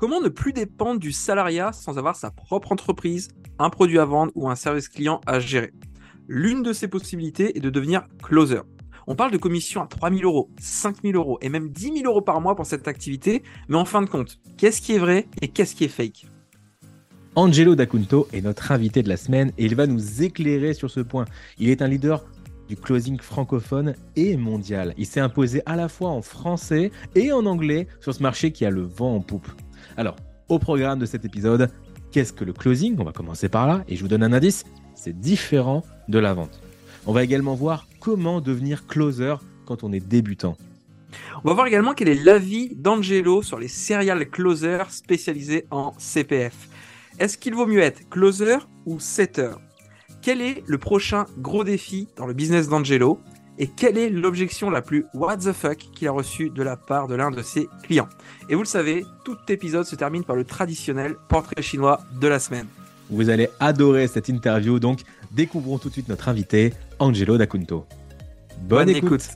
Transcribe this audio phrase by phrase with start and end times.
[0.00, 4.32] Comment ne plus dépendre du salariat sans avoir sa propre entreprise, un produit à vendre
[4.34, 5.74] ou un service client à gérer?
[6.26, 8.62] L'une de ces possibilités est de devenir closer.
[9.06, 12.06] On parle de commissions à 3 000 euros, 5 000 euros et même 10 000
[12.06, 15.28] euros par mois pour cette activité, mais en fin de compte, qu'est-ce qui est vrai
[15.42, 16.24] et qu'est-ce qui est fake?
[17.34, 21.00] Angelo D'Acunto est notre invité de la semaine et il va nous éclairer sur ce
[21.00, 21.26] point.
[21.58, 22.24] Il est un leader
[22.70, 24.94] du closing francophone et mondial.
[24.96, 28.64] Il s'est imposé à la fois en français et en anglais sur ce marché qui
[28.64, 29.48] a le vent en poupe.
[29.96, 30.16] Alors,
[30.48, 31.70] au programme de cet épisode,
[32.12, 32.96] qu'est-ce que le closing?
[32.98, 36.34] On va commencer par là et je vous donne un indice, c'est différent de la
[36.34, 36.60] vente.
[37.06, 40.56] On va également voir comment devenir closer quand on est débutant.
[41.44, 46.68] On va voir également quel est l'avis d'Angelo sur les serial closers spécialisés en CPF.
[47.18, 49.50] Est-ce qu'il vaut mieux être closer ou setter?
[50.22, 53.20] Quel est le prochain gros défi dans le business d'Angelo?
[53.60, 57.08] Et quelle est l'objection la plus what the fuck qu'il a reçue de la part
[57.08, 58.08] de l'un de ses clients?
[58.48, 62.38] Et vous le savez, tout épisode se termine par le traditionnel portrait chinois de la
[62.38, 62.66] semaine.
[63.10, 67.84] Vous allez adorer cette interview, donc découvrons tout de suite notre invité, Angelo D'Acunto.
[68.62, 69.28] Bonne, écoute.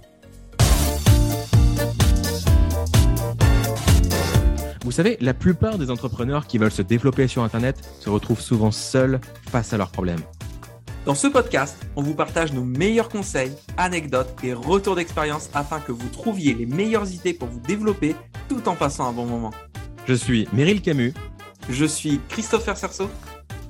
[4.84, 8.70] Vous savez, la plupart des entrepreneurs qui veulent se développer sur Internet se retrouvent souvent
[8.70, 10.20] seuls face à leurs problèmes.
[11.05, 15.92] Dans ce podcast, on vous partage nos meilleurs conseils, anecdotes et retours d'expérience afin que
[15.92, 18.16] vous trouviez les meilleures idées pour vous développer
[18.48, 19.50] tout en passant un bon moment.
[20.06, 21.12] Je suis Meryl Camus.
[21.69, 23.11] Je suis Christopher Cerceau.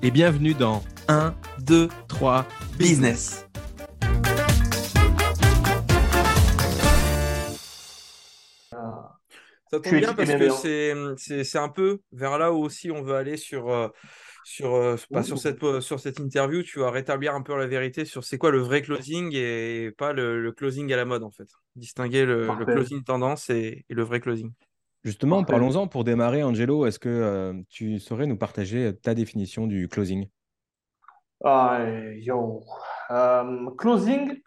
[0.00, 2.46] Et bienvenue dans 1, 2, 3
[2.78, 3.44] Business.
[8.70, 13.36] Ça tombe bien parce que c'est un peu vers là où aussi on veut aller
[13.36, 13.88] sur, euh,
[14.44, 18.04] sur, euh, sur, cette, euh, sur cette interview, tu vas rétablir un peu la vérité
[18.04, 21.48] sur c'est quoi le vrai closing et pas le, closing à la mode en fait.
[21.76, 24.52] Distinguer le, closing tendance et, le vrai closing.
[25.02, 26.86] Justement, parlons-en pour démarrer, Angelo.
[26.86, 30.28] Est-ce que euh, tu saurais nous partager ta définition du closing?
[31.42, 31.84] Ah,
[33.76, 34.40] Closing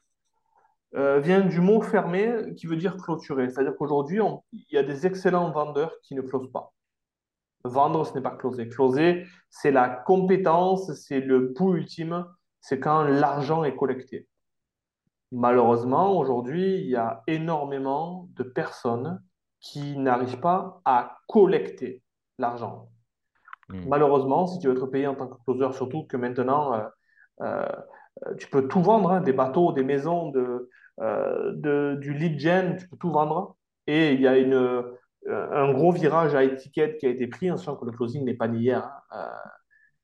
[0.93, 3.49] vient du mot fermé qui veut dire clôturer.
[3.49, 4.19] C'est-à-dire qu'aujourd'hui,
[4.51, 6.73] il y a des excellents vendeurs qui ne closent pas.
[7.63, 8.69] Vendre, ce n'est pas closer.
[8.69, 12.25] Closer, c'est la compétence, c'est le bout ultime,
[12.61, 14.27] c'est quand l'argent est collecté.
[15.31, 19.21] Malheureusement, aujourd'hui, il y a énormément de personnes
[19.59, 22.01] qui n'arrivent pas à collecter
[22.37, 22.89] l'argent.
[23.69, 23.87] Hmm.
[23.87, 26.83] Malheureusement, si tu veux être payé en tant que closer, surtout que maintenant, euh,
[27.41, 30.69] euh, tu peux tout vendre, hein, des bateaux, des maisons, de,
[31.01, 33.57] euh, de, du lead gen, tu peux tout vendre.
[33.87, 34.83] Et il y a une,
[35.27, 38.33] un gros virage à étiquette qui a été pris, en sachant que le closing n'est
[38.33, 38.89] pas d'hier.
[39.11, 39.29] Hein.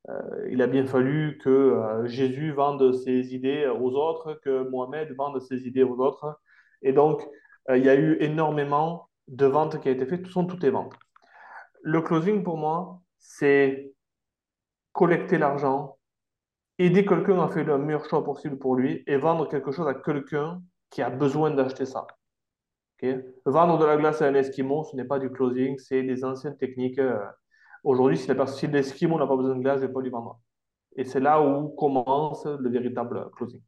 [0.10, 5.16] Euh, euh, il a bien fallu que Jésus vende ses idées aux autres, que Mohamed
[5.16, 6.40] vende ses idées aux autres.
[6.82, 7.26] Et donc,
[7.70, 10.70] il y a eu énormément de ventes qui ont été faites, tout sont toutes les
[10.70, 10.94] ventes.
[11.82, 13.94] Le closing, pour moi, c'est
[14.92, 15.98] collecter l'argent,
[16.78, 19.94] aider quelqu'un à faire le meilleur choix possible pour lui et vendre quelque chose à
[19.94, 22.06] quelqu'un qui a besoin d'acheter ça.
[23.46, 26.58] Vendre de la glace à un Esquimau, ce n'est pas du closing, c'est des anciennes
[26.58, 27.00] techniques.
[27.00, 27.18] Euh,
[27.84, 30.40] aujourd'hui, si l'Esquimau n'a pas besoin de glace, je ne vais pas lui vendre.
[30.96, 33.62] Et c'est là où commence le véritable closing.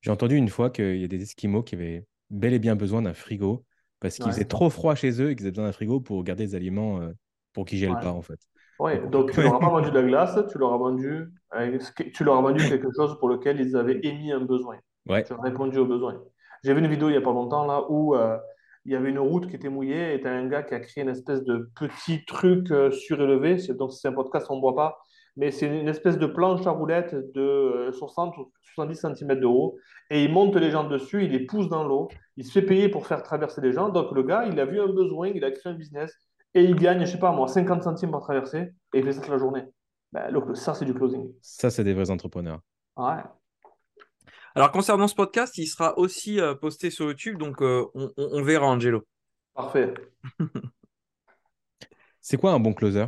[0.00, 3.02] J'ai entendu une fois qu'il y a des Esquimaux qui avaient bel et bien besoin
[3.02, 3.64] d'un frigo
[4.00, 6.46] parce qu'il faisait trop froid chez eux et qu'ils avaient besoin d'un frigo pour garder
[6.46, 7.12] des aliments euh,
[7.52, 8.38] pour qu'ils ne gèlent pas en fait.
[8.78, 11.78] Oui, donc tu leur as pas vendu de la glace, tu leur as vendu, euh,
[12.12, 14.76] tu leur as vendu quelque chose pour lequel ils avaient émis un besoin.
[15.08, 15.24] Ouais.
[15.24, 16.20] Tu as répondu au besoin.
[16.64, 18.38] J'ai vu une vidéo il n'y a pas longtemps là où euh,
[18.86, 20.80] il y avait une route qui était mouillée et tu as un gars qui a
[20.80, 23.56] créé une espèce de petit truc euh, surélevé.
[23.74, 24.98] Donc, c'est un podcast, on ne voit pas.
[25.36, 29.76] Mais c'est une espèce de planche à roulettes de 60 ou 70 cm de haut.
[30.08, 32.08] Et il monte les gens dessus, il les pousse dans l'eau.
[32.38, 33.90] Il se fait payer pour faire traverser les gens.
[33.90, 36.14] Donc, le gars, il a vu un besoin, il a créé un business.
[36.54, 38.72] Et il gagne, je ne sais pas moi, 50 centimes par traverser.
[38.94, 39.64] Et il fait ça toute la journée.
[40.12, 41.30] Ben, ça, c'est du closing.
[41.42, 42.60] Ça, c'est des vrais entrepreneurs.
[42.96, 43.22] Ouais.
[44.56, 48.66] Alors, concernant ce podcast, il sera aussi euh, posté sur YouTube, donc euh, on, verra,
[48.66, 49.02] Angelo.
[49.52, 49.92] Parfait.
[52.20, 53.06] C'est quoi un bon closer?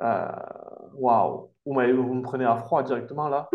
[0.00, 0.28] Euh,
[0.94, 3.48] Waouh, vous, me prenez à froid directement là.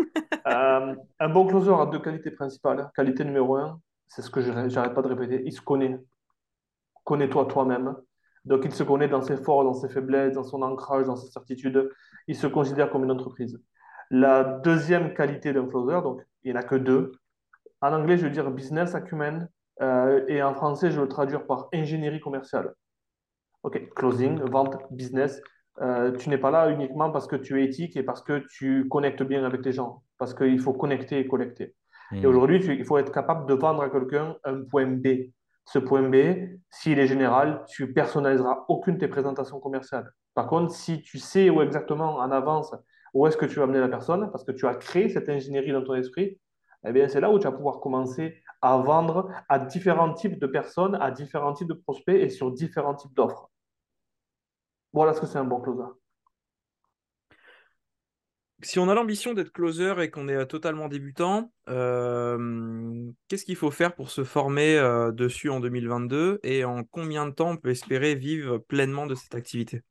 [1.18, 2.90] un bon closer a deux qualités principales.
[2.96, 3.78] Qualité numéro un,
[4.08, 6.00] c'est ce que j'arrête pas de répéter, il se connaît.
[7.04, 7.96] Connais-toi toi-même.
[8.46, 11.30] Donc, il se connaît dans ses forces, dans ses faiblesses, dans son ancrage, dans ses
[11.30, 11.90] certitudes.
[12.26, 13.62] Il se considère comme une entreprise.
[14.10, 17.12] La deuxième qualité d'un closer, donc il n'y en a que deux.
[17.80, 19.48] En anglais, je veux dire business acumen
[19.80, 22.74] euh, et en français, je veux le traduire par ingénierie commerciale.
[23.62, 25.40] OK, closing, vente, business.
[25.80, 28.88] Euh, tu n'es pas là uniquement parce que tu es éthique et parce que tu
[28.88, 31.74] connectes bien avec les gens, parce qu'il faut connecter et collecter.
[32.12, 32.26] Et hmm.
[32.26, 35.30] aujourd'hui, il faut être capable de vendre à quelqu'un un point B.
[35.64, 40.10] Ce point B, s'il est général, tu personnaliseras aucune de tes présentations commerciales.
[40.34, 42.74] Par contre, si tu sais où exactement en avance
[43.14, 45.72] où est-ce que tu vas amener la personne, parce que tu as créé cette ingénierie
[45.72, 46.38] dans ton esprit,
[46.86, 50.46] eh bien, c'est là où tu vas pouvoir commencer à vendre à différents types de
[50.46, 53.50] personnes, à différents types de prospects et sur différents types d'offres.
[54.92, 55.84] Voilà ce que c'est un bon closer.
[58.62, 63.56] Si on a l'ambition d'être closer et qu'on est euh, totalement débutant, euh, qu'est-ce qu'il
[63.56, 67.56] faut faire pour se former euh, dessus en 2022 et en combien de temps on
[67.56, 69.82] peut espérer vivre pleinement de cette activité?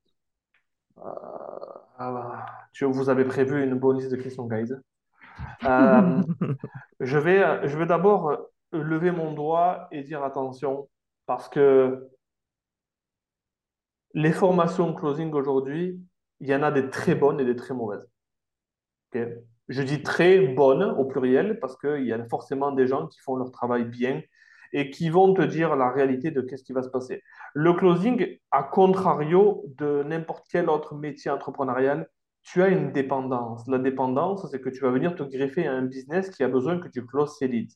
[2.73, 4.73] Tu, Vous avez prévu une bonne liste de questions, guys.
[6.99, 8.37] je vais, je vais d'abord
[8.71, 10.89] lever mon doigt et dire attention
[11.25, 12.09] parce que
[14.13, 15.99] les formations closing aujourd'hui,
[16.39, 18.09] il y en a des très bonnes et des très mauvaises.
[19.13, 23.35] Je dis très bonnes au pluriel parce qu'il y a forcément des gens qui font
[23.35, 24.21] leur travail bien
[24.73, 27.21] et qui vont te dire la réalité de qu'est-ce qui va se passer.
[27.53, 32.07] Le closing, à contrario de n'importe quel autre métier entrepreneurial,
[32.43, 33.67] tu as une dépendance.
[33.67, 36.79] La dépendance, c'est que tu vas venir te greffer à un business qui a besoin
[36.79, 37.75] que tu closes ses leads.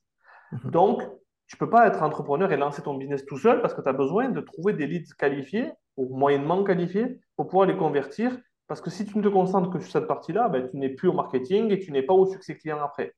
[0.51, 0.71] Mhm.
[0.71, 1.03] Donc,
[1.47, 3.89] tu ne peux pas être entrepreneur et lancer ton business tout seul parce que tu
[3.89, 8.37] as besoin de trouver des leads qualifiés ou moyennement qualifiés pour pouvoir les convertir.
[8.67, 11.09] Parce que si tu ne te concentres que sur cette partie-là, ben, tu n'es plus
[11.09, 13.13] au marketing et tu n'es pas au succès client après.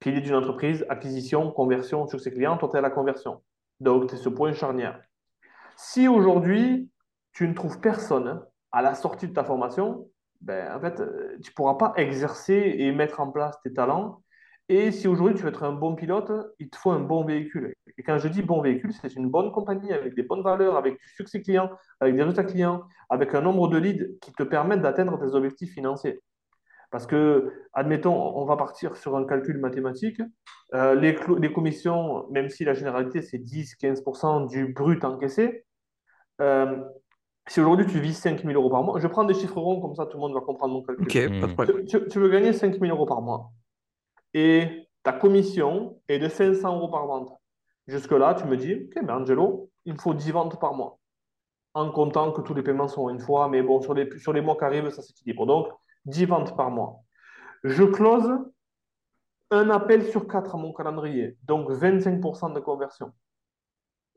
[0.00, 3.42] Pilier d'une entreprise, acquisition, conversion, succès client, toi, tu es à la conversion.
[3.80, 5.00] Donc, tu es ce point charnière.
[5.76, 6.90] Si aujourd'hui,
[7.32, 8.42] tu ne trouves personne
[8.72, 10.08] à la sortie de ta formation,
[10.40, 14.22] ben, en fait, euh, tu ne pourras pas exercer et mettre en place tes talents
[14.72, 16.30] et si aujourd'hui tu veux être un bon pilote,
[16.60, 17.74] il te faut un bon véhicule.
[17.98, 20.92] Et quand je dis bon véhicule, c'est une bonne compagnie avec des bonnes valeurs, avec
[20.92, 21.68] du succès client,
[21.98, 25.72] avec des résultats clients, avec un nombre de leads qui te permettent d'atteindre tes objectifs
[25.72, 26.20] financiers.
[26.90, 30.20] Parce que, admettons, on va partir sur un calcul mathématique.
[30.74, 35.64] Euh, les, les, commissions, même si la généralité c'est 10-15% du brut encaissé,
[36.40, 36.76] euh,
[37.48, 39.94] si aujourd'hui tu vises 5 000 euros par mois, je prends des chiffres ronds comme
[39.94, 41.04] ça tout le monde va comprendre mon calcul.
[41.04, 41.84] Ok, pas de problème.
[41.86, 43.50] Tu, tu veux gagner 5 000 euros par mois
[44.34, 47.32] et ta commission est de 500 euros par vente.
[47.86, 50.98] Jusque-là, tu me dis, OK, mais Angelo, il me faut 10 ventes par mois.
[51.74, 54.40] En comptant que tous les paiements sont une fois, mais bon, sur les, sur les
[54.40, 55.46] mois qui arrivent, ça s'équilibre.
[55.46, 55.68] Donc,
[56.06, 57.02] 10 ventes par mois.
[57.64, 58.30] Je close
[59.50, 63.12] un appel sur 4 à mon calendrier, donc 25% de conversion.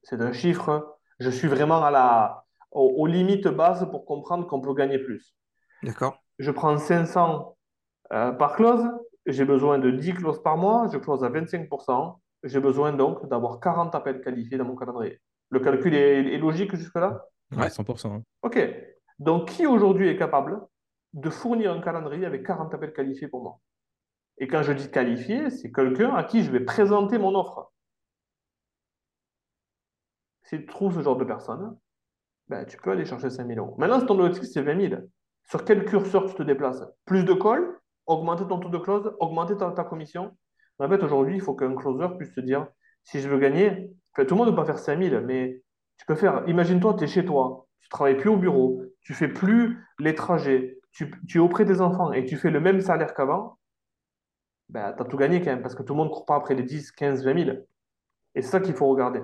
[0.03, 4.74] C'est un chiffre, je suis vraiment à la, aux, limites bases pour comprendre qu'on peut
[4.74, 5.35] gagner plus.
[5.81, 6.21] D'accord.
[6.39, 7.57] Je prends 500
[8.12, 8.86] euh, par close,
[9.25, 13.59] j'ai besoin de 10 clauses par mois, je close à 25%, j'ai besoin donc d'avoir
[13.59, 15.19] 40 appels qualifiés dans mon calendrier.
[15.50, 17.25] Le calcul est, logique jusque-là?
[17.51, 18.21] Oui, 100%.
[18.41, 18.59] OK.
[19.19, 20.59] Donc, qui aujourd'hui est capable
[21.13, 23.60] de fournir un calendrier avec 40 appels qualifiés pour moi
[24.38, 27.71] Et quand je dis qualifié, c'est quelqu'un à qui je vais présenter mon offre.
[30.44, 31.77] Si tu trouves ce genre de personne,
[32.48, 33.75] ben, tu peux aller chercher 5 000 euros.
[33.77, 35.01] Maintenant, si ton objectif, c'est 20 000,
[35.44, 36.83] sur quel curseur tu te déplaces?
[37.06, 40.36] Plus de calls augmenter ton taux de close, augmenter ta, commission?
[40.80, 42.68] En fait, aujourd'hui, il faut qu'un closer puisse se dire,
[43.04, 45.62] si je veux gagner, tout le monde ne peut pas faire 5000, mais
[45.98, 49.27] tu peux faire, imagine-toi, tu es chez toi, tu travailles plus au bureau, tu fais
[49.27, 53.57] plus les trajets, tu, es auprès des enfants et tu fais le même salaire qu'avant,
[54.69, 56.36] ben, tu as tout gagné quand même, parce que tout le monde ne court pas
[56.36, 57.57] après les 10, 15, 20 000.
[58.36, 59.22] Et c'est ça qu'il faut regarder.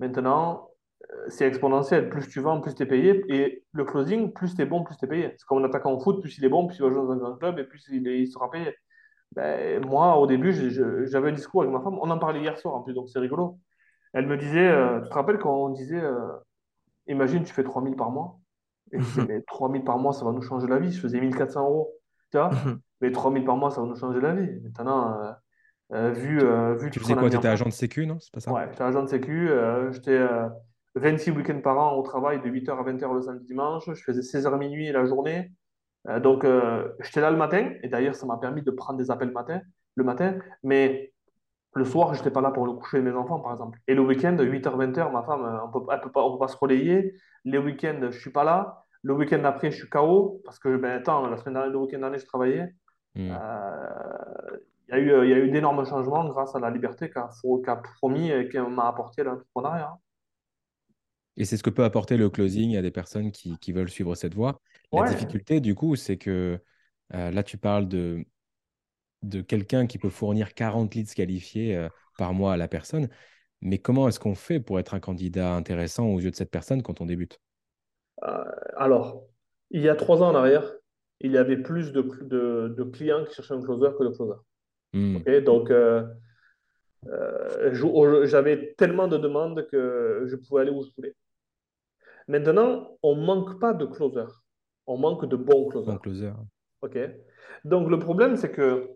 [0.00, 0.70] Maintenant,
[1.28, 2.08] c'est exponentiel.
[2.08, 3.24] Plus tu vends, plus tu es payé.
[3.28, 5.34] Et le closing, plus tu es bon, plus tu es payé.
[5.36, 7.12] C'est comme un attaquant en foot, plus il est bon, plus il va jouer dans
[7.12, 8.74] un grand club et plus il, sera payé.
[9.32, 11.98] Ben, moi, au début, j'avais un discours avec ma femme.
[12.00, 13.58] On en parlait hier soir en plus, donc c'est rigolo.
[14.12, 16.32] Elle me disait, euh, tu te rappelles quand on disait, euh,
[17.06, 18.39] imagine, tu fais 3000 par mois?
[18.92, 20.92] Et je disais, mais 3000 par mois, ça va nous changer la vie.
[20.92, 21.94] Je faisais 1400 euros.
[22.30, 22.50] Tu vois
[23.00, 24.60] Mais 3000 par mois, ça va nous changer la vie.
[24.62, 25.18] Maintenant,
[25.92, 26.38] euh, vu,
[26.78, 26.90] vu.
[26.90, 27.30] Tu faisais quoi?
[27.30, 28.18] Tu étais agent de sécu, non?
[28.20, 28.52] C'est pas ça?
[28.52, 29.50] Ouais, j'étais agent de sécu.
[29.92, 30.20] j'étais
[30.94, 33.84] 26 week-ends par an au travail de 8h à 20h le samedi dimanche.
[33.86, 35.52] Je faisais 16h minuit la journée.
[36.08, 37.72] Euh, donc, euh, j'étais là le matin.
[37.82, 39.60] Et d'ailleurs, ça m'a permis de prendre des appels le matin.
[39.96, 41.12] Le matin mais
[41.74, 43.78] le soir, je n'étais pas là pour le coucher de mes enfants, par exemple.
[43.86, 46.56] Et le week-end, 8h, 20h, ma femme, on peut, peut pas, on peut pas se
[46.56, 47.14] relayer.
[47.44, 48.79] Les week-ends, je ne suis pas là.
[49.02, 51.98] Le week-end d'après, je suis KO parce que, ben, attends, la semaine dernière, le week-end
[51.98, 52.74] dernier, je travaillais.
[53.14, 53.30] Hmm.
[53.30, 54.56] Euh,
[54.88, 57.28] il y a eu, il y a eu d'énormes changements grâce à la liberté qu'a
[57.96, 59.96] promis et qui m'a apporté l'entrepreneuriat.
[61.36, 64.34] Et c'est ce que peut apporter le closing à des personnes qui, veulent suivre cette
[64.34, 64.60] voie.
[64.92, 66.58] La difficulté, du coup, c'est que
[67.14, 68.24] euh, là, tu parles de,
[69.22, 71.88] de quelqu'un qui peut fournir 40 leads qualifiés euh,
[72.18, 73.08] par mois à la personne.
[73.60, 76.82] Mais comment est-ce qu'on fait pour être un candidat intéressant aux yeux de cette personne
[76.82, 77.40] quand on débute?
[78.22, 79.24] Alors,
[79.70, 80.72] il y a trois ans en arrière,
[81.20, 84.40] il y avait plus de, de, clients qui cherchaient un closer que de closer.
[84.92, 85.18] Hmm.
[85.44, 85.70] donc,
[87.06, 91.14] Euh, je- j'avais tellement de demandes que je pouvais aller où je voulais.
[92.28, 94.26] Maintenant, on ne manque pas de closer.
[94.86, 95.92] On manque de bons closers.
[95.92, 96.32] Bon closer.
[96.82, 96.98] OK?
[97.64, 98.90] Donc, le problème, c'est que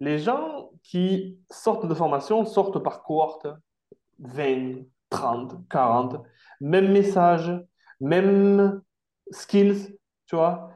[0.00, 3.46] les gens qui sortent de formation sortent par cohorte
[4.20, 6.22] 20, 30, 40,
[6.60, 7.52] même message,
[8.00, 8.82] même
[9.30, 10.70] skills, tu vois.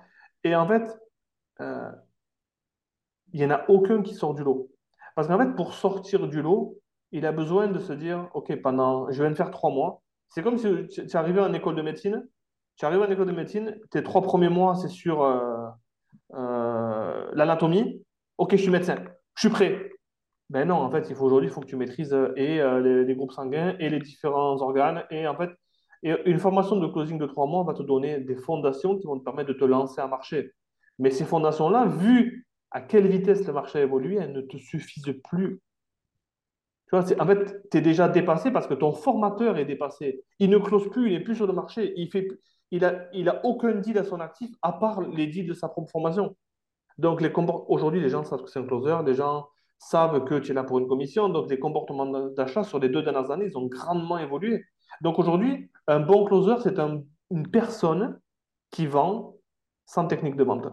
[0.45, 0.99] Et en fait,
[1.61, 1.91] euh,
[3.33, 4.71] il n'y en a aucun qui sort du lot.
[5.15, 6.79] Parce qu'en fait, pour sortir du lot,
[7.13, 10.03] il a besoin de se dire, OK, pendant, je viens de faire trois mois.
[10.29, 12.27] C'est comme si tu es arrivé en école de médecine.
[12.77, 15.69] Tu arrives en école de médecine, tes trois premiers mois, c'est sur euh,
[16.35, 18.03] euh, l'anatomie.
[18.39, 18.97] OK, je suis médecin.
[19.35, 19.91] Je suis prêt.
[20.49, 22.81] Ben non, en fait, il faut aujourd'hui, il faut que tu maîtrises euh, et euh,
[22.81, 25.05] les, les groupes sanguins et les différents organes.
[25.11, 25.51] Et en fait,
[26.03, 29.19] et une formation de closing de trois mois va te donner des fondations qui vont
[29.19, 30.53] te permettre de te lancer à marché.
[30.99, 35.15] Mais ces fondations-là, vu à quelle vitesse le marché a évolué, elles ne te suffisent
[35.25, 35.61] plus.
[36.89, 40.25] Tu vois, en fait, tu es déjà dépassé parce que ton formateur est dépassé.
[40.39, 41.93] Il ne close plus, il n'est plus sur le marché.
[41.97, 42.29] Il fait,
[42.71, 45.91] il il a aucun deal à son actif à part les deals de sa propre
[45.91, 46.37] formation.
[46.99, 47.23] Donc,
[47.69, 50.65] aujourd'hui, les gens savent que c'est un closer, les gens savent que tu es là
[50.65, 51.29] pour une commission.
[51.29, 54.65] Donc, les comportements d'achat sur les deux dernières années, ils ont grandement évolué.
[55.03, 58.21] Donc, aujourd'hui, un bon closer, c'est un- une personne
[58.71, 59.37] qui vend
[59.85, 60.69] sans technique de vente.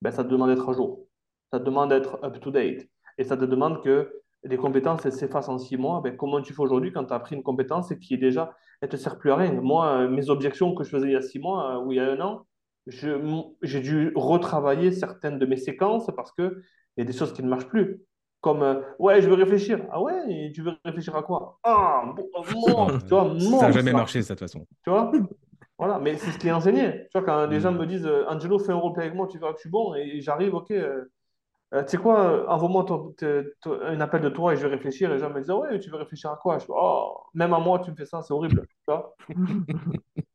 [0.00, 1.06] Ben, ça te demande d'être à jour.
[1.52, 2.88] Ça te demande d'être up-to-date.
[3.18, 6.00] Et ça te demande que les compétences s'effacent en six mois.
[6.00, 8.56] Ben, comment tu fais aujourd'hui quand tu as appris une compétence et qui est déjà,
[8.80, 9.52] elle ne te sert plus à rien?
[9.52, 11.96] Moi, euh, mes objections que je faisais il y a six mois euh, ou il
[11.96, 12.46] y a un an,
[12.86, 16.50] j'ai dû retravailler certaines de mes séquences parce qu'il
[16.96, 18.00] y a des choses qui ne marchent plus.
[18.40, 19.84] Comme, euh, ouais, je veux réfléchir.
[19.90, 21.58] Ah ouais, et tu veux réfléchir à quoi?
[21.64, 23.24] Ah, bon, euh, Non, mon, tu vois,
[23.58, 23.96] ça n'a jamais ça.
[23.96, 24.66] marché, ça, de toute façon.
[24.84, 25.10] Tu vois?
[25.78, 27.06] Voilà, mais c'est ce qui est enseigné.
[27.12, 27.78] Tu vois, quand les gens Mm.
[27.78, 29.94] me disent, euh, Angelo, fais un roleplay avec moi, tu verras que je suis bon,
[29.94, 31.04] et j'arrive, ok, euh,
[31.72, 32.86] tu sais quoi, envoie-moi
[33.64, 35.10] un appel de toi et je vais réfléchir.
[35.10, 36.58] Et les gens me disent, Ah ouais, tu veux réfléchir à quoi?
[36.58, 38.62] Je oh, même à moi, tu me fais ça, c'est horrible.
[38.66, 39.14] Tu vois?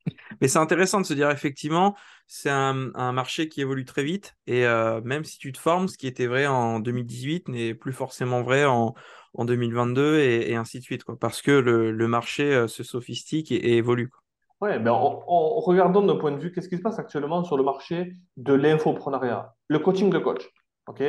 [0.43, 1.95] Mais c'est intéressant de se dire effectivement,
[2.27, 2.73] c'est un,
[3.13, 6.27] marché qui évolue très vite et euh, même si tu te formes, ce qui était
[6.27, 8.93] vrai en 2018 n'est plus forcément vrai en,
[9.35, 14.09] en 2022 et, ainsi de suite, parce que le, marché euh, se sophistique et, évolue.
[14.09, 14.19] quoi.
[14.59, 17.55] Ouais, ben en, en regardant d'un point de vue, qu'est-ce qui se passe actuellement sur
[17.55, 19.55] le marché de l'infoprenariat?
[19.69, 20.45] Le coaching de coach.
[20.87, 21.01] ok?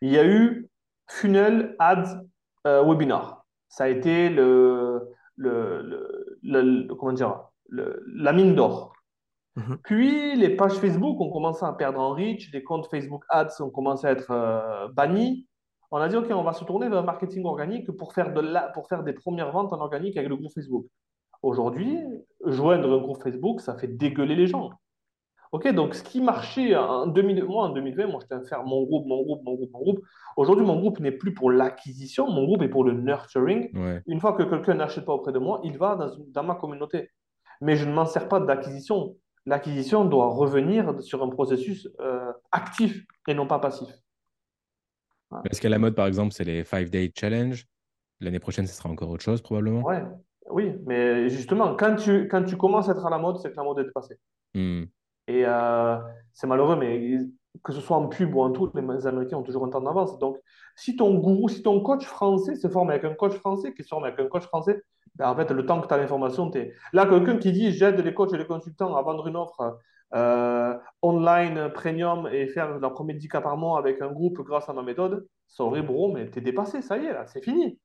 [0.00, 0.70] Il y a eu
[1.06, 2.22] Funnel Ads
[2.66, 3.44] euh, Webinar.
[3.68, 5.06] Ça a été le-
[5.36, 5.82] le-
[6.42, 8.92] le- comment dire, le- la mine d'or.
[9.56, 9.78] Mhm.
[9.82, 13.70] Puis les pages Facebook ont commencé à perdre en reach, les comptes Facebook Ads ont
[13.70, 15.46] commencé à être euh, bannis.
[15.90, 18.40] On a dit, OK, on va se tourner vers le marketing organique pour faire, de
[18.40, 20.86] la, pour faire des premières ventes en organique avec le groupe Facebook.
[21.42, 21.98] Aujourd'hui,
[22.44, 24.70] joindre un groupe Facebook, ça fait dégueuler les gens.
[25.52, 28.84] OK, donc ce qui marchait en 2000, moi en 2020, moi j'étais à faire mon
[28.84, 30.00] groupe, mon groupe, mon groupe, mon groupe.
[30.36, 33.76] Aujourd'hui, mon groupe n'est plus pour l'acquisition, mon groupe est pour le nurturing.
[33.76, 34.00] Ouais.
[34.06, 35.98] Une fois que quelqu'un n'achète pas auprès de moi, il va
[36.28, 37.10] dans ma communauté.
[37.60, 39.16] Mais je ne m'en sers pas d'acquisition.
[39.46, 43.88] L'acquisition doit revenir sur un processus euh, actif et non pas passif.
[45.30, 45.40] Ouais.
[45.44, 47.66] Parce qu'à la mode, par exemple, c'est les 5-day challenge?
[48.20, 49.82] L'année prochaine, ce sera encore autre chose, probablement?
[49.82, 50.04] Ouais,
[50.50, 53.56] oui, mais justement, quand tu, quand tu commences à être à la mode, c'est que
[53.56, 54.16] la mode est dépassée.
[54.54, 54.84] Hmm.
[55.26, 55.96] Et euh,
[56.32, 57.18] c'est malheureux, mais
[57.62, 60.18] que ce soit en pub ou en tout, les Américains ont toujours un temps d'avance.
[60.18, 60.38] Donc,
[60.76, 63.88] si ton gourou, si ton coach français se forme avec un coach français qui se
[63.88, 64.82] forme avec un coach français,
[65.18, 66.74] en fait, le temps que tu as l'information, tu es...
[66.92, 69.78] Là, quelqu'un qui dit j'aide les coachs et les consultants à vendre une offre
[70.14, 74.68] euh, online premium et faire leur premier 10 cas par mois avec un groupe grâce
[74.68, 77.78] à ma méthode, sorry bro, mais tu es dépassé, ça y est, là, c'est fini.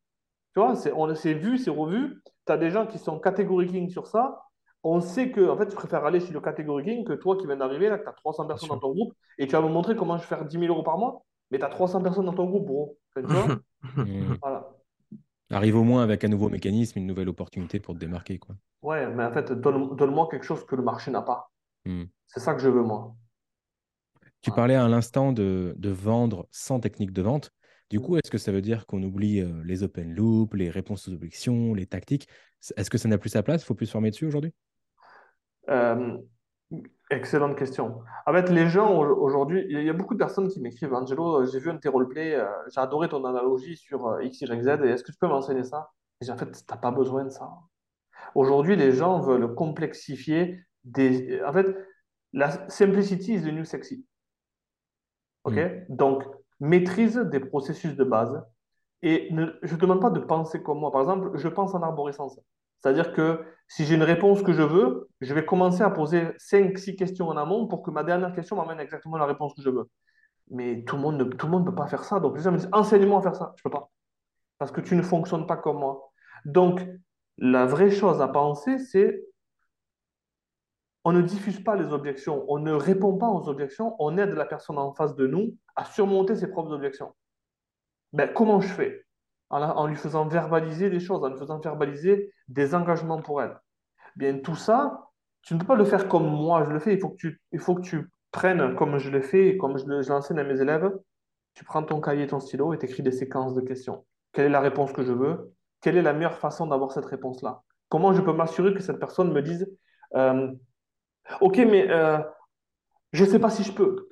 [0.53, 2.21] Tu vois, c'est, on s'est vu, c'est revu.
[2.47, 4.41] Tu as des gens qui sont catégorie king sur ça.
[4.83, 7.45] On sait que, en fait, tu préfères aller sur le catégorie king que toi qui
[7.45, 9.67] viens d'arriver, là, que tu as 300 personnes dans ton groupe et tu vas me
[9.67, 12.25] montrer comment je vais faire 10 000 euros par mois, mais tu as 300 personnes
[12.25, 12.97] dans ton groupe, bro.
[13.15, 13.57] Enfin, tu vois.
[14.41, 14.71] Voilà.
[15.51, 18.55] Arrive au moins avec un nouveau mécanisme, une nouvelle opportunité pour te démarquer, quoi.
[18.81, 21.51] Ouais, mais en fait, donne, donne-moi quelque chose que le marché n'a pas.
[21.85, 22.05] Hmm.
[22.27, 23.15] C'est ça que je veux, moi.
[24.41, 27.51] Tu parlais à l'instant de, de vendre sans technique de vente.
[27.89, 31.07] Du coup, est-ce que ça veut dire qu'on oublie euh, les open loops, les réponses
[31.07, 32.27] aux objections, les tactiques?
[32.77, 33.61] Est-ce que ça n'a plus sa place?
[33.61, 34.53] Il faut plus se former dessus aujourd'hui?
[35.69, 36.17] Euh,
[37.11, 38.01] excellente question.
[38.25, 41.41] En fait, les gens au- aujourd'hui, il y a beaucoup de personnes qui m'écrivent, Angelo,
[41.41, 44.41] euh, j'ai vu un de tes roleplays, euh, j'ai adoré ton analogie sur euh, X,
[44.41, 45.91] Y, Z, et est-ce que tu peux m'enseigner ça?
[46.21, 47.49] Et en fait, tu n'as pas besoin de ça.
[48.33, 51.41] Aujourd'hui, les gens veulent complexifier des.
[51.43, 51.75] En fait,
[52.33, 54.05] la simplicity is the new sexy.
[55.43, 55.53] OK?
[55.89, 56.23] Donc,
[56.59, 58.43] maîtrise des processus de base.
[59.01, 60.91] Et ne- je ne te demande pas de penser comme moi.
[60.91, 62.39] Par exemple, je pense en arborescence.
[62.85, 66.95] C'est-à-dire que si j'ai une réponse que je veux, je vais commencer à poser 5-6
[66.95, 69.89] questions en amont pour que ma dernière question m'amène exactement la réponse que je veux.
[70.51, 72.19] Mais tout le monde ne tout le monde peut pas faire ça.
[72.19, 73.53] Donc les gens me disent, enseigne-moi à faire ça.
[73.57, 73.89] Je peux pas.
[74.59, 76.11] parce que tu ne fonctionnes pas comme moi.
[76.45, 76.87] Donc,
[77.39, 79.25] la vraie chose à penser, c'est
[81.03, 84.45] on ne diffuse pas les objections, on ne répond pas aux objections, on aide la
[84.45, 87.15] personne en face de nous à surmonter ses propres objections.
[88.13, 89.04] Ben, comment je fais?
[89.49, 93.57] En, lui faisant verbaliser des choses, en lui faisant verbaliser des engagements pour elle.
[94.15, 95.09] Bien, tout ça,
[95.41, 96.93] tu ne peux pas le faire comme moi je le fais.
[96.93, 100.39] Il faut que tu, faut que tu prennes comme je le fais, comme je l'enseigne
[100.39, 100.91] à mes élèves.
[101.53, 104.05] Tu prends ton cahier ton stylo et tu écris des séquences de questions.
[104.33, 105.53] Quelle est la réponse que je veux?
[105.81, 107.61] Quelle est la meilleure façon d'avoir cette réponse-là?
[107.89, 109.67] Comment je peux m'assurer que cette personne me dise
[110.15, 110.51] euh,
[111.41, 112.19] Ok, mais euh,
[113.13, 114.09] je ne sais pas si je peux.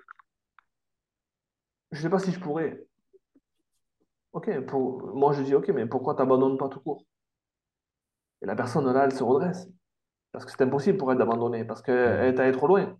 [1.91, 2.85] Je ne sais pas si je pourrais.
[4.33, 5.15] Ok, pour...
[5.15, 7.05] moi je dis ok, mais pourquoi tu n'abandonnes pas tout court?
[8.41, 9.69] Et la personne là, elle se redresse.
[10.31, 12.97] Parce que c'est impossible pour elle d'abandonner, parce qu'elle est allée trop loin.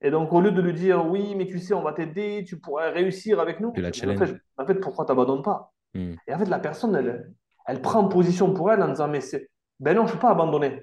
[0.00, 2.60] Et donc, au lieu de lui dire oui, mais tu sais, on va t'aider, tu
[2.60, 5.72] pourrais réussir avec nous, la en, fait, en fait, pourquoi tu n'abandonnes pas?
[5.94, 6.14] Hmm.
[6.26, 7.32] Et en fait, la personne, elle,
[7.66, 10.30] elle prend position pour elle en disant mais c'est ben non, je ne peux pas
[10.30, 10.82] abandonner.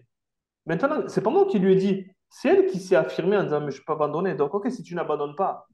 [0.65, 3.61] Maintenant, c'est pas moi qui lui ai dit, c'est elle qui s'est affirmée en disant
[3.61, 4.35] mais je ne peux pas abandonner.
[4.35, 5.67] Donc, ok, si tu n'abandonnes pas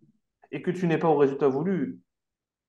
[0.51, 1.99] et que tu n'es pas au résultat voulu,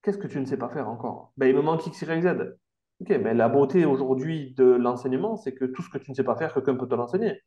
[0.03, 1.33] qu'est-ce que tu ne sais pas faire encore?
[1.37, 2.57] Ben, Il me manque X, Y, Z.
[3.01, 6.25] Ok, mais la beauté aujourd'hui de l'enseignement, c'est que tout ce que tu ne sais
[6.25, 7.41] pas faire, quelqu'un peut te l'enseigner.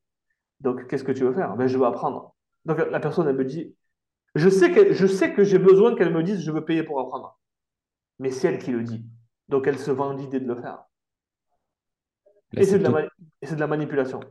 [0.61, 1.55] Donc, qu'est-ce que tu veux faire?
[1.57, 2.35] Ben, Je veux apprendre.
[2.65, 3.75] Donc, la personne, elle me dit,
[4.35, 6.99] je sais que, je sais que j'ai besoin qu'elle me dise, je veux payer pour
[7.01, 7.39] apprendre.
[8.19, 9.05] Mais c'est elle qui le dit.
[9.49, 10.85] Donc, elle se vend l'idée de le faire.
[12.53, 14.21] et c'est de, de, la manipulation.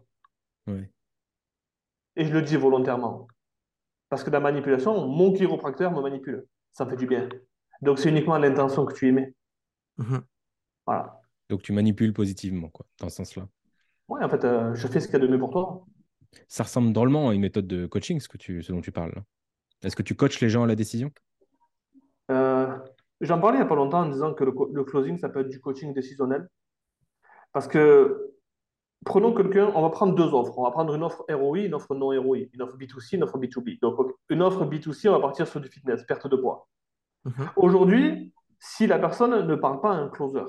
[2.16, 3.26] Et je le dis volontairement.
[4.08, 6.46] Parce que la manipulation, mon chiropracteur me manipule.
[6.72, 7.28] Ça me fait du bien.
[7.82, 9.34] Donc, c'est uniquement l'intention que tu émets.
[9.98, 10.22] Mhm.
[10.86, 11.20] Voilà.
[11.48, 13.48] Donc tu manipules positivement, quoi, dans ce sens-là.
[14.08, 15.84] Oui, en fait, euh, je fais ce qu'il y a de mieux pour toi.
[16.46, 19.14] Ça ressemble drôlement à une méthode de coaching, ce, que tu, ce dont tu parles.
[19.82, 21.10] Est-ce que tu coaches les gens à la décision?
[22.30, 22.76] Euh,
[23.20, 25.48] J'en parlais il n'y a pas longtemps en disant que le, closing, ça peut être
[25.48, 26.48] du coaching décisionnel.
[27.52, 28.32] Parce que,
[29.04, 30.56] prenons quelqu'un, on va prendre deux offres.
[30.56, 33.38] On va prendre une offre ROI, une offre non ROI, une offre B2C, une offre
[33.38, 33.78] B2B.
[33.80, 33.98] Donc,
[34.30, 36.68] une offre B2C, on va partir sur du fitness, perte de poids.
[37.24, 37.50] Mhm.
[37.56, 40.44] Aujourd'hui, si la personne ne parle pas à un closer,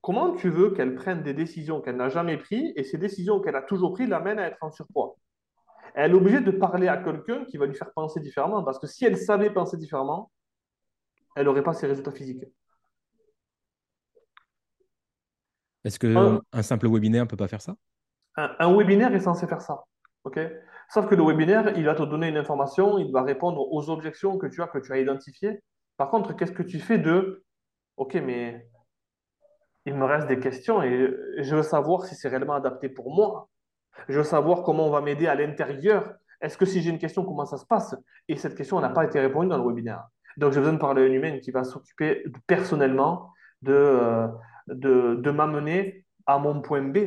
[0.00, 3.56] comment tu veux qu'elle prenne des décisions qu'elle n'a jamais prises et ces décisions qu'elle
[3.56, 5.16] a toujours prises l'amènent à être en surpoids?
[5.94, 8.86] Elle est obligée de parler à quelqu'un qui va lui faire penser différemment parce que
[8.86, 10.30] si elle savait penser différemment,
[11.34, 12.44] elle n'aurait pas ses résultats physiques.
[15.84, 17.76] Est-ce qu'un un simple webinaire ne peut pas faire ça?
[18.36, 19.84] Un, webinaire est censé faire ça.
[20.24, 20.38] ok?
[20.90, 24.38] Sauf que le webinaire, il va te donner une information, il va répondre aux objections
[24.38, 25.62] que tu as, que tu as identifiées.
[25.96, 27.44] Par contre, qu'est-ce que tu fais de
[27.96, 28.68] OK, mais
[29.86, 33.48] il me reste des questions et je veux savoir si c'est réellement adapté pour moi.
[34.08, 36.12] Je veux savoir comment on va m'aider à l'intérieur.
[36.40, 37.96] Est-ce que si j'ai une question, comment ça se passe?
[38.28, 40.04] Et cette question n'a pas été répondue dans le webinaire.
[40.36, 44.28] Donc, j'ai besoin de parler à une humaine qui va s'occuper personnellement de, euh,
[44.66, 46.98] de, de m'amener à mon point B.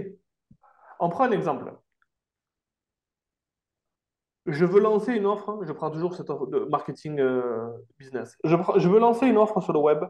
[1.00, 1.72] On prend un exemple.
[4.52, 8.38] Je veux lancer une offre, hein, je prends toujours cette offre de marketing euh, business.
[8.44, 8.56] Je,
[8.88, 10.04] veux lancer une offre sur le web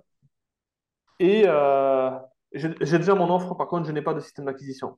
[1.19, 2.11] et euh,
[2.53, 4.97] j'ai déjà mon offre, par contre, je n'ai pas de système d'acquisition.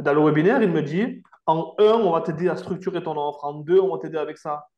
[0.00, 3.44] Dans le webinaire, il me dit en un, on va t'aider à structurer ton offre.
[3.44, 4.68] En deux, on va t'aider avec ça.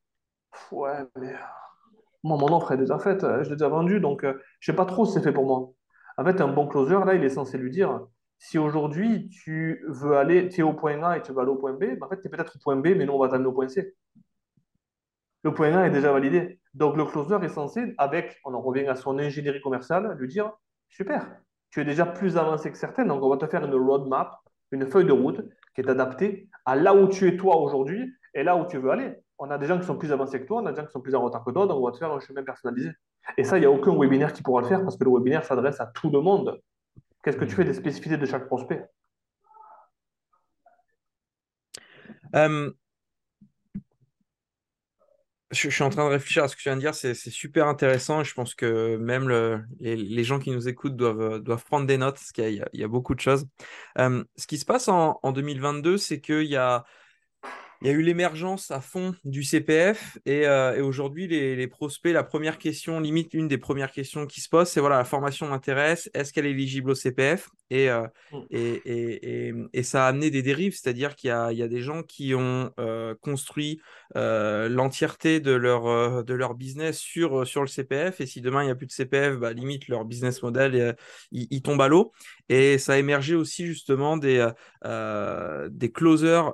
[0.71, 1.33] Ouais, mais
[2.23, 3.21] moi, mon offre est déjà faite.
[3.21, 5.45] Je l'ai déjà vendue, donc euh, je ne sais pas trop si c'est fait pour
[5.45, 5.69] moi.
[6.17, 8.01] En fait, un bon closer, là, il est censé lui dire
[8.43, 11.57] si aujourd'hui tu veux aller, tu es au point A et tu veux aller au
[11.57, 13.29] point B, ben, en fait, tu es peut-être au point B, mais nous, on va
[13.29, 13.95] t'amener au point C.
[15.43, 16.59] Le point A est déjà validé.
[16.73, 20.51] Donc, le closer est censé, avec, on en revient à son ingénierie commerciale, lui dire
[20.89, 21.29] super,
[21.69, 24.35] tu es déjà plus avancé que certaines, donc on va te faire une roadmap,
[24.71, 25.41] une feuille de route
[25.75, 28.89] qui est adaptée à là où tu es toi aujourd'hui et là où tu veux
[28.89, 29.13] aller.
[29.37, 30.93] On a des gens qui sont plus avancés que toi, on a des gens qui
[30.93, 32.89] sont plus en retard que toi, donc on va te faire un chemin personnalisé.
[33.37, 35.45] Et ça, il n'y a aucun webinaire qui pourra le faire parce que le webinaire
[35.45, 36.59] s'adresse à tout le monde.
[37.23, 38.83] Qu'est-ce que tu fais des spécificités de chaque prospect?
[42.35, 42.71] Euh,
[45.51, 47.67] je, suis en train de réfléchir à ce que tu viens de dire, c'est super
[47.67, 48.23] intéressant.
[48.23, 49.29] Je pense que même
[49.79, 53.13] les, gens qui nous écoutent doivent, doivent prendre des notes, parce qu'il y, a beaucoup
[53.13, 53.45] de choses.
[53.99, 56.85] Euh, ce qui se passe en, en 2022, c'est qu'il y a
[57.81, 62.23] il y a eu l'émergence à fond du CPF euh, et, aujourd'hui, les, prospects, la
[62.23, 66.09] première question, limite une des premières questions qui se posent, c'est voilà, la formation m'intéresse,
[66.13, 68.37] est-ce qu'elle est éligible au CPF euh, mm.
[68.51, 72.03] et, et, et, ça a amené des dérives, c'est-à-dire qu'il y, y a, des gens
[72.03, 73.81] qui ont euh, construit
[74.13, 78.71] l'entièreté de leur, de leur business sur, sur le CPF et si demain il n'y
[78.71, 80.95] a plus de CPF, bah, limite leur business model,
[81.31, 82.11] il, tombe à l'eau.
[82.49, 84.47] Et ça a émergé aussi justement des,
[84.83, 86.51] des closers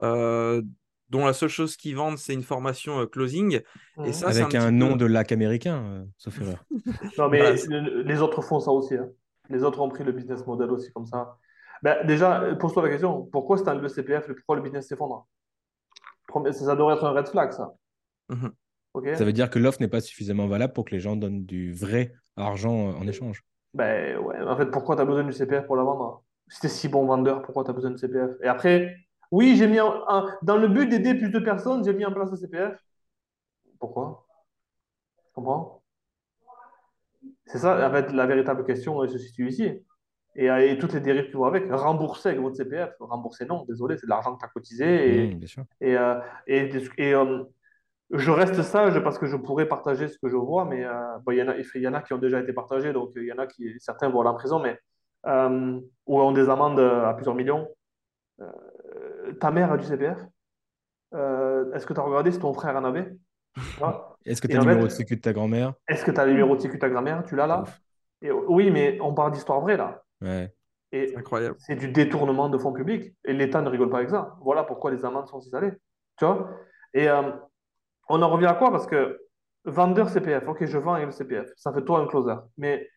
[1.10, 3.56] dont la seule chose qu'ils vendent, c'est une formation euh, closing.
[3.56, 4.13] Et Mhm.
[4.13, 6.65] ça, Avec un nom peu- de lac américain, euh, sauf erreur.
[7.17, 8.96] Non, mais Voilà, les autres font ça aussi.
[8.96, 9.10] hein.
[9.50, 11.38] Les autres ont pris le business model aussi comme ça.
[11.82, 15.28] Ben, déjà, euh, pose-toi la question, pourquoi c'est un le CPF, pourquoi le business s'effondre?
[16.52, 17.74] Ça devrait être un red flag, ça.
[18.30, 18.52] Mhm.
[18.93, 19.08] OK?
[19.15, 21.72] Ça veut dire que l'offre n'est pas suffisamment valable pour que les gens donnent du
[21.74, 23.43] vrai argent euh, en échange.
[23.74, 26.24] Ben ouais, en fait, pourquoi tu as besoin du CPF pour la vendre?
[26.50, 28.32] Si t'es si bon vendeur, pourquoi tu as besoin du CPF?
[28.43, 28.96] Et après,
[29.32, 32.12] oui, j'ai mis en- en- dans le but d'aider plus de personnes, j'ai mis en
[32.13, 32.80] place le CPF.
[33.80, 34.26] Pourquoi?
[35.26, 35.82] Tu comprends?
[37.46, 39.72] C'est ça, en fait, la véritable question elle se situe ici.
[40.36, 41.72] Et, euh, et toutes les dérives qui vont avec.
[41.72, 42.92] Rembourser avec votre CPF.
[43.00, 45.24] Rembourser, non, désolé, c'est de l'argent que tu as cotisé.
[45.24, 45.63] Et, Mmh, bien sûr.
[45.82, 47.44] et, euh, et, et, euh,
[48.12, 51.32] je reste sage parce que je pourrais partager ce que je vois, mais euh, bon,
[51.34, 53.26] il y en a, il y en a qui ont déjà été partagés, donc il
[53.26, 54.80] y en a qui, certains vont aller en prison, mais
[55.28, 57.68] euh, ou ont des amendes à plusieurs millions.
[59.34, 60.18] Ta mère a du CPF?
[61.13, 63.16] Euh, est-ce que tu as regardé si ton frère en avait?
[64.26, 65.74] Est-ce que tu as le numéro de sécu de ta grand-mère?
[65.88, 67.24] Est-ce que tu as le numéro de sécu de ta grand-mère?
[67.24, 67.63] Tu l'as là?
[68.22, 70.04] Et, oui, mais on parle d'histoire vraie là.
[70.22, 70.54] Ouais.
[70.92, 71.56] Et C'est incroyable.
[71.60, 73.16] c'est du détournement de fonds publics.
[73.26, 74.36] Et l'État ne rigole pas avec ça.
[74.42, 75.72] Voilà pourquoi les amendes sont si salées.
[76.18, 76.50] Tu vois?
[76.94, 77.32] Et euh,
[78.10, 78.72] on en revient à quoi?
[78.72, 79.20] Parce que
[79.66, 81.50] vendeur CPF, ok, je vends avec le CPF.
[81.56, 82.36] Ça fait toi un closer.
[82.58, 82.90] Mais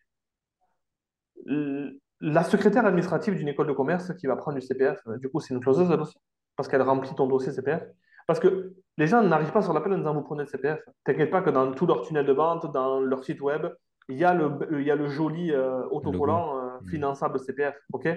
[2.21, 5.39] la secrétaire administrative d'une école de commerce qui va prendre du CPF, euh, du coup,
[5.39, 6.17] c'est une closeuse elle aussi.
[6.55, 7.83] Parce qu'elle remplit ton dossier CPF.
[8.27, 10.79] Parce que les gens n'arrivent pas sur l'appel en disant vous prenez le CPF.
[11.03, 13.65] T'inquiète pas que dans tout leur tunnel de vente, dans leur site web,
[14.09, 16.87] il y a le, il y a le joli euh, autocollant euh, Mm.
[16.89, 17.75] finançable CPF.
[17.93, 18.07] ok?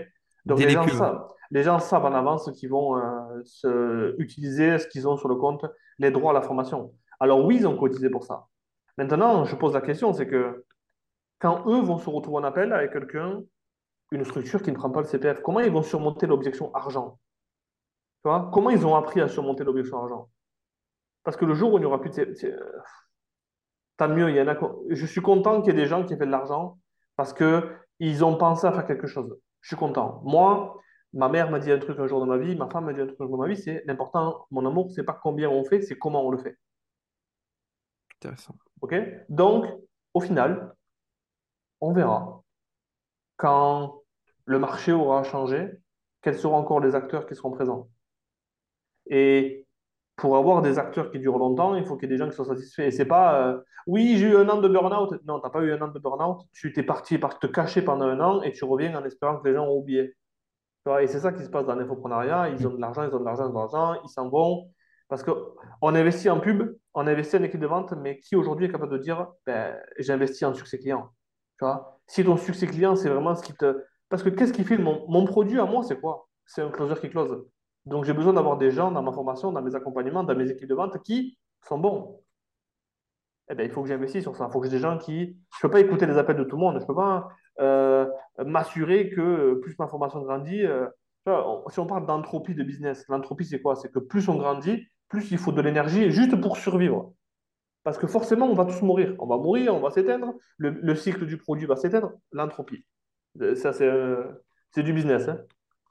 [0.47, 3.03] Donc les gens, savent, les gens savent en avance qu'ils vont euh,
[3.45, 5.67] se- utiliser ce qu'ils ont sur le compte,
[5.99, 6.93] les droits à la formation.
[7.21, 8.47] Alors oui, ils ont cotisé pour ça.
[8.99, 10.65] Maintenant, je pose la question, c'est que
[11.41, 13.41] quand eux vont se retrouver en appel avec quelqu'un,
[14.15, 17.19] une structure qui ne prend pas le CPF, comment ils vont surmonter l'objection argent?
[18.23, 18.51] Tu vois?
[18.53, 20.31] Comment ils ont appris à surmonter l'objection argent?
[21.23, 22.81] Parce que le jour où il n'y aura plus de CPF, euh,
[23.97, 24.57] tant mieux, il y en a,
[24.91, 26.79] je suis content qu'il y ait des gens qui aient fait de l'argent
[27.17, 29.37] parce qu'ils ont pensé à faire quelque chose.
[29.61, 30.21] Je suis content.
[30.25, 30.81] Moi,
[31.13, 33.01] ma mère m'a dit un truc un jour dans ma vie, ma femme m'a dit
[33.01, 35.65] un truc un jour dans ma vie, c'est l'important, mon amour, c'est pas combien on
[35.65, 36.59] fait, c'est comment on le fait.
[38.17, 38.55] Intéressant.
[38.81, 38.95] OK?
[39.29, 39.65] Donc,
[40.13, 40.75] au final,
[41.81, 42.43] on verra
[43.37, 44.04] quand
[44.47, 45.71] le marché aura changé,
[46.23, 47.89] quels seront encore les acteurs qui seront présents.
[49.07, 49.67] Et
[50.17, 52.37] pour avoir des acteurs qui durent longtemps, il faut qu'il y ait des gens qui
[52.37, 52.83] soient satisfaits.
[52.83, 55.21] Et c'est pas, euh, oui, j'ai eu un an de burn-out.
[55.27, 56.43] Non, tu n'as pas eu un an de burn-out.
[56.53, 59.49] Tu t'es parti par te cacher pendant un an et tu reviens en espérant que
[59.49, 60.17] les gens ont oublié.
[61.01, 62.51] Et c'est ça qui se passe dans l'infoprenariat.
[62.51, 64.71] Ils ont de l'argent, ils ont de l'argent, ils de l'argent, ils s'en vont.
[65.09, 68.71] Parce qu'on investit en pub, on investit en équipe de vente, mais qui aujourd'hui est
[68.71, 71.11] capable de dire, ben, j'investis en succès client.
[71.59, 72.01] Tu vois?
[72.07, 73.83] Si ton succès client, c'est vraiment ce qui te...
[74.15, 76.29] Parce que qu'est-ce qui fait mon, produit à moi, c'est quoi?
[76.47, 77.45] C'est un closer qui close.
[77.85, 80.69] Donc, j'ai besoin d'avoir des gens dans ma formation, dans mes accompagnements, dans mes équipes
[80.69, 82.21] de vente qui sont bons.
[83.51, 84.47] Eh bien, il faut que j'investisse sur ça.
[84.49, 85.37] Il faut que j'ai des gens qui...
[85.51, 86.77] Je ne peux pas écouter les appels de tout le monde.
[86.77, 88.07] Je ne peux pas euh,
[88.39, 90.65] m'assurer que plus ma formation grandit.
[90.65, 90.87] euh,
[91.71, 93.75] si on parle d'entropie de business, l'entropie, c'est quoi?
[93.75, 97.13] C'est que plus on grandit, plus il faut de l'énergie juste pour survivre.
[97.83, 99.17] Parce que forcément, on va tous mourir.
[99.19, 100.35] On va mourir, on va s'éteindre.
[100.59, 102.13] Le cycle du produit va s'éteindre.
[102.31, 102.85] L'entropie.
[103.41, 104.25] Euh, Ça, c'est euh,
[104.71, 105.29] c'est du business.
[105.29, 105.39] hein.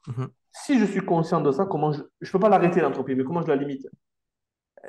[0.08, 0.28] Mhm.
[0.52, 3.42] Si je suis conscient de ça, comment je ne peux pas l'arrêter, l'entropie, mais comment
[3.42, 3.88] je la limite?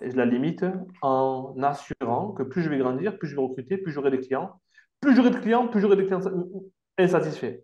[0.03, 0.65] Je la limite
[1.03, 4.61] en assurant que plus je vais grandir, plus je vais recruter, plus j'aurai des clients.
[5.01, 6.21] Plus j'aurai de clients, plus j'aurai des clients
[6.99, 7.61] insatisfaits.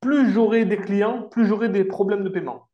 [0.00, 2.68] Plus j'aurai des clients, plus j'aurai des problèmes de paiement.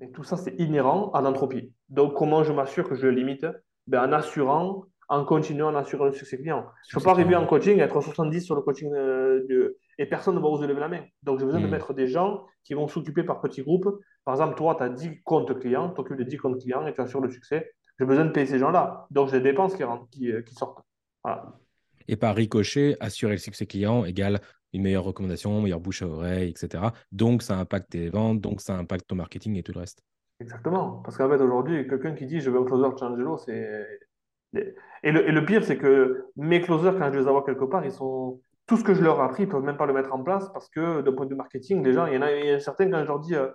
[0.00, 1.72] Et tout ça, c'est inhérent à l'entropie.
[1.88, 3.46] Donc, comment je m'assure que je le limite?
[3.86, 6.66] Ben, en assurant, en continuant à assurer le succès client.
[6.88, 9.76] Je ne peux pas arriver en coaching et être 70 sur le coaching euh, de-
[9.98, 11.02] et personne ne va oser lever la main.
[11.22, 11.70] Donc, j'ai besoin de Mm.
[11.70, 13.88] mettre des gens qui vont s'occuper par petits groupes.
[14.24, 16.92] Par exemple, toi, tu as 10 comptes clients, tu t'occupes des 10 comptes clients et
[16.94, 17.72] tu assures le succès.
[17.98, 19.06] J'ai besoin de payer ces gens-là.
[19.10, 20.80] Donc, j'ai des dépenses qui, rentrent- qui, euh, qui sortent.
[21.24, 21.58] Voilà.
[22.06, 24.40] Et par ricochet, assurer le succès client égale
[24.72, 26.84] une meilleure recommandation, meilleure bouche à oreille, etc.
[27.10, 30.02] Donc, ça impacte tes ventes, donc ça impacte ton marketing et tout le reste.
[30.40, 31.02] Exactement.
[31.04, 33.86] Parce qu'en fait, aujourd'hui, quelqu'un qui dit je veux un closer de Angelo, c'est.
[35.02, 37.84] Et le, et le pire, c'est que mes closers, quand je les avoir quelque part,
[37.84, 38.40] ils sont.
[38.68, 40.22] Tout ce que je leur ai appris, ils ne peuvent même pas le mettre en
[40.22, 42.50] place parce que, d'un point de vue marketing, gens, il y en a, il y
[42.50, 43.34] a certains, quand je leur dis.
[43.34, 43.48] euh,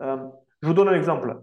[0.00, 0.16] euh,
[0.62, 1.42] je vous donne un exemple.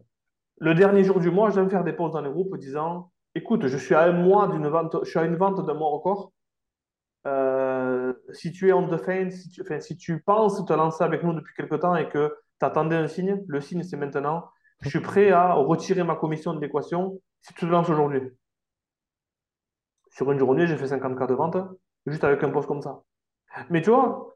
[0.60, 3.12] Le dernier jour du mois, je vais me faire des posts dans les groupes disant
[3.36, 5.89] Écoute, je suis à un mois d'une vente, je suis à une vente d'un mois
[5.89, 6.34] record.
[7.26, 11.04] Euh, si tu es on the fence, si tu, enfin, si tu penses te lancer
[11.04, 14.49] avec nous depuis quelque temps et que tu attendais un signe, le signe c'est maintenant.
[14.82, 18.21] Je suis prêt à retirer ma commission de l'équation si tu te lances aujourd'hui.
[20.12, 21.58] Sur une journée, j'ai fait 50 cas de vente
[22.08, 23.04] juste avec un post comme ça.
[23.70, 24.36] Mais tu vois,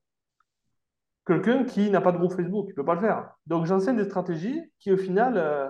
[1.27, 3.31] quelqu'un qui n'a pas de groupe Facebook, il ne peut pas le faire.
[3.45, 5.69] Donc j'enseigne des stratégies qui au final, euh,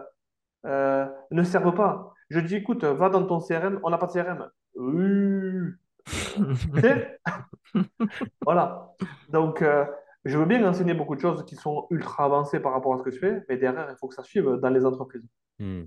[0.65, 2.13] euh, ne servent pas.
[2.29, 4.49] Je dis, écoute, va dans ton CRM, on n'a pas de CRM.
[4.75, 5.73] Oui.
[6.05, 7.19] Tu sais
[8.45, 8.93] Voilà.
[9.29, 9.85] Donc, euh,
[10.25, 13.03] je veux bien enseigner beaucoup de choses qui sont ultra avancées par rapport à ce
[13.03, 15.25] que je fais, mais derrière, il faut que ça suive dans les entreprises.
[15.59, 15.83] Hmm.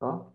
[0.00, 0.26] Hein?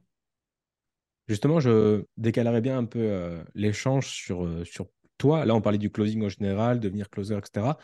[1.27, 4.87] Justement, je décalerais bien un peu l'échange sur, sur
[5.21, 5.45] toi.
[5.45, 7.77] Là, on parlait du closing en général, devenir closer, etc.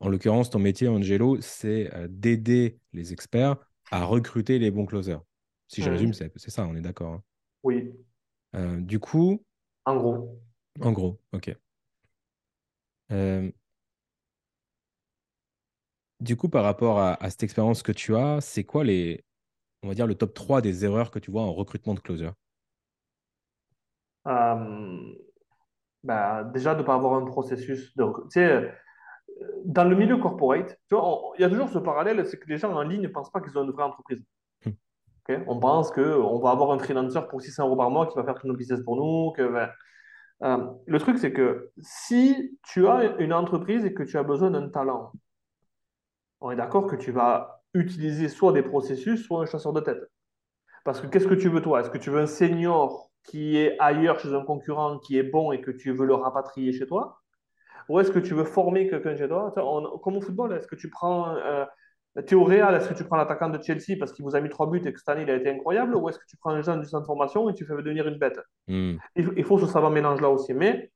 [0.00, 3.56] En l'occurrence, ton métier, Angelo, c'est euh, d'aider les experts
[3.90, 5.20] à recruter les bons closers.
[5.68, 5.90] Si je Mhm.
[5.90, 7.14] résume, c'est c'est ça, on est d'accord.
[7.14, 7.24] hein.
[7.62, 7.94] Oui,
[8.54, 9.44] Euh, du coup,
[9.84, 10.40] en gros.
[10.80, 11.54] en gros, ok.
[13.12, 13.50] Euh,
[16.20, 19.24] du coup, par rapport à, à cette expérience que tu as, c'est quoi les,
[19.82, 22.30] on va dire, le top 3 des erreurs que tu vois en recrutement de closer?
[24.26, 25.14] Euh,
[26.02, 27.94] bah, déjà, de ne pas avoir un processus.
[28.30, 28.68] Sais, euh,
[29.64, 32.48] dans le milieu corporate, tu vois, on- il y a toujours ce parallèle, c'est que
[32.48, 34.22] les gens en ligne ne pensent pas qu'ils ont une vraie entreprise.
[34.66, 34.72] Hmm.
[35.46, 38.34] on pense qu'on va avoir un freelancer pour 600 euros par mois qui va faire
[38.34, 39.32] tout notre business pour nous.
[39.32, 39.70] Que, ben,
[40.42, 44.50] euh, le truc, c'est que si tu as une entreprise et que tu as besoin
[44.50, 45.12] d'un talent,
[46.40, 50.02] on est d'accord que tu vas utiliser soit des processus, soit un chasseur de tête.
[50.84, 51.80] Parce que qu'est-ce que tu veux, toi?
[51.80, 55.52] Est-ce que tu veux un senior qui est ailleurs chez un concurrent qui est bon
[55.52, 57.20] et que tu veux le rapatrier chez toi?
[57.88, 59.52] Ou est-ce que tu veux former quelqu'un chez toi?
[59.56, 61.64] On- comme au football, est-ce que tu prends euh,
[62.26, 64.68] Théo Real, est-ce que tu prends l'attaquant de Chelsea parce qu'il vous a mis trois
[64.68, 65.94] buts et que cette année il a été incroyable?
[65.94, 68.06] Ou est-ce que tu prends un jeune du centre de formation et tu fais devenir
[68.08, 68.38] une bête?
[68.68, 68.96] Hmm.
[69.16, 70.54] Il, il faut ce savant mélange là aussi.
[70.54, 70.90] Mais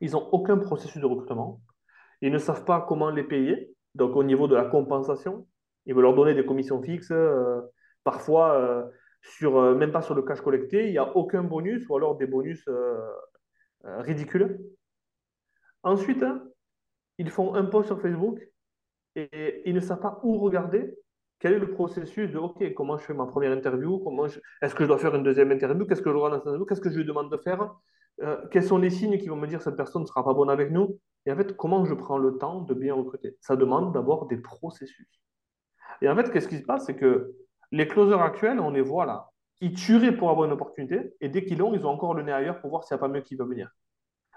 [0.00, 1.60] ils n'ont aucun processus de recrutement.
[2.22, 3.74] Ils ne savent pas comment les payer.
[3.94, 5.46] Donc, au niveau de la compensation,
[5.86, 7.10] ils veulent leur donner des commissions fixes.
[7.10, 7.60] euh,
[8.04, 8.84] parfois, euh,
[9.22, 12.16] sur, euh, même pas sur le cash collecté, il n'y a aucun bonus ou alors
[12.16, 12.98] des bonus euh,
[13.84, 14.58] euh, ridicules.
[15.82, 16.24] Ensuite,
[17.18, 18.40] ils font un post sur Facebook
[19.16, 20.94] et ils ne savent pas où regarder.
[21.38, 23.98] Quel est le processus de OK, comment je fais ma première interview?
[24.00, 25.86] Comment Est-ce que je dois faire une deuxième interview?
[25.86, 26.42] Qu'est-ce que je dois?
[26.68, 27.74] Qu'est-ce que je lui demande de faire?
[28.50, 30.70] Quels sont les signes qui vont me dire cette personne ne sera pas bonne avec
[30.70, 31.00] nous?
[31.24, 33.38] Et en fait, comment je prends le temps de bien recruter?
[33.40, 35.08] Ça demande d'avoir des processus.
[36.02, 36.84] Et en fait, qu'est-ce qui se passe?
[36.84, 37.34] C'est que
[37.72, 39.30] les closers actuels, on les voit là.
[39.60, 42.32] Ils tueraient pour avoir une opportunité et dès qu'ils l'ont, ils ont encore le nez
[42.32, 43.70] ailleurs pour voir s'il n'y a pas mieux qui va venir.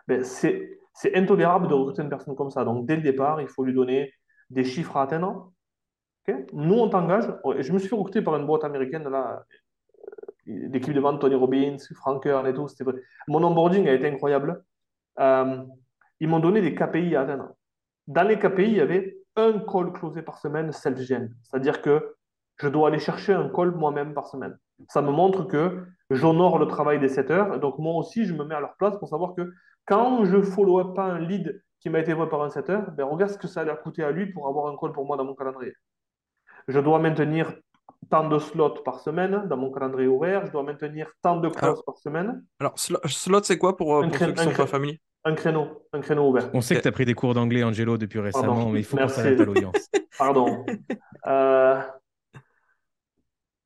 [0.08, 0.80] Ben, c'est,
[1.16, 2.64] intolérable de recruter une personne comme ça.
[2.66, 4.14] Donc, dès le départ, il faut lui donner
[4.50, 5.52] des chiffres à atteindre.
[6.54, 7.26] Nous, on t'engage.
[7.60, 9.44] Je me suis fait recruter par une boîte américaine, là,
[10.46, 12.68] l'équipe de vente, Tony Robbins, Frank Kern et tout.
[13.28, 14.64] Mon onboarding a été incroyable.
[15.20, 15.64] Euh,
[16.20, 17.50] ils m'ont donné des KPI à atteindre.
[18.08, 21.34] Dans les KPI, il y avait un call closé par semaine self-gen.
[21.44, 22.16] C'est-à-dire que
[22.58, 24.58] je dois aller chercher un call moi-même par semaine.
[24.90, 27.60] Ça me montre que j'honore le travail des 7 heures.
[27.60, 29.52] Donc, moi aussi, je me mets à leur place pour savoir que
[29.86, 32.92] quand je ne follow pas un lead qui m'a été envoyé par un 7 heures,
[32.92, 35.18] ben, regarde ce que ça allait coûter à lui pour avoir un call pour moi
[35.18, 35.74] dans mon calendrier.
[36.68, 37.54] Je dois maintenir
[38.10, 40.46] tant de slots par semaine dans mon calendrier ouvert.
[40.46, 42.44] Je dois maintenir tant de Alors- par semaine.
[42.60, 45.02] Alors, slo- slot, c'est quoi pour, euh, Un pour ceux qui un sont pas familiers?
[45.26, 46.50] Un créneau, un créneau ouvert.
[46.54, 48.70] On sait que tu as pris des cours d'anglais, Angelo, depuis récemment, Pardon.
[48.72, 49.90] mais il faut qu'on s'adapte à l'audience.
[50.18, 50.66] Pardon.
[51.28, 51.82] Euh,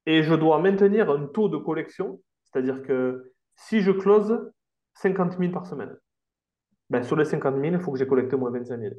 [0.07, 4.51] et je dois maintenir un taux de collection, c'est-à-dire que si je close
[4.95, 5.95] 50 000 par semaine,
[6.89, 8.95] ben sur les 50 000, il faut que j'ai collecté au moins 25 000.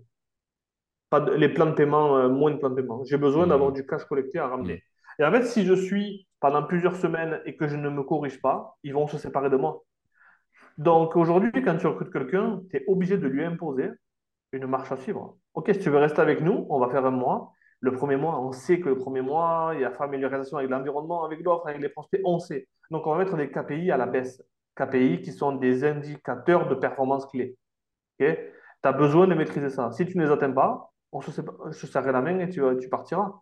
[1.10, 3.04] Pas de- les plans de paiement, euh, moins de plans de paiement.
[3.04, 3.50] J'ai besoin Mhm.
[3.50, 4.84] d'avoir du cash collecté à ramener.
[5.18, 8.40] Et en fait, si je suis pendant plusieurs semaines et que je ne me corrige
[8.40, 9.84] pas, ils vont se séparer de moi.
[10.78, 13.90] Donc aujourd'hui, quand tu recrutes quelqu'un, tu es obligé de lui imposer
[14.52, 15.38] une marche à suivre.
[15.54, 17.52] Ok, si tu veux rester avec nous, on va faire un mois.
[17.80, 21.24] Le premier mois, on sait que le premier mois, il y a familiarisation avec l'environnement,
[21.24, 22.66] avec l'offre, avec les prospects, on sait.
[22.90, 24.42] Donc on va mettre des KPI à la baisse.
[24.74, 27.56] KPI qui sont des indicateurs de performance clés.
[28.20, 28.26] Ok?
[28.82, 29.90] Tu as besoin de maîtriser ça.
[29.92, 32.88] Si tu ne les atteins pas, on se, se serrer la main et tu, tu
[32.88, 33.38] partiras.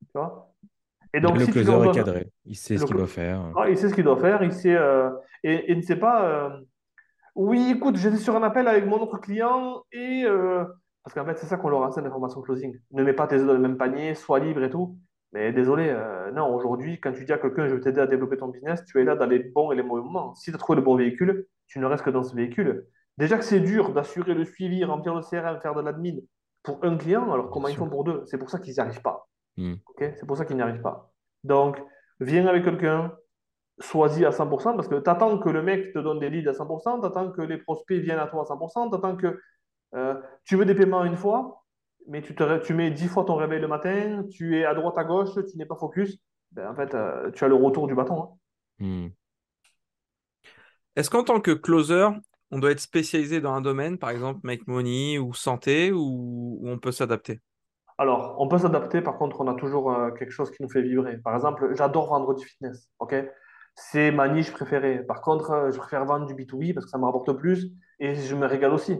[0.00, 0.52] Tu vois?
[1.12, 2.28] Et donc, le si closer est cadré.
[2.44, 3.40] Il sait ce qu'il doit faire.
[3.56, 5.10] ah, il sait ce qu'il doit faire, il sait, euh,
[5.42, 6.24] et, et ne sait pas.
[6.28, 6.60] euh,
[7.34, 10.22] oui, écoute, j'étais sur un appel avec mon autre client et.
[10.24, 10.64] euh,
[11.02, 12.78] parce qu'en fait, c'est ça qu'on leur enseigne l'information closing.
[12.92, 14.98] Ne mets pas tes œufs dans le même panier, sois libre et tout.
[15.32, 18.36] Mais désolé, euh, non, aujourd'hui, quand tu dis à quelqu'un je vais t'aider à développer
[18.36, 20.34] ton business, tu es là dans les bons et les mauvais moments.
[20.34, 22.86] Si tu as trouvé le bon véhicule, tu ne restes que dans ce véhicule.
[23.16, 26.16] Déjà que c'est dur d'assurer le suivi, remplir le CRM, faire de l'admin
[26.62, 28.22] pour un client, alors comment ils font pour deux?
[28.26, 29.28] C'est pour ça qu'ils n'y arrivent pas.
[29.86, 30.12] Ok?
[30.16, 31.12] C'est pour ça qu'ils n'y arrivent pas.
[31.44, 31.80] Donc,
[32.18, 33.12] viens avec quelqu'un,
[33.78, 36.52] sois-y à 100% parce que tu attends que le mec te donne des leads à
[36.52, 39.40] 100%, tu attends que les prospects viennent à toi à 100%, tu attends que
[39.94, 41.64] euh, tu veux des paiements une fois,
[42.08, 44.98] mais tu, te, tu mets 10 fois ton réveil le matin, tu es à droite,
[44.98, 46.18] à gauche, tu n'es pas focus.
[46.52, 48.22] Ben, en fait, euh, tu as le retour du bâton.
[48.22, 48.28] hein.
[48.78, 49.08] Hmm.
[50.96, 52.08] Est-ce qu'en tant que closer,
[52.50, 56.68] on doit être spécialisé dans un domaine, par exemple make money ou santé, ou, ou
[56.68, 57.40] on peut s'adapter?
[57.98, 60.82] Alors, on peut s'adapter, par contre, on a toujours euh, quelque chose qui nous fait
[60.82, 61.18] vibrer.
[61.18, 63.14] Par exemple, j'adore vendre du fitness, ok?
[63.74, 65.04] C'est ma niche préférée.
[65.04, 68.34] Par contre, je préfère vendre du B2B parce que ça me rapporte plus et je
[68.34, 68.98] me régale aussi.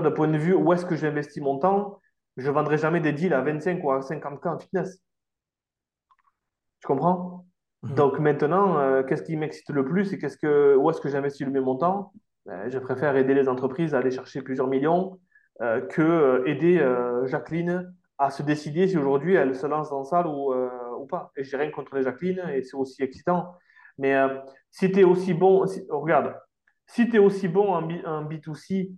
[0.00, 2.00] D'un point de vue où est-ce que j'investis mon temps,
[2.36, 4.98] je ne vendrai jamais des deals à 25 ou à 50K en fitness.
[6.80, 7.46] Tu comprends?
[7.82, 7.94] Mhm.
[7.94, 11.46] Donc maintenant, euh, qu'est-ce qui m'excite le plus et qu'est-ce que, où est-ce que j'investis
[11.46, 12.12] le mieux mon temps?
[12.46, 15.18] Ben, je préfère aider les entreprises à aller chercher plusieurs millions
[15.62, 20.00] euh, que euh, aider euh, Jacqueline à se décider si aujourd'hui elle se lance dans
[20.00, 21.32] la salle ou, ou pas.
[21.36, 23.54] Et j'ai rien contre les Jacqueline et c'est aussi excitant.
[23.98, 24.14] Mais
[24.70, 26.36] si tu es aussi bon, si- regarde,
[26.86, 28.92] si tu es aussi bon en, B, en B2C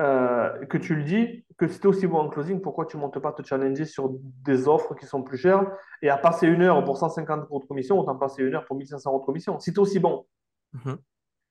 [0.00, 2.96] euh, que tu le dis, que si tu es aussi bon en closing, pourquoi tu
[2.96, 4.10] ne montes pas te challenger sur
[4.44, 7.66] des offres qui sont plus chères et à passer une heure pour 150 euros de
[7.66, 9.58] commission, autant passer une heure pour 1500 euros de commission.
[9.60, 10.26] Si tu es aussi bon,
[10.72, 10.96] Mhm.
[10.96, 11.02] tu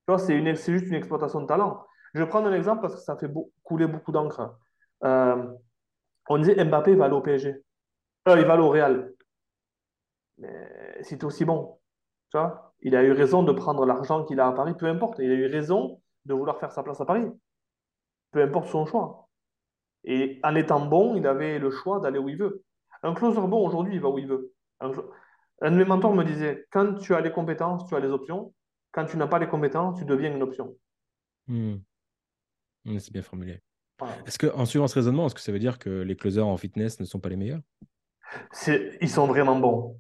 [0.08, 1.86] vois, c'est une, c'est juste une exploitation de talent.
[2.15, 4.58] Je vais prendre un exemple parce que ça fait beau- couler beaucoup d'encre.
[5.04, 5.45] Euh,
[6.27, 7.62] on disait Mbappé va aller au PSG.
[8.27, 9.13] Euh, il va aller au Real.
[10.38, 11.80] Mais si tu es aussi bon,
[12.32, 15.19] tu vois, il a eu raison de prendre l'argent qu'il a à Paris, peu importe.
[15.19, 17.25] Il a eu raison de vouloir faire sa place à Paris,
[18.32, 19.30] peu importe son choix.
[20.04, 22.63] Et en étant bon, il avait le choix d'aller où il veut.
[23.04, 24.52] Un closer bon, aujourd'hui, il va où il veut.
[24.80, 28.54] Un, de mes mentors me disait, quand tu as les compétences, tu as les options.
[28.91, 30.76] Quand tu n'as pas les compétences, tu deviens une option.
[31.48, 31.76] Hmm.
[32.86, 33.62] Hmm, C'est bien formulé.
[34.00, 34.15] Voilà.
[34.26, 36.58] Est-ce que, en suivant ce raisonnement, est-ce que ça veut dire que les closers en
[36.58, 37.62] fitness ne sont pas les meilleurs?
[39.02, 40.00] Ils sont vraiment bons.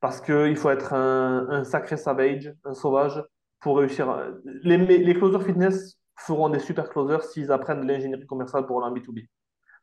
[0.00, 3.22] Parce qu'il faut être un, un sacré savage, un sauvage,
[3.60, 4.08] pour réussir.
[4.08, 8.84] à- Les, les closers fitness feront des super closers s'ils apprennent de l'ingénierie commerciale pour
[8.84, 9.28] aller en B2B.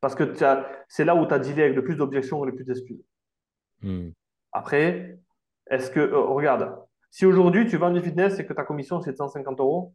[0.02, 0.34] Parce que
[0.88, 3.04] c'est là où tu as dealé avec le plus d'objections et le plus d'excuses.
[3.82, 4.10] Hmm.
[4.52, 5.20] Après,
[5.70, 6.80] est-ce que, euh, regarde,
[7.12, 9.94] si aujourd'hui tu vends du fitness et que ta commission c'est de 150 euros,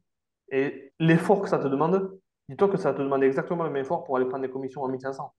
[0.50, 2.18] et l'effort que ça te demande,
[2.48, 4.88] dis-toi que ça te demander exactement le même effort pour aller prendre des commissions à
[4.88, 5.34] 1500.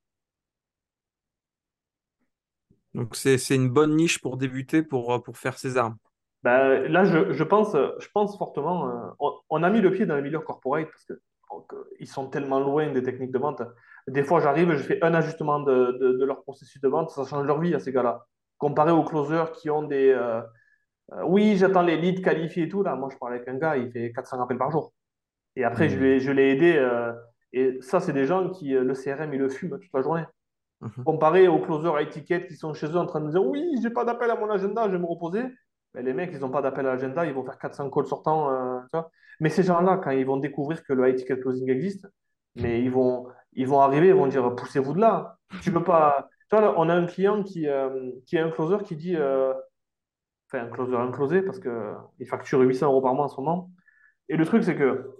[2.95, 5.97] Donc c'est c'est une bonne niche pour débuter, pour, euh, pour faire ses armes.
[6.45, 10.05] Ben, là, je, je pense, je pense fortement, euh, on, on a mis le pied
[10.05, 11.13] dans le milieu corporate parce que
[11.51, 13.63] donc, euh, sont tellement loin des techniques de vente.
[14.08, 17.25] Des fois, j'arrive, je fais un ajustement de, de, de leur processus de vente, ça
[17.25, 18.27] change leur vie à ces gars-là.
[18.60, 20.41] Comparé aux closers qui ont des, euh,
[21.25, 22.84] oui, j'attends les leads qualifiés et tout.
[22.84, 24.93] Là, moi, je parle avec un gars, il fait 400 appels par jour.
[25.55, 26.01] Et après, je Hmm.
[26.01, 26.89] l'ai, je l'ai aidé.
[27.53, 30.25] et ça, c'est des gens qui, le CRM, ils le fument toute la journée.
[30.81, 31.05] Mhm.
[31.05, 33.89] Comparé aux closers à étiquette qui sont chez eux en train de dire Oui, j'ai
[33.91, 35.43] pas d'appel à mon agenda, je vais me reposer.
[36.01, 38.51] Les mecs, ils n'ont pas d'appel à l'agenda, ils vont faire 400 calls sortants.
[38.51, 39.01] euh.
[39.39, 42.08] Mais ces gens-là, quand ils vont découvrir que le high ticket closing existe,
[42.55, 45.38] mais ils vont, ils vont arriver, ils vont dire Poussez-vous de là.
[45.62, 46.29] Tu peux pas.
[46.49, 49.53] Tu vois, on a un client qui, euh, qui est un closer qui dit euh,
[50.49, 53.71] Enfin, un closer, un closé, parce qu'il facture 800 euros par mois en ce moment.
[54.29, 55.12] Et le truc, c'est que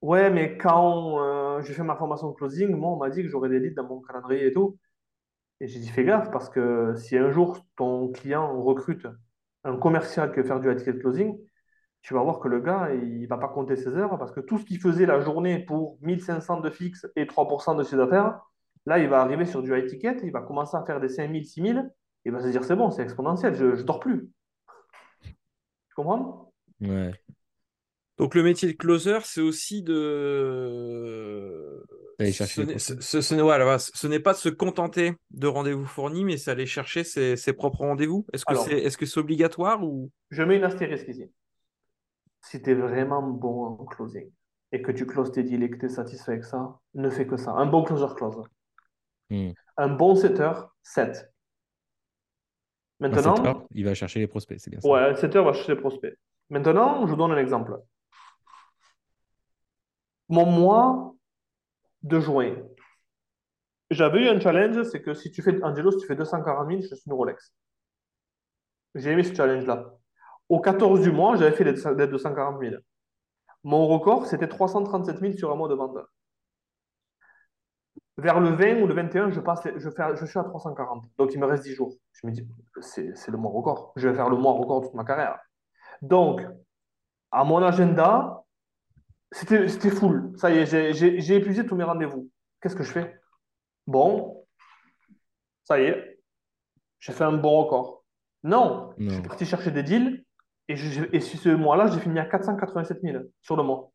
[0.00, 3.48] Ouais, mais quand j'ai fait ma formation de closing, moi, on m'a dit que j'aurais
[3.48, 4.78] des leads dans mon calendrier et tout.
[5.60, 9.06] Et j'ai dit, fais gaffe, parce que si un jour ton client recrute
[9.64, 11.38] un commercial qui veut faire du ticket closing,
[12.02, 14.58] tu vas voir que le gars, il va pas compter ses heures, parce que tout
[14.58, 18.40] ce qu'il faisait la journée pour 1500 de fixe et 3% de ses affaires,
[18.86, 21.46] là, il va arriver sur du high ticket, il va commencer à faire des 5000,
[21.46, 21.90] 6000,
[22.24, 24.30] il va se dire, c'est bon, c'est exponentiel, je, je dors plus.
[25.22, 26.52] Tu comprends?
[28.18, 31.82] Donc le métier de closer, c'est aussi de...
[32.18, 36.24] D'aller chercher Ce ce- ce voilà, ce n'est pas de se contenter de rendez-vous fournis,
[36.24, 38.26] mais c'est aller chercher ses, ses propres rendez-vous.
[38.32, 40.10] Est-ce que c'est obligatoire ou...
[40.30, 41.30] je mets une astérisque ici.
[42.42, 44.30] Si tu es vraiment bon en closing
[44.72, 47.26] et que tu closes tes deals et que tu es satisfait avec ça, ne fais
[47.26, 47.52] que ça.
[47.52, 48.42] Un bon closer close.
[49.30, 49.50] Hmm.
[49.76, 51.30] Un bon setter, set.
[53.00, 54.88] Un Maintenant, setter, il va chercher les prospects, c'est bien ça.
[54.88, 56.14] ouais, un setter va chercher les prospects.
[56.50, 57.78] Maintenant, je vous donne un exemple.
[60.28, 61.14] Mon mois
[62.02, 62.56] de juin,
[63.90, 66.80] j'avais eu un challenge, c'est que si tu fais, Angelo, si tu fais 240 000,
[66.82, 67.52] je suis une Rolex.
[68.94, 69.94] J'ai aimé ce challenge-là.
[70.48, 72.76] Au 14 du mois, j'avais fait les 240 000.
[73.64, 75.96] Mon record, c'était 337 000 sur un mois de vente.
[78.18, 81.06] Vers le 20 ou le 21, je, passe, je, je suis à 340.
[81.16, 81.94] Donc, il me reste 10 jours.
[82.12, 82.46] Je me dis,
[82.80, 83.92] c'est le mois record.
[83.96, 85.38] Je vais faire le mois record toute ma carrière.
[86.02, 86.46] Donc,
[87.30, 88.44] à mon agenda,
[89.32, 90.32] c'était c'était full.
[90.36, 92.30] Ça y est, j'ai- j'ai j'ai épuisé tous mes rendez-vous.
[92.60, 93.18] Qu'est-ce que je fais?
[93.86, 94.44] Bon,
[95.64, 96.20] ça y est,
[97.00, 98.04] j'ai fait un bon record.
[98.44, 100.24] Non, je suis parti chercher des deals
[100.68, 103.92] et, je- et sur ce mois-là, j'ai fini à 487 000 sur le mois.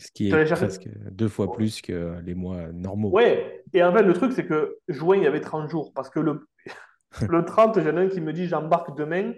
[0.00, 0.30] Ce qui est
[0.66, 3.10] presque deux fois plus que les mois normaux.
[3.10, 5.92] Ouais, et en fait, le truc, c'est que juin, il y avait 30 jours.
[5.92, 6.46] Parce que le,
[7.28, 9.32] le 30, j'en ai un qui me dit j'embarque demain.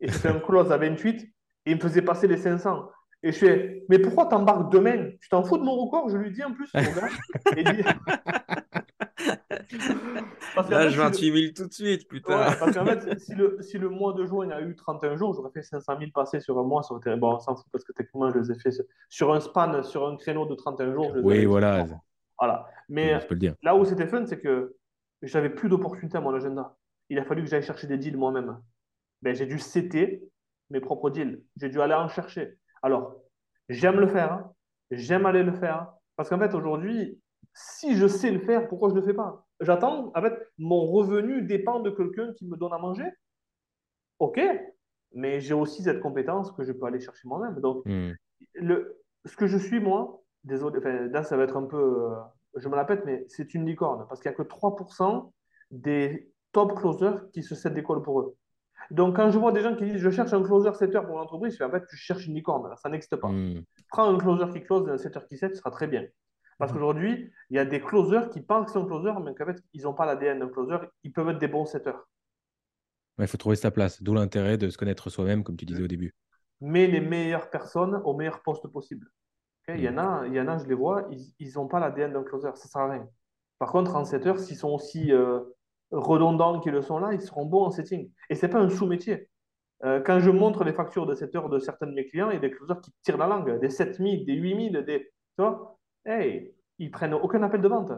[0.00, 1.22] Et je fais un close à 28.
[1.66, 2.88] Et il me faisait passer les 500.
[3.26, 5.10] Et je fais mais pourquoi t'embarques demain?
[5.20, 6.08] Tu t'en fous de mon record?
[6.08, 6.70] Je lui dis en plus.
[7.56, 7.82] Et dit
[10.54, 12.38] Parce Là, je si le- 28 000 tout de suite, putain.
[12.38, 15.34] Ouais, parce qu'en fait, si le, si le mois de juin a eu 31 jours,
[15.34, 16.82] j'aurais fait 500 000 passés sur un mois.
[16.82, 17.14] Ça aurait été...
[17.18, 18.70] Bon, on s'en fout parce que techniquement, je les ai fait
[19.08, 21.10] sur- un span, sur un créneau de 31 jours.
[21.14, 21.84] Je les Oui, voilà.
[22.38, 22.66] Voilà.
[22.88, 23.54] Mais Je peux le dire.
[23.62, 24.76] là où c'était fun, c'est que
[25.22, 26.76] j'avais plus d'opportunités à mon agenda.
[27.10, 28.56] Il a fallu que j'aille chercher des deals moi-même.
[29.22, 30.22] Ben, j'ai dû CT
[30.70, 31.42] mes propres deals.
[31.56, 32.58] J'ai dû aller en chercher.
[32.86, 33.16] Alors,
[33.68, 34.32] j'aime le faire.
[34.32, 34.52] hein.
[34.92, 35.92] J'aime aller le faire.
[36.14, 37.20] Parce qu'en fait, aujourd'hui,
[37.52, 39.44] si je sais le faire, pourquoi je ne le fais pas?
[39.60, 40.12] J'attends.
[40.14, 43.10] En fait, mon revenu dépend de quelqu'un qui me donne à manger.
[44.20, 44.40] OK.
[45.12, 47.60] Mais j'ai aussi cette compétence que je peux aller chercher moi-même.
[47.60, 48.12] Donc, Hmm.
[48.54, 51.76] le, ce que je suis, moi, désolé, enfin, là, ça va être un peu.
[52.12, 52.14] euh,
[52.56, 54.06] je me la pète, mais c'est une licorne.
[54.08, 55.32] Parce qu'il n'y a que 3%
[55.70, 58.36] des top closers qui se settent d'école pour eux.
[58.90, 61.52] Donc, quand je vois des gens qui disent je cherche un closer setter pour l'entreprise,
[61.52, 62.74] je fais en fait, tu cherches une licorne.
[62.76, 63.28] Ça n'existe pas.
[63.28, 63.62] Hmm.
[63.90, 66.04] Prends un closer qui close et un setter qui set, ce sera très bien.
[66.58, 69.62] Parce qu'aujourd'hui, il y a des closers qui pensent qu'ils sont closers, mais qu'en fait,
[69.74, 70.76] ils n'ont pas l'ADN d'un closer.
[71.04, 71.98] Ils peuvent être des bons setters.
[73.18, 74.02] Ouais, Il faut trouver sa place.
[74.02, 76.14] D'où l'intérêt de se connaître soi-même, comme tu disais au début.
[76.60, 79.08] mais les meilleures personnes au meilleur poste possible.
[79.68, 81.08] Il y en a, il y en a, je les vois,
[81.40, 83.08] ils n'ont pas l'ADN d'un closer, ça sert à rien.
[83.58, 85.40] Par contre, en setter, s'ils sont aussi euh,
[85.90, 88.10] redondants qu'ils le sont là, ils seront bons en setting.
[88.30, 89.28] Et c'est pas un sous-métier.
[89.84, 92.36] Euh, quand je montre les factures de setter de certains de mes clients, il y
[92.36, 95.00] a des closers qui tirent la langue, des 7000, des 8000, des...
[95.36, 97.92] Tu vois Hey, ils prennent aucun appel de vente.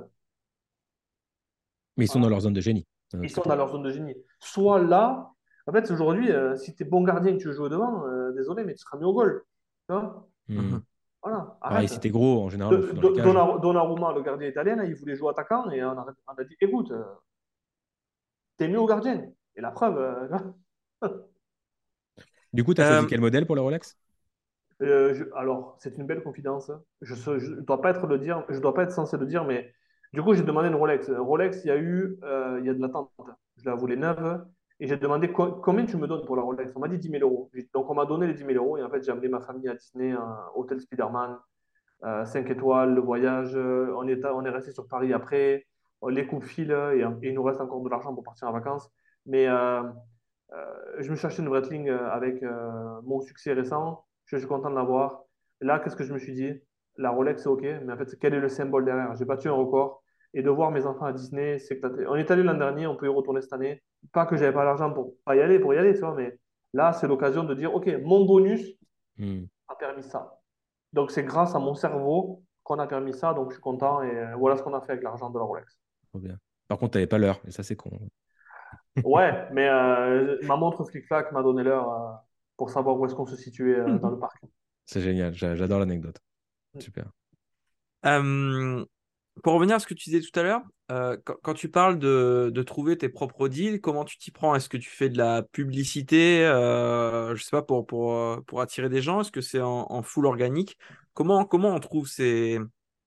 [1.97, 2.87] Mais ils sont dans leur zone de génie.
[3.13, 4.15] d'un Ils sont dans leur zone de génie.
[4.41, 5.31] Soit là,
[5.67, 8.07] en fait, aujourd'hui, euh, si tu es bon gardien et que tu veux jouer devant,
[8.07, 9.43] euh, désolé, mais tu seras mis au goal.
[9.89, 10.79] Tu vois Hmm.
[11.23, 13.59] Voilà, Pareil, si t'es gros, en général, on Do- le dans.
[13.59, 16.91] Donnarumma, gardien italien, là, il voulait jouer attaquant et on a, on a dit écoute,
[16.91, 17.03] euh,
[18.59, 19.25] t'es mieux au gardien.
[19.57, 20.29] Et la preuve, euh,
[22.53, 23.97] Du coup, tu as choisi Euh, quel modèle pour le Rolex?
[24.83, 26.71] Euh, je- alors, c'est une belle confidence.
[27.01, 29.73] Je ne dois pas être le dire, je dois pas être censé le dire, mais
[30.13, 31.11] du coup, j'ai demandé une Rolex.
[31.11, 33.11] Rolex, il y a eu, euh, il y a de l'attente.
[33.57, 34.45] Je la voulais neuve
[34.81, 36.73] et j'ai demandé co- combien tu me donnes pour la Rolex?
[36.77, 37.51] On m'a dit 10 000 euros.
[37.75, 39.69] Donc, on m'a donné les 10 000 euros et en fait, j'ai amené ma famille
[39.69, 41.39] à Disney, un hôtel Spiderman,
[42.25, 43.57] 5 étoiles, le voyage.
[43.57, 45.67] On est, on est resté sur Paris après.
[46.01, 48.53] On les coupe fil et, et il nous reste encore de l'argent pour partir en
[48.53, 48.91] vacances.
[49.27, 49.83] Mais euh,
[50.53, 50.65] euh,
[50.99, 54.05] je me suis acheté une Breitling euh, avec euh, mon succès récent.
[54.27, 55.23] Je suis content de l'avoir.
[55.61, 56.53] Là, qu'est-ce que je me suis dit?
[56.97, 59.15] La Rolex, c'est OK, mais en fait, quel est le symbole derrière?
[59.17, 60.03] J'ai battu un record.
[60.35, 61.81] Et de voir mes enfants à Disney, c'est.
[62.07, 63.83] On est allé l'an dernier, on peut y retourner cette année.
[64.13, 66.39] Pas que j'avais pas l'argent pour pas y aller, pour y aller, tu vois, mais
[66.75, 68.75] là, c'est l'occasion de dire, OK, mon bonus
[69.17, 69.47] Hmm.
[69.67, 70.41] a permis ça.
[70.93, 73.35] Donc, c'est grâce à mon cerveau qu'on a permis ça.
[73.35, 74.03] Donc, je suis content.
[74.03, 75.77] Et euh, voilà ce qu'on a fait avec l'argent de la Rolex.
[76.11, 76.39] Trop bien.
[76.69, 77.91] Par contre, tu n'avais pas l'heure, et ça, c'est con.
[79.05, 82.13] Ouais, mais euh, ma montre flic-flac m'a donné l'heure euh,
[82.57, 84.37] pour savoir où est-ce qu'on se situait euh, dans le parc.
[84.85, 86.19] C'est génial, j'a- j'adore l'anecdote.
[86.79, 87.07] Super.
[88.07, 88.85] Euh,
[89.43, 91.99] pour revenir à ce que tu disais tout à l'heure, euh, quand, quand tu parles
[91.99, 94.55] de, de trouver tes propres deals, comment tu t'y prends?
[94.55, 98.89] Est-ce que tu fais de la publicité, euh, je sais pas, pour, pour, pour attirer
[98.89, 99.21] des gens?
[99.21, 100.77] Est-ce que c'est en, en full organique?
[101.15, 102.59] Comment, comment on trouve ces,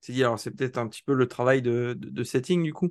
[0.09, 0.25] deals?
[0.25, 2.89] Alors, c'est peut-être un petit peu le travail de, setting du coup?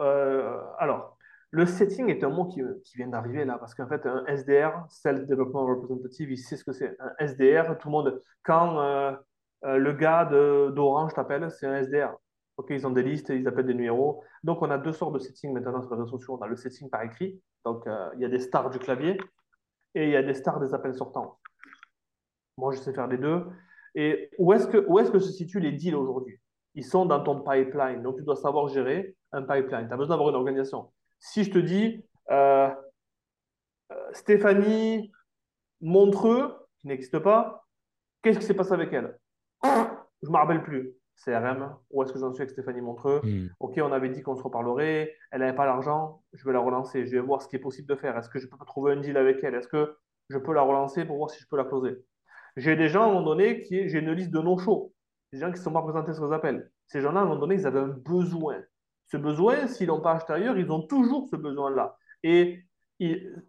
[0.00, 1.16] Euh, alors,
[1.50, 2.62] le setting est un mot qui,
[2.96, 6.72] vient d'arriver là, parce qu'en fait, un SDR, Self Development Representative, il sait ce que
[6.72, 6.96] c'est.
[7.00, 9.12] Un SDR, tout le monde, quand euh,
[9.64, 12.14] euh, le gars d'Orange t'appelle, c'est un SDR.
[12.56, 14.22] Ok, ils ont des listes, ils appellent des numéros.
[14.42, 16.36] Donc, on a deux sortes de setting maintenant sur les réseaux sociaux.
[16.40, 19.16] On a le setting par écrit, donc il y a des stars du clavier,
[19.94, 21.38] et il y a des stars des appels sortants.
[22.56, 23.46] Moi, je sais faire les deux.
[23.98, 26.38] Et où est-ce que, où est-ce que se situent les deals aujourd'hui?
[26.76, 28.00] Ils sont dans ton pipeline.
[28.00, 29.88] Donc, tu dois savoir gérer un pipeline.
[29.88, 30.92] Tu as besoin d'avoir une organisation.
[31.18, 32.70] Si je te dis euh,
[33.90, 35.10] euh, Stéphanie
[35.80, 37.66] Montreux, qui n'existe pas,
[38.22, 39.18] qu'est-ce qui s'est passé avec elle?
[39.64, 40.94] Je ne me rappelle plus.
[41.24, 43.20] CRM, où est-ce que j'en suis avec Stéphanie Montreux?
[43.24, 43.48] Hmm.
[43.58, 45.12] Ok, on avait dit qu'on se reparlerait.
[45.32, 46.22] Elle n'avait pas l'argent.
[46.34, 47.04] Je vais la relancer.
[47.04, 48.16] Je vais voir ce qui est possible de faire.
[48.16, 49.56] Est-ce que je peux trouver un deal avec elle?
[49.56, 49.96] Est-ce que
[50.28, 51.96] je peux la relancer pour voir si je peux la closer?
[52.58, 54.92] J'ai des gens à un moment donné qui j'ai une liste de non-shows.
[55.32, 56.70] Des gens qui ne sont pas présentés sur les appels.
[56.86, 58.56] Ces gens-là, à un moment donné, ils avaient un besoin.
[59.06, 61.96] Ce besoin, s'ils n'ont pas acheté ailleurs, ils ont toujours ce besoin-là.
[62.22, 62.64] Et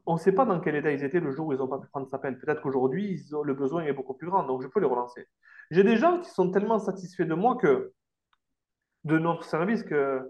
[0.06, 1.80] on ne sait pas dans quel état ils étaient le jour où ils n'ont pas
[1.80, 2.38] pu prendre cet appel.
[2.38, 5.28] Peut-être qu'aujourd'hui, le besoin est beaucoup plus grand, donc je peux les relancer.
[5.72, 7.94] J'ai des gens qui sont tellement satisfaits de moi que
[9.06, 10.22] de notre service que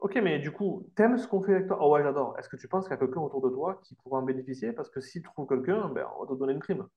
[0.00, 1.78] Ok, mais du coup, t'aimes ce qu'on fait avec toi?
[1.80, 2.36] Oh ouais, j'adore.
[2.36, 4.72] Est-ce que tu penses qu'il y a quelqu'un autour de toi qui pourra en bénéficier?
[4.72, 6.88] Parce que s'il trouve quelqu'un, ben, on va te donner une prime.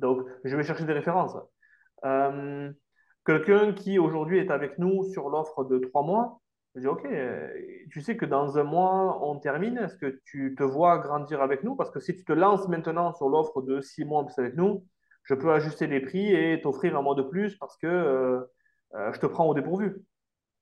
[0.00, 1.36] Donc, je vais chercher des références.
[2.04, 2.72] Euh,
[3.26, 6.40] quelqu'un qui aujourd'hui est avec nous sur l'offre de trois mois,
[6.74, 7.48] je dis, OK, euh,
[7.90, 9.76] tu sais que dans un mois, on termine.
[9.76, 11.76] Est-ce que tu te vois grandir avec nous?
[11.76, 14.84] Parce que si tu te lances maintenant sur l'offre de six mois plus avec nous,
[15.24, 18.40] je peux ajuster les prix et t'offrir un mois de plus parce que euh,
[19.12, 20.02] je te prends au dépourvu.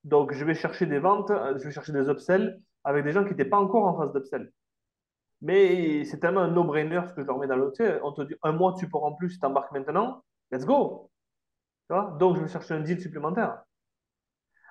[0.04, 3.30] Donc, je vais chercher des ventes, je vais chercher des upsells avec des gens qui
[3.30, 4.50] n'étaient pas encore en phase d'upsell.
[5.40, 7.72] Mais c'est tellement un no-brainer ce que je leur mets dans le.
[8.02, 11.10] On te dit un mois de support en plus, tu t'embarques maintenant, let's go.
[11.88, 12.16] Tu vois?
[12.18, 13.62] Donc, je vais chercher un deal supplémentaire.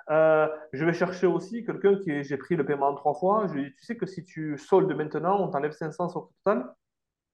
[0.09, 3.47] Euh, je vais chercher aussi quelqu'un qui j'ai pris le paiement en trois fois.
[3.47, 6.27] Je lui dis, tu sais que si tu soldes maintenant, on t'enlève 500 sur le
[6.43, 6.73] total.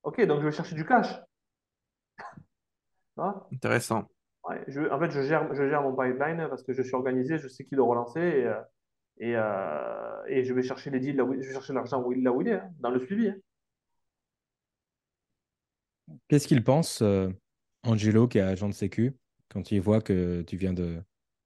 [0.03, 1.07] Ok, donc je vais chercher du cash.
[3.51, 4.05] Intéressant.
[4.47, 7.37] Ouais, je, en fait, je gère, je gère mon pipeline parce que je suis organisé,
[7.37, 8.61] je sais qui le relancer et, euh,
[9.17, 12.11] et, euh, et je vais chercher les deals là où, je vais chercher l'argent où
[12.11, 13.29] il, là où il est, hein, dans le suivi.
[13.29, 13.37] hein.
[16.27, 17.29] Qu'est-ce qu'il pense, euh,
[17.83, 19.13] Angelo, qui est agent de sécu,
[19.49, 21.01] quand il voit que tu viens de,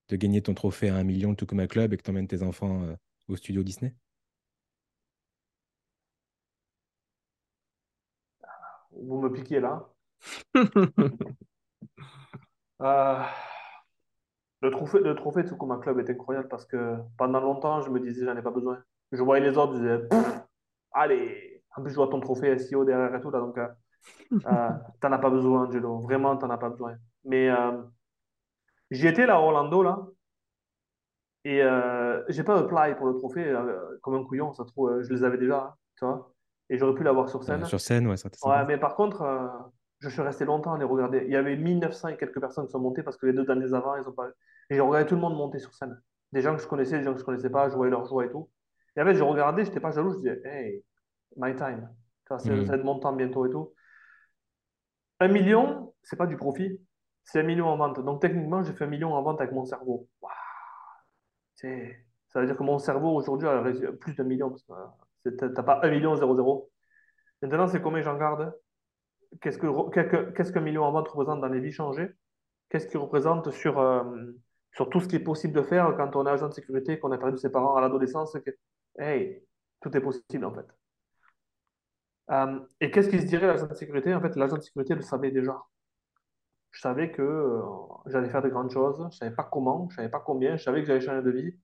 [0.09, 2.28] de gagner ton trophée à un million, tout comme un club, et que tu emmènes
[2.28, 2.95] tes enfants euh,
[3.28, 3.93] au studio Disney?
[8.91, 9.88] Vous me piquez là.
[14.62, 17.99] Le trophée, le trophée de Tsukuma Club est incroyable parce que pendant longtemps, je me
[17.99, 18.80] disais, j'en ai pas besoin.
[19.12, 20.10] Je voyais les autres, je disais,
[20.91, 23.68] allez, en plus, je vois ton trophée SEO derrière et tout, là, donc euh,
[24.45, 24.70] euh,
[25.01, 25.99] t'en as pas besoin, Angelo.
[25.99, 26.95] Vraiment, t'en as pas besoin.
[27.24, 27.82] Mais euh,
[28.89, 30.08] j'y étais là à Orlando, là,
[31.45, 34.89] et euh, j'ai pas apply pour le trophée euh, comme un couillon, ça se trouve,
[34.89, 36.34] euh, je les avais déjà, hein, tu vois,
[36.70, 37.66] et j'aurais pu l'avoir sur Euh, scène.
[37.66, 39.47] Sur scène, ouais, ça t'est Ouais, mais par contre, euh,
[39.99, 41.23] je suis resté longtemps à les regarder.
[41.25, 43.73] Il y avait 1900 et quelques personnes qui sont montées parce que les deux années
[43.73, 44.27] avant, ils ont pas.
[44.69, 45.99] Et j'ai regardé tout le monde monter sur scène.
[46.31, 48.25] Des gens que je connaissais, des gens que je connaissais pas, je voyais leur joie
[48.25, 48.49] et tout.
[48.95, 50.83] Et en fait, je regardais, j'étais pas jaloux, je disais, hey,
[51.37, 51.89] my time.
[52.29, 52.65] C'est- ça Mhm.
[52.65, 53.73] va être mon temps bientôt et tout.
[55.19, 56.79] Un million, c'est pas du profit,
[57.23, 57.99] c'est un million en vente.
[58.03, 60.07] Donc techniquement, j'ai fait un million en vente avec mon cerveau.
[60.21, 60.31] Waouh,
[61.55, 64.73] c'est- ça veut dire que mon cerveau aujourd'hui a réussi- plus d'un million parce que
[65.29, 66.71] euh, t'as pas un million zéro zéro.
[67.41, 68.53] Maintenant, c'est combien j'en garde?
[69.41, 72.09] Qu'est-ce que, qu'est-ce qu'un million en vente représente dans les vies changées?
[72.69, 74.03] Qu'est-ce qu'il représente sur, euh,
[74.73, 77.11] sur tout ce qui est possible de faire quand on est agent de sécurité, qu'on
[77.11, 78.36] a perdu ses parents à l'adolescence?
[78.97, 79.43] Hey,
[79.82, 80.65] tout est possible en fait.
[82.30, 84.13] Euh, et qu'est-ce qu'il se dirait l'agent de sécurité?
[84.13, 85.57] En fait, l'agent de sécurité le savait déjà.
[86.71, 87.61] Je savais que euh,
[88.07, 89.07] j'allais faire de grandes choses.
[89.11, 90.57] Je savais pas comment, je savais pas combien.
[90.57, 91.57] Je savais que j'allais changer de vie.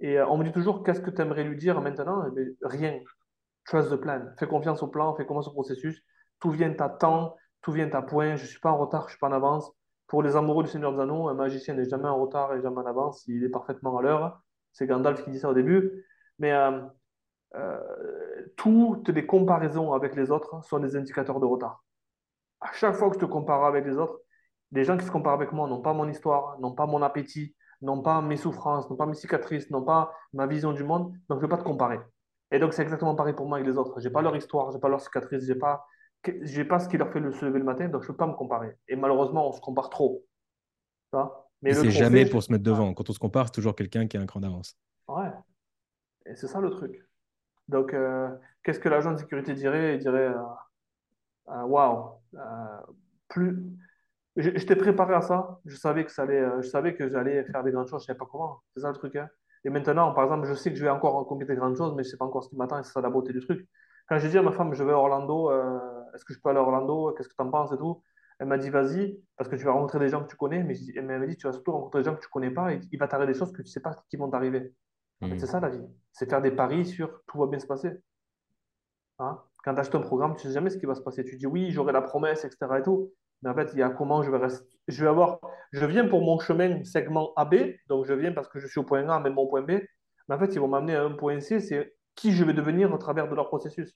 [0.00, 2.26] Et on me dit toujours, qu'est-ce que tu aimerais lui dire maintenant?
[2.26, 2.98] Eh bien, rien.
[3.66, 4.32] Trust the plan.
[4.38, 6.02] Fais confiance au plan, fais confiance au processus.
[6.40, 8.36] Tout vient à temps, tout vient à point.
[8.36, 9.70] Je ne suis pas en retard, je ne suis pas en avance.
[10.06, 12.78] Pour les amoureux du Seigneur des Anneaux, un magicien n'est jamais en retard et jamais
[12.78, 13.24] en avance.
[13.28, 14.42] Il est parfaitement à l'heure.
[14.72, 16.04] C'est Gandalf qui dit ça au début.
[16.38, 16.80] Mais euh,
[17.54, 17.78] euh,
[18.56, 21.84] toutes les comparaisons avec les autres sont des indicateurs de retard.
[22.60, 24.18] À chaque fois que je te compare avec les autres,
[24.72, 27.54] les gens qui se comparent avec moi n'ont pas mon histoire, n'ont pas mon appétit,
[27.82, 31.12] n'ont pas mes souffrances, n'ont pas mes cicatrices, n'ont pas ma vision du monde.
[31.28, 31.98] Donc, je ne vais pas te comparer.
[32.52, 33.98] Et donc, c'est exactement pareil pour moi avec les autres.
[34.00, 35.86] Je n'ai pas leur histoire, je n'ai pas leur cicatrice, je n'ai pas,
[36.42, 38.16] j'ai pas ce qui leur fait le se lever le matin, donc je ne peux
[38.18, 38.76] pas me comparer.
[38.88, 40.24] Et malheureusement, on se compare trop.
[41.12, 41.48] vois?
[41.62, 42.92] Mais c'est jamais je- pour se mettre devant.
[42.94, 44.76] Quand on se compare, c'est toujours quelqu'un qui a un cran d'avance.
[45.08, 45.30] Ouais.
[46.26, 47.04] Et c'est ça le truc.
[47.68, 48.28] Donc, euh,
[48.62, 49.94] qu'est-ce que l'agent de sécurité dirait?
[49.94, 50.42] Il dirait, euh,
[51.48, 52.40] euh, waouh, euh,
[53.28, 53.58] plus.
[54.36, 55.60] Je, je t'ai préparé à ça.
[55.66, 58.02] Je savais que ça allait, je savais que j'allais faire des grandes choses.
[58.02, 58.60] Je savais pas comment.
[58.74, 59.16] C'est ça le truc.
[59.16, 59.28] hein.
[59.64, 62.04] Et maintenant, par exemple, je sais que je vais encore accomplir des grandes choses, mais
[62.04, 62.78] je sais pas encore ce qui m'attend.
[62.78, 63.68] Et c'est ça la beauté du truc.
[64.08, 65.78] Quand j'ai dit à ma femme, je vais à Orlando, euh,
[66.20, 67.12] est-ce que je peux aller à Orlando?
[67.16, 68.02] Qu'est-ce que tu en penses et tout?
[68.38, 70.62] Elle m'a dit, vas-y, parce que tu vas rencontrer des gens que tu connais.
[70.62, 72.80] Mais elle m'a dit, tu vas surtout rencontrer des gens que tu connais pas et
[72.92, 74.74] il va t'arriver des choses que tu sais pas qui vont t'arriver.
[75.22, 75.38] Mhm.
[75.38, 75.82] c'est ça la vie.
[76.12, 77.90] C'est faire des paris sur tout va bien se passer.
[79.18, 79.40] Hein?
[79.64, 81.24] Quand tu achètes un programme, tu sais jamais ce qui va se passer.
[81.24, 82.58] Tu dis oui, j'aurai la promesse, etc.
[82.78, 83.12] et tout.
[83.42, 84.66] Mais en fait, il y a comment je vais rester.
[84.88, 85.40] Je vais avoir.
[85.72, 87.54] Je viens pour mon chemin segment AB,
[87.88, 89.72] donc je viens parce que je suis au point A, même mon point B.
[90.28, 92.92] Mais en fait, ils vont m'amener à un point C, c'est qui je vais devenir
[92.92, 93.94] au travers de leur processus.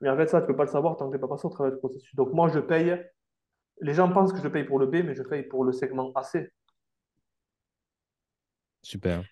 [0.00, 1.46] Mais en fait, ça, tu peux pas le savoir tant que tu n'es pas passé
[1.46, 2.14] au travers du processus.
[2.14, 2.96] Donc moi, je paye.
[3.80, 6.12] Les gens pensent que je paye pour le B, mais je paye pour le segment
[6.14, 6.50] AC.
[8.82, 9.24] Super.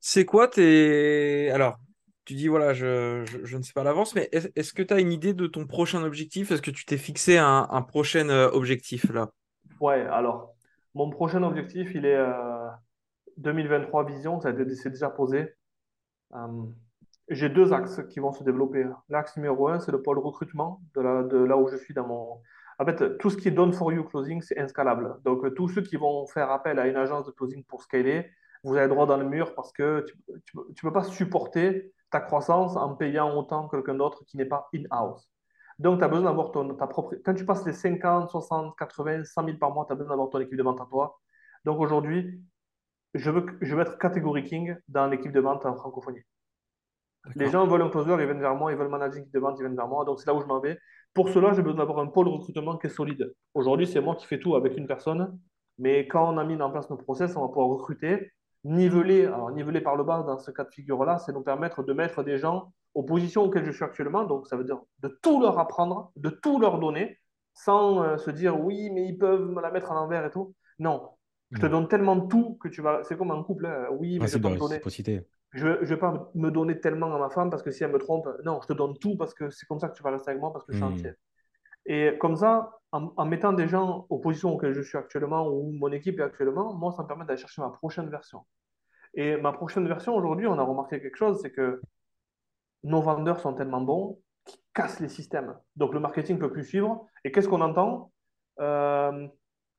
[0.00, 1.50] C'est quoi tes.
[1.52, 1.78] Alors,
[2.24, 4.82] tu dis, voilà, je, je, je ne sais pas à l'avance, mais est- est-ce que
[4.82, 6.50] tu as une idée de ton prochain objectif?
[6.52, 9.32] Est-ce que tu t'es fixé un, un prochain euh, objectif là?
[9.80, 10.54] Ouais, alors,
[10.94, 12.68] mon prochain objectif, il est euh,
[13.38, 15.54] 2023 vision, ça a été, c'est déjà posé.
[16.34, 16.64] Euh,
[17.30, 18.86] j'ai deux axes qui vont se développer.
[19.08, 22.42] L'axe numéro un, c'est le pôle recrutement de, là où je suis dans mon.
[22.78, 25.16] En fait, tout ce qui done for you closing, c'est inscalable.
[25.24, 28.30] Donc, euh, tous ceux qui vont faire appel à une agence de closing pour scaler,
[28.64, 32.76] vous avez droit dans le mur parce que tu ne peux pas supporter ta croissance
[32.76, 35.30] en payant autant que quelqu'un d'autre qui n'est pas in-house.
[35.78, 37.14] Donc, tu as besoin d'avoir ton, ta propre.
[37.24, 40.30] Quand tu passes les 50, 60, 80, 100 000 par mois, tu as besoin d'avoir
[40.30, 41.20] ton équipe de vente à toi.
[41.64, 42.42] Donc, aujourd'hui,
[43.14, 46.22] je veux, je veux être catégorie king dans l'équipe de vente en francophonie.
[47.36, 49.40] Les gens veulent un closer, ils viennent vers moi, ils veulent manager une équipe de
[49.40, 50.04] vente, ils viennent vers moi.
[50.04, 50.78] Donc, c'est là où je m'en vais.
[51.12, 53.34] Pour cela, j'ai besoin d'avoir un pôle recrutement qui est solide.
[53.54, 55.38] Aujourd'hui, c'est moi qui fais tout avec une personne.
[55.78, 58.32] Mais quand on a mis en place nos process, on va pouvoir recruter
[58.64, 61.92] niveler, alors niveler par le bas dans ce cas de figure-là, c'est nous permettre de
[61.94, 64.24] mettre des gens aux positions auxquelles je suis actuellement.
[64.24, 67.18] Donc, ça veut dire de tout leur apprendre, de tout leur donner,
[67.54, 70.54] sans euh, se dire oui, mais ils peuvent me la mettre à l'envers et tout.
[70.78, 71.10] Non,
[71.50, 73.02] je te donne tellement tout que tu vas.
[73.04, 73.66] C'est comme un couple.
[73.66, 73.86] hein.
[73.92, 74.80] Oui, mais je Principe vais de pas me donner.
[75.52, 77.98] Je ne vais pas me donner tellement à ma femme parce que si elle me
[77.98, 80.30] trompe, non, je te donne tout parce que c'est comme ça que tu vas rester
[80.30, 80.92] avec moi parce que je suis Mm.
[80.92, 81.12] entier.
[81.86, 85.72] Et comme ça, en, en mettant des gens aux positions auxquelles je suis actuellement ou
[85.72, 88.46] mon équipe est actuellement, moi, ça me permet d'aller chercher ma prochaine version.
[89.14, 91.80] Et ma prochaine version, aujourd'hui, on a remarqué quelque chose, c'est que
[92.84, 95.56] nos vendeurs sont tellement bons qu'ils cassent les systèmes.
[95.76, 97.06] Donc le marketing ne peut plus suivre.
[97.24, 98.12] Et qu'est-ce qu'on entend?
[98.60, 99.26] Euh,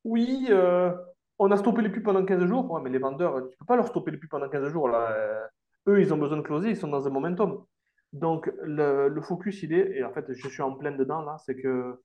[0.03, 0.93] oui, euh,
[1.39, 2.69] on a stoppé les pubs pendant 15 jours.
[2.71, 4.89] Ouais, mais les vendeurs, tu ne peux pas leur stopper les pubs pendant 15 jours.
[4.89, 5.49] Là.
[5.87, 7.65] Eux, ils ont besoin de closer, ils sont dans un momentum.
[8.13, 11.55] Donc le, focus, il est, et en fait, je suis en plein dedans, là, c'est
[11.55, 12.01] que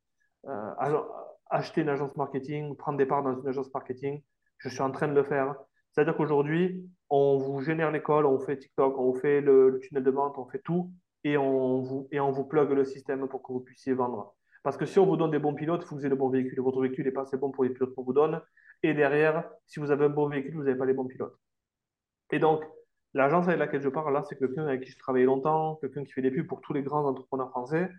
[0.46, 1.00] euh,
[1.50, 4.22] acheter une agence marketing, prendre des parts dans une agence marketing,
[4.58, 5.54] je suis en train de le faire.
[5.92, 10.38] C'est-à-dire qu'aujourd'hui, on vous génère l'école, on fait TikTok, on fait le, tunnel de vente,
[10.38, 10.92] on fait tout,
[11.24, 14.34] et on vous, et on vous plug le système pour que vous puissiez vendre.
[14.62, 16.60] Parce que si on vous donne des bons pilotes, vous ayez le bon véhicule.
[16.60, 18.40] Votre véhicule n'est pas assez bon pour les pilotes qu'on vous donne.
[18.82, 21.36] Et derrière, si vous avez un bon véhicule, vous n'avez pas les bons pilotes.
[22.32, 22.64] Et donc,
[23.16, 26.12] l'agence avec laquelle je parle là, c'est quelqu'un avec qui je travaille longtemps, quelqu'un qui
[26.12, 27.90] fait des pubs pour tous les grands entrepreneurs français.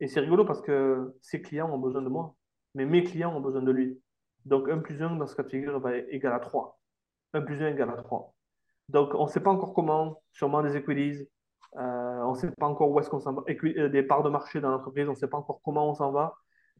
[0.00, 2.34] Et c'est rigolo parce que ses clients ont besoin de moi,
[2.74, 4.00] mais mes clients ont besoin de lui.
[4.46, 6.78] Donc, 1 plus 1 dans ce cas de figure va égal à 3.
[7.34, 8.34] 1 plus 1 égale à 3.
[8.88, 11.28] Donc, on ne sait pas encore comment, sûrement des equities,
[11.76, 14.28] euh, on ne sait pas encore où est-ce qu'on s'en va, euh, des parts de
[14.28, 16.34] marché dans l'entreprise, on ne sait pas encore comment on s'en va,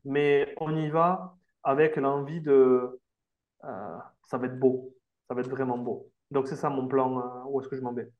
[0.05, 3.01] mais on y va avec l'envie de,
[3.65, 4.95] euh, ça va être beau,
[5.29, 6.12] ça va être vraiment beau.
[6.33, 8.11] Donc, c'est ça mon plan, euh, où est-ce que je m'en vais.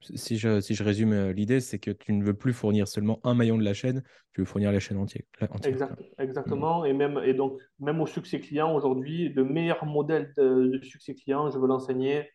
[0.00, 3.20] Si je, si je résume euh, l'idée, c'est que tu ne veux plus fournir seulement
[3.24, 5.22] un maillon de la chaîne, tu veux fournir la chaîne entière.
[5.40, 6.84] entière, Exact, exactement.
[6.84, 11.14] Et, même, et donc, même au succès client, aujourd'hui, le meilleur modèle de, de succès
[11.14, 12.30] client, je veux l'enseigner.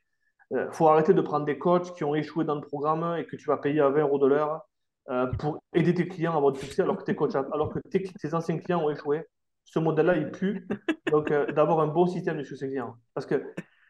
[0.51, 3.35] Il faut arrêter de prendre des coachs qui ont échoué dans le programme et que
[3.35, 4.63] tu vas payer à 20 euros de l'heure
[5.09, 7.79] euh, pour aider tes clients à avoir du succès alors que tes, coachs, alors que
[7.79, 9.23] tes, tes anciens clients ont échoué.
[9.63, 10.67] Ce modèle-là, il pue.
[11.11, 12.95] Donc, euh, d'avoir un bon système de succès client.
[13.15, 13.43] Parce que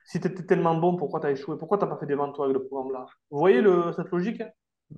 [0.05, 1.57] si tu étais tellement bon, pourquoi tu as échoué?
[1.57, 4.09] Pourquoi tu n'as pas fait des ventes toi avec le programme-là Vous voyez le, cette
[4.11, 4.41] logique?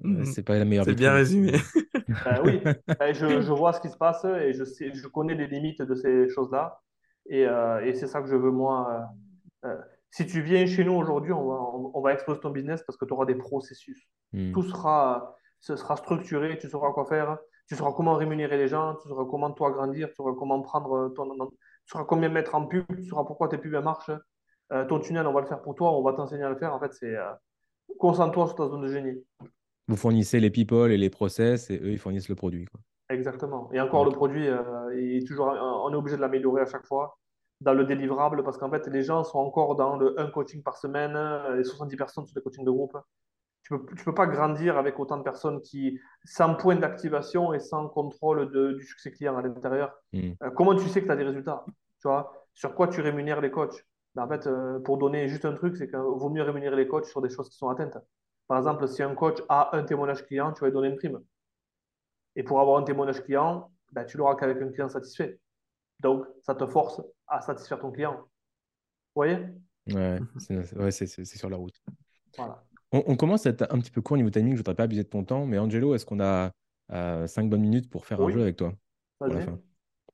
[0.01, 0.23] Mhm.
[0.23, 1.53] c'est pas la meilleure C'est bien résumé.
[2.25, 2.61] Ben oui,
[2.99, 5.81] Ben, je, je vois ce qui se passe et je sais, je connais les limites
[5.81, 6.79] de ces choses-là.
[7.29, 9.07] Et, euh, et c'est ça que je veux, moi.
[9.65, 9.77] euh, euh,
[10.09, 12.97] si tu viens chez nous aujourd'hui, on va, on, on va exploser ton business parce
[12.97, 14.09] que tu auras des processus.
[14.33, 14.51] Mm.
[14.53, 17.37] Tout sera, ce sera structuré, tu sauras quoi faire,
[17.67, 21.09] tu sauras comment rémunérer les gens, tu sauras comment toi grandir, tu sauras comment prendre
[21.15, 24.11] ton, tu sauras combien mettre en pub, tu sauras pourquoi tes pubs marchent.
[24.71, 26.73] Euh, ton tunnel, on va le faire pour toi, on va t'enseigner à le faire.
[26.73, 27.31] En fait, c'est euh,
[27.99, 29.23] concentre-toi sur ta zone de génie.
[29.87, 32.65] Vous fournissez les people et les process et eux, ils fournissent le produit.
[32.65, 32.79] Quoi.
[33.09, 33.69] Exactement.
[33.73, 37.17] Et encore, le produit, euh, est toujours, on est obligé de l'améliorer à chaque fois
[37.59, 40.77] dans le délivrable parce qu'en fait, les gens sont encore dans le un coaching par
[40.77, 41.17] semaine
[41.59, 42.97] et 70 personnes sur des coachings de groupe.
[43.63, 47.59] Tu peux, tu peux pas grandir avec autant de personnes qui, sans point d'activation et
[47.59, 49.93] sans contrôle de, du succès client à l'intérieur.
[50.13, 50.31] Mm.
[50.41, 51.63] Euh, comment tu sais que tu as des résultats?
[51.67, 52.47] Tu vois?
[52.55, 53.85] Sur quoi tu rémunères les coachs?
[54.15, 56.87] Ben, en fait, euh, pour donner juste un truc, c'est qu'il vaut mieux rémunérer les
[56.87, 57.97] coachs sur des choses qui sont atteintes.
[58.47, 61.19] Par exemple, si un coach a un témoignage client, tu vas lui donner une prime.
[62.35, 65.39] Et pour avoir un témoignage client, ben, tu l'auras qu'avec un client satisfait.
[65.99, 68.13] Donc, ça te force à satisfaire ton client.
[68.13, 68.27] Vous
[69.15, 69.37] voyez?
[69.93, 71.75] Ouais, c'est ouais, sur la route.
[72.37, 72.63] Voilà.
[72.91, 74.75] On, on commence à être un petit peu court au niveau timing, je ne voudrais
[74.75, 76.51] pas abuser de ton temps, mais Angelo, est-ce qu'on a
[76.89, 78.73] 5 bonnes minutes pour faire un jeu avec toi?
[79.17, 79.59] Pour la fin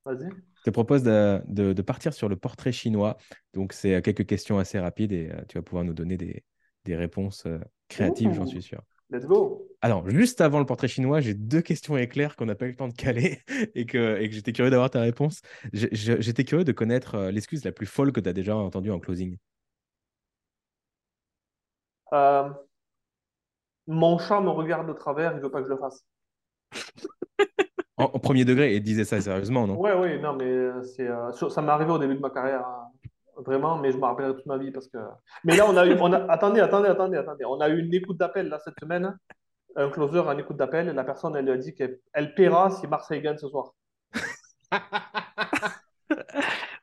[0.07, 0.29] Vas-y.
[0.29, 3.17] Je te propose de, de- de partir sur le portrait chinois.
[3.53, 6.43] Donc, c'est euh, quelques questions assez rapides et euh, tu vas pouvoir nous donner des,
[6.85, 8.81] des réponses euh, créatives, j'en suis sûr.
[9.09, 9.67] Let's go.
[9.81, 12.75] Alors, juste avant le portrait chinois, j'ai deux questions éclairs qu'on n'a pas eu le
[12.75, 13.41] temps de caler
[13.75, 15.41] et que, et que j'étais curieux d'avoir ta réponse.
[15.73, 19.37] J'étais curieux de connaître l'excuse la plus folle que tu as déjà entendue en closing.
[22.13, 22.49] Euh,
[23.87, 26.03] mon chat me regarde de travers, il veut pas que je le fasse.
[27.97, 29.79] En, en premier degré, et disait ça sérieusement, non?
[29.79, 32.29] Ouais, oui, non, mais euh, c'est, euh, ça ça m'est arrivé au début de ma
[32.29, 32.91] carrière, hein,
[33.43, 34.97] vraiment, mais je me rappellerai toute ma vie parce que.
[35.43, 37.93] Mais là, on a eu, on a, attendez, attendez, attendez, attendez, on a eu une
[37.93, 39.17] écoute d'appel là cette semaine,
[39.75, 42.35] un closer a une écoute d'appel, et la personne, elle lui a dit qu'elle elle
[42.35, 43.73] paiera si Marseille gagne ce soir.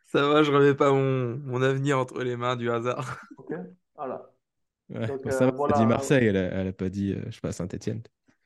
[0.07, 3.19] Ça va, je remets pas mon, mon avenir entre les mains du hasard.
[3.37, 3.53] Ok,
[3.97, 4.31] voilà.
[4.91, 5.77] Ouais, Donc, bon, euh, ça va, elle voilà.
[5.77, 8.03] a dit Marseille, elle a, elle a pas dit, euh, je sais pas, Saint-Etienne.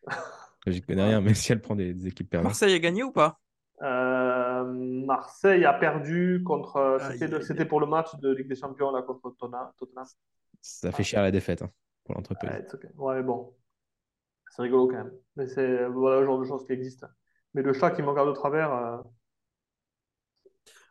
[0.70, 2.44] J'y connais rien, mais si elle prend des, des équipes perdues.
[2.46, 3.38] Marseille a gagné ou pas?
[3.82, 6.76] Euh, Marseille a perdu contre.
[6.76, 9.68] euh, Aïe, C'était pour le match de Ligue des Champions là, contre Tottenham.
[10.60, 11.70] Ça fait cher la défaite hein,
[12.04, 12.50] pour l'entreprise.
[12.50, 12.88] Ouais, it's okay.
[12.96, 13.54] Ouais, mais bon,
[14.50, 15.12] c'est rigolo quand même.
[15.36, 17.06] Mais c'est voilà le genre de choses qui existent.
[17.54, 18.98] Mais le chat qui me regarde de travers, euh,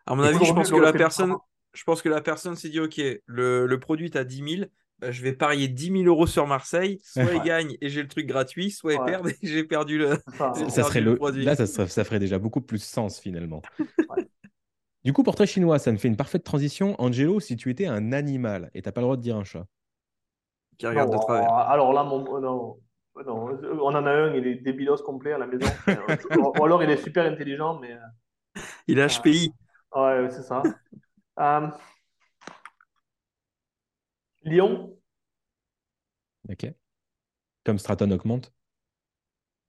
[0.06, 1.36] À mon avis, je pense je que la personne,
[1.74, 4.70] je pense que la personne s'est dit, OK, le, le produit est à 10 000,
[5.04, 7.00] euh, je vais parier 10 000 euros sur Marseille.
[7.04, 10.18] Soit ils gagnent et j'ai le truc gratuit, soit ils perdent et j'ai perdu le.
[10.70, 11.16] Ça, serait le...
[11.16, 11.44] produit.
[11.46, 13.62] Là, ça, serait- ça ferait déjà beaucoup plus sens finalement.
[14.10, 14.28] Ouais.
[15.04, 16.96] Du coup, portrait chinois, ça me fait une parfaite transition.
[17.00, 19.66] Angelo, si tu étais un animal et t'as pas le droit de dire un chat.
[20.78, 21.50] Qui regarde de travers.
[21.54, 22.78] alors là, mon, euh, non,
[23.18, 25.66] euh, non, on en a un, il est débilos complet à la maison.
[26.60, 29.52] Ou alors il est super intelligent, mais euh, Il est HPI.
[29.96, 30.62] ouais, c'est ça.
[31.40, 31.68] Euh,
[34.48, 34.98] Lyon,
[36.50, 36.74] Ok.
[37.66, 38.52] Comme Stratton augmente.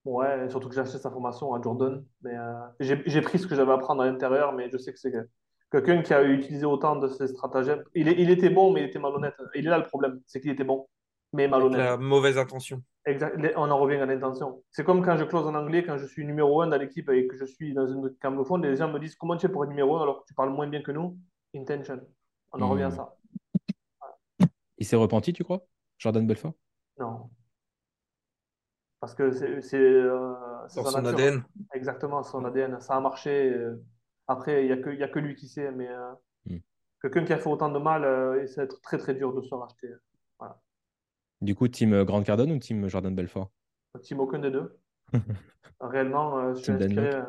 [0.05, 2.03] ouais, surtout que j'ai acheté sa formation à Jordan.
[2.21, 4.93] Mais euh, j'ai j'ai pris ce que j'avais à prendre à l'intérieur, mais je sais
[4.93, 5.27] que c'est que-
[5.71, 7.83] quelqu'un qui a utilisé autant de ses stratagèmes.
[7.93, 9.35] Il, est- il était bon, mais il était malhonnête.
[9.55, 10.87] Il est là le problème, c'est qu'il était bon,
[11.33, 11.79] mais Avec malhonnête.
[11.79, 12.81] la mauvaise intention.
[13.05, 13.35] Exact.
[13.55, 14.63] On en revient à l'intention.
[14.71, 17.27] C'est comme quand je close en anglais, quand je suis numéro un dans l'équipe et
[17.27, 19.69] que je suis dans une cambophone, les gens me disent comment tu fais pour être
[19.69, 21.17] numéro un alors que tu parles moins bien que nous?
[21.55, 22.01] Intention.
[22.51, 22.71] On en Hmm.
[22.71, 23.18] revient à ça.
[24.79, 25.65] Il s'est repenti, tu crois
[25.97, 26.53] Jordan Belfort?
[26.99, 27.29] Non.
[28.99, 30.35] Parce que c'est euh,
[30.67, 31.07] son nature.
[31.19, 31.43] ADN.
[31.73, 32.79] Exactement, son ADN.
[32.81, 33.53] Ça a marché.
[33.53, 33.81] euh,
[34.27, 35.71] Après, il n'y a que, y a que lui qui sait.
[35.71, 36.11] Mais euh,
[36.45, 36.57] Hmm.
[37.01, 39.41] quelqu'un qui a fait autant de mal, euh, ça va être très très dur de
[39.41, 39.89] se racheter.
[41.41, 43.49] Du coup, team Grant Cardone ou team Jordan Belfort?
[44.01, 44.77] Team aucun des deux.
[45.81, 47.15] Réellement, euh, je suis Team Dan inspiré.
[47.15, 47.23] euh,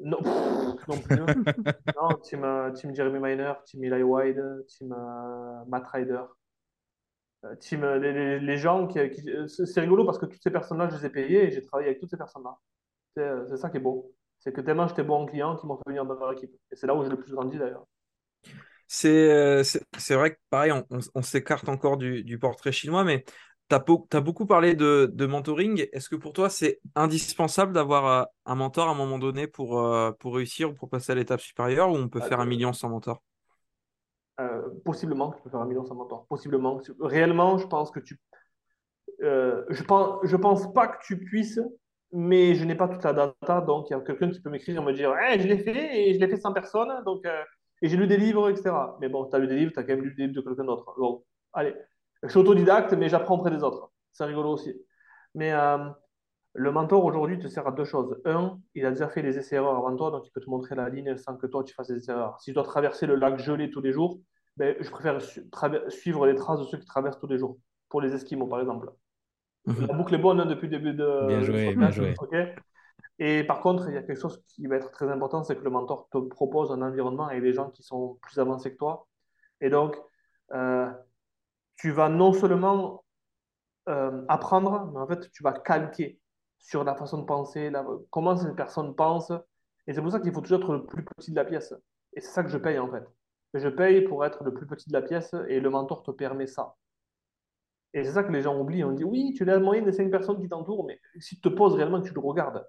[0.00, 1.16] Non, pff, non plus.
[1.96, 6.22] Non, team, team Jeremy Miner, team Eli Wide, team euh, Matt Ryder.
[7.44, 8.98] Euh, team, euh, les, les- les gens qui.
[9.10, 11.62] qui- euh, c'est rigolo parce que toutes ces personnes-là, je les ai payées et j'ai
[11.62, 12.56] travaillé avec toutes ces personnes-là.
[13.16, 14.14] C'est ça qui est beau.
[14.38, 16.52] C'est que tellement j'étais bon en client qu'ils m'ont fait venir dans leur équipe.
[16.72, 17.86] Et c'est là où j'ai le plus grandi d'ailleurs.
[18.88, 19.62] C'est
[19.98, 23.24] c'est vrai que pareil, on, on- on s'écarte encore du, du portrait chinois, mais
[23.68, 25.86] tu as, beaucoup parlé de, de mentoring.
[25.92, 29.82] Est-ce que pour toi, c'est indispensable d'avoir un mentor à un moment donné pour,
[30.20, 32.88] pour réussir ou pour passer à l'étape supérieure ou on peut faire un million sans
[32.90, 33.22] mentor?
[34.40, 36.26] Euh, possiblement que tu peux faire un million sans mentor.
[36.28, 36.80] Possiblement.
[37.00, 38.18] Réellement, je pense que tu.
[39.22, 41.60] euh, je pense, je pense pas que tu puisses,
[42.12, 43.60] mais je n'ai pas toute la data.
[43.62, 46.08] Donc, il y a quelqu'un qui peut m'écrire et me dire hey, Je l'ai fait
[46.08, 47.02] et je l'ai fait sans personne.
[47.04, 47.42] Donc, euh,
[47.82, 48.96] et j'ai lu des livres, etc.
[49.00, 50.46] Mais bon, tu as lu des livres, tu as quand même lu des livres de
[50.46, 50.94] quelqu'un d'autre.
[50.98, 51.74] Bon, allez.
[52.22, 53.92] Je suis autodidacte, mais j'apprends auprès des autres.
[54.12, 54.74] C'est rigolo aussi.
[55.34, 55.52] Mais
[56.56, 58.20] le mentor aujourd'hui te sert à deux choses.
[58.24, 60.88] Un, il a déjà fait les essais-erreurs avant toi, donc il peut te montrer la
[60.88, 62.40] ligne sans que toi tu fasses des erreurs.
[62.40, 64.20] Si je dois traverser le lac gelé tous les jours,
[64.56, 65.48] ben, je préfère su-
[65.88, 67.58] suivre les traces de ceux qui traversent tous les jours.
[67.88, 68.90] Pour les Esquimaux, par exemple.
[69.66, 71.26] La boucle est bonne hein, depuis le début de.
[71.26, 72.14] Bien joué, bien joué.
[73.18, 75.64] Et par contre, il y a quelque chose qui va être très important, c'est que
[75.64, 79.06] le mentor te propose un environnement avec des gens qui sont plus avancés que toi.
[79.60, 79.96] Et donc,
[80.52, 80.90] euh,
[81.76, 83.04] tu vas non seulement
[83.88, 86.18] euh, apprendre, mais en fait, tu vas calquer
[86.58, 89.32] sur la façon de penser, la- comment cette personne pense.
[89.86, 91.74] Et c'est pour ça qu'il faut toujours être le plus petit de la pièce.
[92.14, 93.04] Et c'est ça que je paye, en fait.
[93.54, 96.46] Je paye pour être le plus petit de la pièce et le mentor te permet
[96.46, 96.74] ça.
[97.94, 98.84] Et c'est ça que les gens oublient.
[98.84, 101.40] On dit, oui, tu es la moyenne des cinq personnes qui t'entourent, mais si tu
[101.40, 102.66] te poses réellement tu le regardes,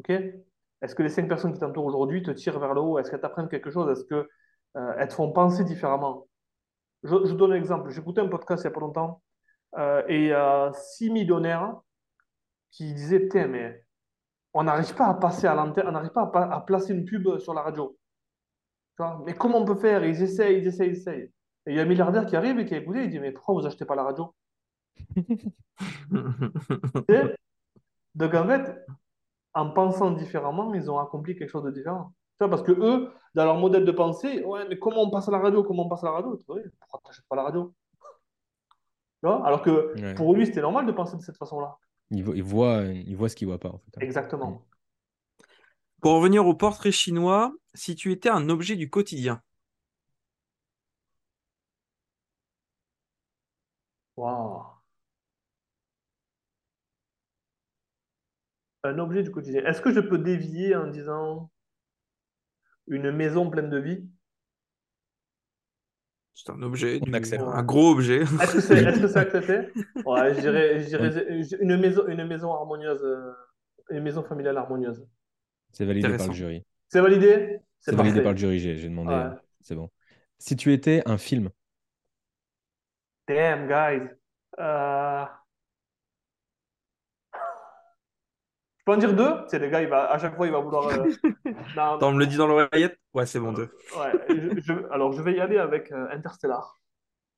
[0.00, 0.10] ok?
[0.10, 2.98] Est-ce que les cinq personnes qui t'entourent aujourd'hui te tirent vers le haut?
[2.98, 3.90] Est-ce qu'elles t'apprennent quelque chose?
[3.90, 4.26] Est-ce qu'elles
[4.98, 6.26] elles te font penser différemment?
[7.02, 7.90] Je, je donne un exemple.
[7.90, 9.22] J'écoutais un podcast il n'y a pas longtemps
[9.78, 11.74] euh, et a six millionnaires
[12.72, 13.84] qui disaient Putain, mais
[14.54, 17.54] on n'arrive pas à passer à l'antenne, on n'arrive pas à, placer une pub sur
[17.54, 17.96] la radio.
[18.96, 20.04] Tu vois mais comment on peut faire?
[20.04, 21.32] Ils essayent, ils essayent, ils essayent.
[21.66, 23.30] Et il y a un milliardaire qui arrive et qui a écouté, il dit Mais
[23.30, 24.34] pourquoi vous achetez pas la radio?
[28.14, 28.84] Donc en fait,
[29.54, 32.12] en pensant différemment, ils ont accompli quelque chose de différent.
[32.38, 35.28] Tu vois, parce que eux, dans leur modèle de pensée, ouais, mais comment on passe
[35.28, 35.62] à la radio?
[35.62, 36.36] Comment on passe à la radio?
[36.36, 36.70] Pourquoi tu
[37.06, 37.74] n'achètes pas la radio?
[39.22, 39.46] Tu vois?
[39.46, 40.14] Alors que Ouais.
[40.14, 41.76] pour lui, c'était normal de penser de cette façon-là.
[42.12, 43.98] Il, vo- il voit, il voit ce qu'il voit pas, en fait.
[43.98, 44.06] hein.
[44.06, 44.66] Exactement.
[46.02, 49.40] Pour revenir au portrait chinois, si tu étais un objet du quotidien,
[54.16, 54.62] Waouh.
[58.84, 59.64] Un objet du quotidien.
[59.64, 61.50] Est-ce que je peux dévier en disant
[62.86, 64.08] une maison pleine de vie?
[66.44, 67.42] C'est un objet, On du- accepte.
[67.42, 68.20] un gros objet.
[68.42, 69.58] Est-ce que c'est est-ce que c'est accepté
[70.04, 73.32] Ouais, je dirais, je dirais une maison, une maison harmonieuse, euh,
[73.90, 75.06] une maison familiale harmonieuse.
[75.70, 76.64] C'est validé par le jury.
[76.88, 79.14] C'est validé C'est validé par le jury, j'ai demandé.
[79.14, 79.36] Ouais.
[79.60, 79.90] C'est bon.
[80.38, 81.50] Si tu étais un film,
[83.28, 84.08] Damn, guys.
[84.58, 85.24] Euh...
[88.86, 89.30] Je peux en dire deux?
[89.48, 90.86] C'est le gars, il va, à chaque fois, il va vouloir.
[90.86, 91.06] euh,
[91.76, 92.98] Non, Attends, on me le dit dans l'oreillette?
[93.14, 93.70] Ouais, c'est bon, deux.
[93.92, 96.80] ouais, je- je- alors, je vais y aller avec euh, Interstellar.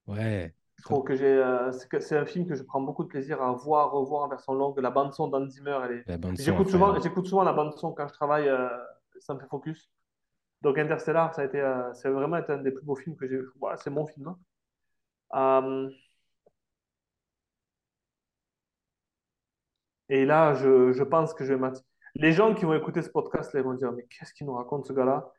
[0.06, 3.04] ouais, Je trouve que j'ai, euh, c'est que- c'est un film que je prends beaucoup
[3.04, 4.78] de plaisir à voir, revoir en version longue.
[4.80, 6.06] La bande son d'Hans Zimmer, elle est.
[6.38, 8.68] J'écoute souvent, j'écoute souvent la bande son quand je travaille, euh,
[9.20, 9.88] ça me fait focus.
[10.62, 13.28] Donc Interstellar, ça a été, euh, c'est vraiment été un des plus beaux films que
[13.28, 13.38] j'ai.
[13.60, 14.34] Ouais, c'est mon film.
[15.32, 15.90] hein.
[20.14, 21.84] Et là, je, je pense que je vais mat-
[22.14, 24.86] Les gens qui vont écouter ce podcast, ils vont dire, mais qu'est-ce qu'il nous raconte
[24.86, 25.32] ce gars-là?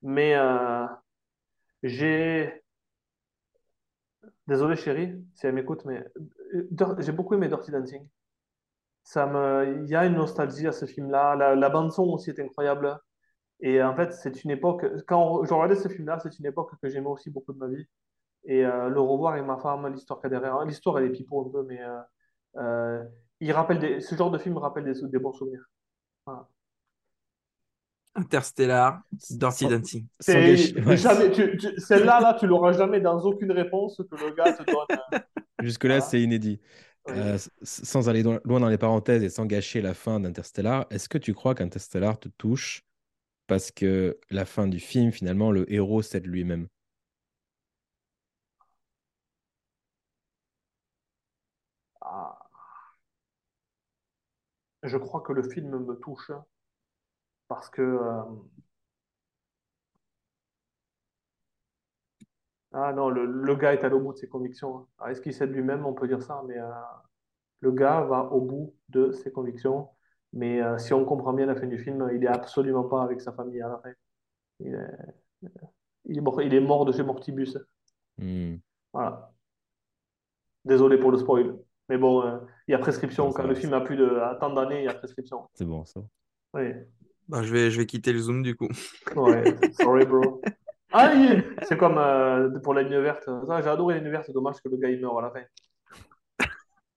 [0.00, 0.86] Mais euh,
[1.82, 2.64] j'ai...
[4.46, 6.02] Désolé chérie, si elle m'écoute, mais
[6.54, 8.08] euh, j'ai beaucoup aimé Dirty Dancing.
[9.02, 9.82] Ça me...
[9.82, 11.36] Il y a une nostalgie à ce film-là.
[11.54, 12.98] La, bande-son aussi est incroyable.
[13.60, 14.86] Et en fait, c'est une époque...
[15.06, 17.86] Quand je regardais ce film-là, c'est une époque que j'aimais aussi beaucoup de ma vie.
[18.44, 20.64] Et euh, le revoir avec ma femme, l'histoire qu'il y a derrière.
[20.64, 21.80] L'histoire, elle est pipeau un peu, mais
[23.42, 24.00] il rappelle des...
[24.00, 25.64] ce genre de film rappelle des, des bons souvenirs.
[26.26, 26.48] Voilà.
[28.14, 30.06] Interstellar, Dirty Sans- Dancing.
[30.20, 34.86] celle-là, là, tu l'auras jamais dans aucune réponse que le gars te donne.
[35.14, 35.18] euh,
[35.60, 36.10] Jusque-là, Voilà.
[36.10, 36.60] c'est inédit.
[37.08, 37.14] oui.
[37.16, 41.08] Euh, sans aller loin loin dans les parenthèses et sans gâcher la fin d'Interstellar, est-ce
[41.08, 42.82] que tu crois qu'Interstellar te touche
[43.46, 46.68] parce que la fin du film, finalement, le héros cède lui-même?
[52.00, 52.41] Ah,
[54.82, 56.30] je crois que le film me touche
[57.48, 58.22] parce que euh,
[62.72, 64.86] ah non, le, le gars est allé au bout de ses convictions.
[64.98, 65.08] hein.
[65.08, 65.84] Est-ce qu'il sait de lui-même?
[65.86, 66.70] On peut dire ça, mais euh,
[67.60, 69.88] le gars va au bout de ses convictions.
[70.32, 73.20] Mais euh, si on comprend bien la fin du film, il est absolument pas avec
[73.20, 73.92] sa famille à la fin.
[74.60, 74.88] Il est,
[76.04, 77.58] il est mort, il est mort de chez Mortibus.
[78.18, 78.56] Hmm.
[78.92, 79.32] Voilà.
[80.64, 81.56] Désolé pour le spoil.
[81.88, 83.30] Mais bon, euh, il y a prescription.
[83.32, 85.48] Quand le film a plus de à tant d'années, il y a prescription.
[85.54, 86.00] C'est bon, ça.
[86.54, 86.72] Oui.
[87.28, 88.68] Bah, je, vais, je vais quitter le Zoom du coup.
[89.16, 89.44] Ouais.
[89.74, 90.40] Sorry, bro.
[90.94, 93.24] Ah, il- c'est comme euh, pour la ligne verte.
[93.24, 94.30] Ça, J'ai adoré la ligne verte.
[94.30, 95.40] Dommage que le gars il meurt à la fin.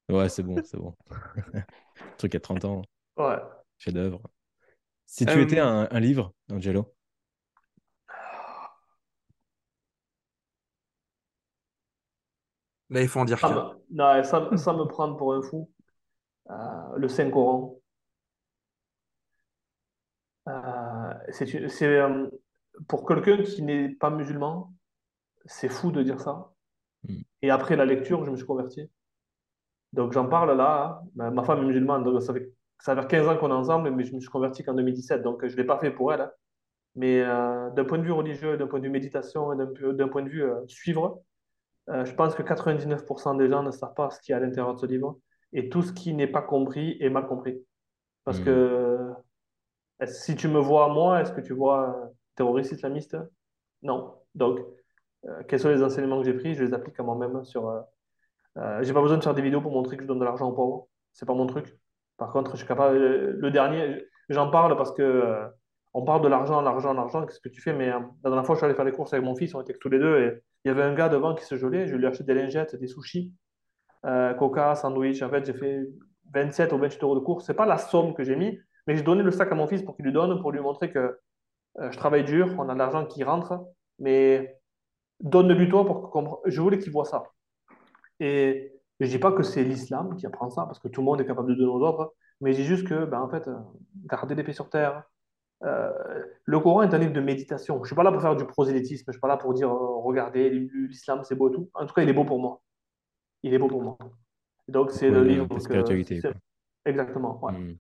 [0.10, 0.94] Ouais, c'est bon, c'est bon.
[2.18, 2.82] Truc à 30 ans,
[3.18, 3.38] Ouais.
[3.78, 4.22] chef-d'œuvre.
[5.06, 6.94] Si tu Euh, étais un, un livre, Angelo,
[12.90, 15.70] Là, il faut en dire Ça me, non, ça, ça me prend pour un fou.
[16.50, 16.54] Euh,
[16.98, 17.76] le Saint-Coran.
[20.48, 22.28] Euh, c'est une- c'est, euh,
[22.88, 24.74] pour quelqu'un qui n'est pas musulman,
[25.46, 26.52] c'est fou de dire ça.
[27.08, 27.16] Mm.
[27.44, 28.90] Et après la lecture, je me suis converti.
[29.94, 31.02] Donc j'en parle là.
[31.16, 33.92] Ma, ma femme est musulmane, donc ça fait, ça fait 15 ans qu'on est ensemble,
[33.92, 36.22] mais je me suis converti qu'en 2017, donc je ne l'ai pas fait pour elle.
[36.22, 36.32] hein.
[36.96, 40.24] Mais euh, d'un point de vue religieux, d'un point de vue méditation, et d'un point
[40.24, 41.22] de vue euh, suivre, euh,
[41.88, 44.74] je pense que 99% des gens ne savent pas ce qu'il y a à l'intérieur
[44.74, 45.20] de ce livre.
[45.54, 47.64] Et tout ce qui n'est pas compris est mal compris.
[48.24, 48.44] Parce Mm.
[48.46, 53.18] que euh, si tu me vois moi, est-ce que tu vois un terroriste islamiste?
[53.84, 54.16] Non.
[54.34, 54.60] Donc,
[55.26, 56.56] euh, quels sont les enseignements que j'ai pris?
[56.56, 57.82] Je les applique à moi-même sur, euh,
[58.58, 60.50] euh, j'ai pas besoin de faire des vidéos pour montrer que je donne de l'argent
[60.50, 60.88] aux pauvres.
[61.14, 61.78] C'est pas mon truc.
[62.18, 62.98] Par contre, je suis capable.
[62.98, 65.46] euh, Le dernier, j'en parle parce que euh,
[65.94, 67.26] on parle de l'argent, l'argent, l'argent.
[67.26, 67.74] Qu'est-ce que tu fais?
[67.74, 69.54] Mais euh, la dernière fois, je suis allé faire des courses avec mon fils.
[69.56, 71.88] On était tous les deux et il y avait un gars devant qui se gelait.
[71.88, 73.32] Je lui ai acheté des lingettes, des sushis,
[74.06, 75.22] euh, coca, sandwich.
[75.22, 75.88] En fait, j'ai fait
[76.34, 77.46] 27 ou 28 euros de courses.
[77.46, 79.84] C'est pas la somme que j'ai mis, mais j'ai donné le sac à mon fils
[79.84, 81.20] pour qu'il lui donne, pour lui montrer que
[81.80, 82.56] euh, je travaille dur.
[82.58, 83.64] On a de l'argent qui rentre,
[84.00, 84.60] mais
[85.20, 87.24] donne-lui toi pour que je voulais qu'il voit ça.
[88.20, 91.22] Et je dis pas que c'est l'islam qui apprend ça, parce que tout le monde
[91.22, 93.56] est capable de donner aux autres, mais je dis juste que, ben, en fait, euh,
[94.06, 95.04] garder les pieds sur terre.
[95.66, 95.90] Euh,
[96.46, 97.84] le Coran est un livre de méditation.
[97.84, 100.02] Je suis pas là pour faire du prosélytisme, je suis pas là pour dire, euh,
[100.02, 101.70] regardez, l'islam c'est beau et tout.
[101.74, 102.62] En tout cas, il est beau pour moi.
[103.44, 103.98] Il est beau pour moi.
[104.68, 106.22] Donc, c'est Ouais, le livre la spiritualité.
[106.86, 107.54] Exactement, ouais.
[107.54, 107.78] Hmm.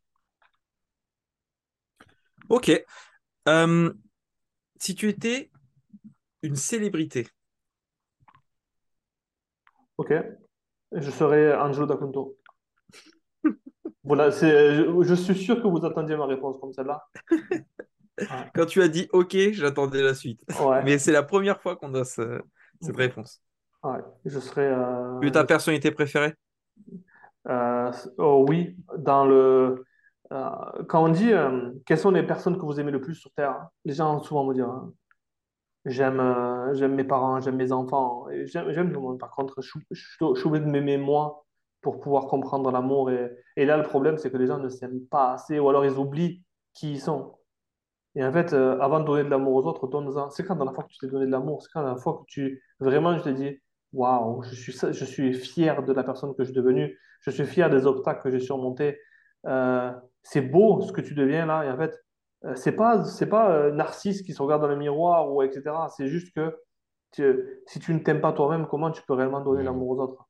[2.49, 2.71] Ok.
[3.47, 3.93] Euh,
[4.79, 5.51] si tu étais
[6.41, 7.27] une célébrité,
[9.97, 10.13] Ok.
[10.91, 12.37] Je serai Angelo D'Acunto.
[14.05, 17.03] Voilà, c'est, je, je suis sûr que vous attendiez ma réponse comme celle-là.
[18.55, 20.41] quand tu as dit ok, j'attendais la suite.
[20.59, 22.41] Ouais, Mais c'est la première fois qu'on a ce-
[22.81, 23.41] cette réponse.
[23.83, 23.99] ouais.
[24.25, 24.67] Je serai.
[24.67, 26.33] euh, Tu ta personnalité préférée?
[27.47, 29.85] Euh, oh oui, dans le
[30.31, 30.49] euh,
[30.89, 33.51] quand on dit euh, quelles sont les personnes que vous aimez le plus sur Terre,
[33.51, 34.91] hein, les gens souvent me dire hein,
[35.85, 36.21] j'aime
[36.73, 39.19] j'aime mes parents, j'aime mes enfants, j'aime j'aime tout le monde.
[39.19, 41.44] Par contre, je suis obligé de m'aimer moi
[41.85, 43.11] pour pouvoir comprendre l'amour.
[43.11, 45.85] Et, et là, le problème, c'est que les gens ne s'aiment pas assez, ou alors
[45.85, 47.37] ils oublient qui ils sont.
[48.15, 50.29] Et en fait, euh, avant de donner de l'amour aux autres, donne-en.
[50.31, 52.03] C'est quand la dernière fois que tu t'es donné de l'amour, c'est quand la dernière
[52.03, 53.59] fois que tu vraiment je t'ai dit
[53.93, 57.45] waouh, je suis, je suis fier de la personne que je suis devenue, je suis
[57.45, 58.99] fier des obstacles que j'ai surmontés.
[59.47, 59.91] Euh,
[60.23, 61.65] c'est beau ce que tu deviens là.
[61.65, 61.93] Et en fait,
[62.45, 65.89] euh, c'est pas, c'est pas euh, Narcisse qui se regarde dans le miroir ou etc.
[65.89, 66.55] C'est juste que
[67.11, 69.65] tu- si tu ne t'aimes pas toi-même, comment tu peux réellement donner Mhm.
[69.65, 70.24] l'amour aux autres?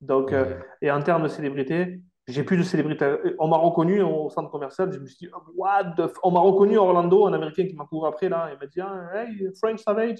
[0.00, 3.16] Donc, euh, et en termes de célébrité, j'ai plus de célébrité.
[3.38, 6.40] On m'a reconnu au centre commercial, je me suis dit, what the f- On m'a
[6.40, 9.48] reconnu à Orlando, un Américain qui m'a couru après là, il m'a dit, Ah, hey,
[9.60, 10.18] French Savage.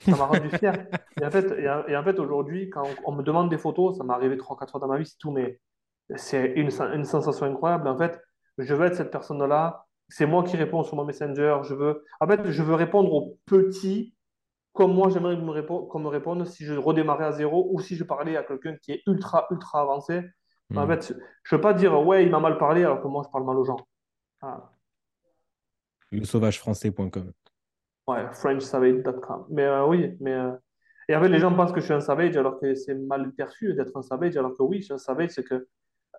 [0.00, 0.72] Ça m'a rendu fier.
[1.20, 4.04] Et en fait, et en, fait aujourd'hui, quand on, on me demande des photos, ça
[4.04, 5.60] m'est arrivé trois, quatre fois dans ma vie, c'est tout, mais
[6.16, 7.86] c'est une, une sensation incroyable.
[7.88, 8.20] En fait,
[8.58, 9.86] je veux être cette personne-là.
[10.08, 11.58] C'est moi qui réponds sur mon Messenger.
[11.62, 14.14] Je veux, en fait, je veux répondre aux petits
[14.72, 18.36] comme moi j'aimerais qu'on me, réponde si je redémarrais à zéro ou si je parlais
[18.36, 20.22] à quelqu'un qui est ultra, ultra avancé.
[20.74, 20.88] En Hmm.
[20.88, 21.14] fait,
[21.44, 23.56] je veux pas dire ouais, il m'a mal parlé alors que moi je parle mal
[23.58, 23.76] aux gens.
[24.42, 24.72] Ah,
[26.12, 27.32] Le sauvagefrançais.com.
[28.06, 29.46] ouais, FrenchSavage.com.
[29.50, 30.32] Mais euh, oui, mais.
[30.32, 30.52] euh,
[31.08, 33.32] Et en fait, les gens pensent que je suis un savage alors que c'est mal
[33.34, 35.68] perçu d'être un savage, alors que oui, je suis un savage, c'est que.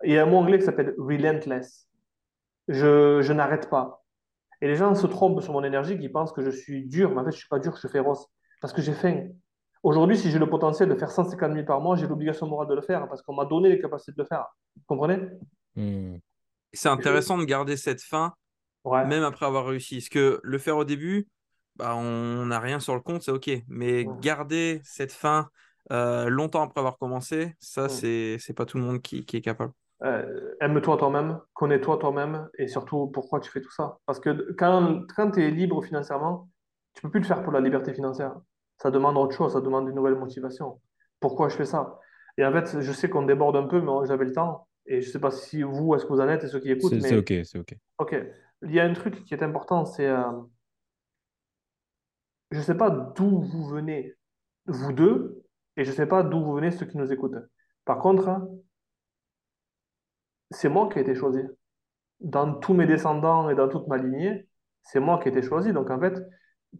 [0.04, 1.88] Il y a un mot anglais qui s'appelle relentless.
[2.68, 4.04] Je, je n'arrête pas.
[4.62, 7.20] Et les gens se trompent sur mon énergie, qui pensent que je suis dur, mais
[7.22, 8.28] en fait, je suis pas dur, je suis féroce.
[8.64, 9.28] Parce que j'ai faim.
[9.82, 12.74] Aujourd'hui, si j'ai le potentiel de faire 150 000 par mois, j'ai l'obligation morale de
[12.74, 14.46] le faire parce qu'on m'a donné les capacités de le faire.
[14.74, 15.18] Vous comprenez?
[15.76, 16.16] Hmm.
[16.72, 18.32] C'est intéressant de garder cette fin,
[18.82, 19.04] Ouais.
[19.04, 19.96] même après avoir réussi.
[19.96, 21.28] Parce que le faire au début,
[21.76, 23.50] bah, on n'a rien sur le compte, c'est OK.
[23.68, 24.14] Mais Ouais.
[24.22, 25.50] garder cette fin
[25.92, 27.88] euh, longtemps après avoir commencé, ça, Ouais.
[27.90, 29.74] c'est c'est pas tout le monde qui, qui est capable.
[30.04, 33.98] Euh, aime-toi toi-même, connais-toi toi-même et surtout pourquoi tu fais tout ça?
[34.06, 36.48] Parce que quand, quand tu es libre financièrement,
[36.94, 38.34] tu peux plus le faire pour la liberté financière.
[38.78, 40.80] Ça demande autre chose, ça demande une nouvelle motivation.
[41.20, 41.98] Pourquoi je fais ça?
[42.36, 44.68] Et en fait, je sais qu'on déborde un peu, mais j'avais le temps.
[44.86, 46.98] Et je sais pas si vous, est-ce que vous en êtes et ceux qui écoutent,
[47.00, 47.74] C'est mais ok, c'est ok.
[47.98, 48.16] ok.
[48.62, 50.22] Il y a un truc qui est important, c'est euh,
[52.50, 54.14] je sais pas d'où vous venez,
[54.66, 55.44] vous deux,
[55.76, 57.36] et je sais pas d'où vous venez ceux qui nous écoutent.
[57.84, 58.48] Par contre,
[60.50, 61.40] c'est moi qui ai été choisi.
[62.20, 64.48] dans tous mes descendants et dans toute ma lignée,
[64.82, 65.72] c'est moi qui ai été choisi.
[65.72, 66.14] Donc, en fait,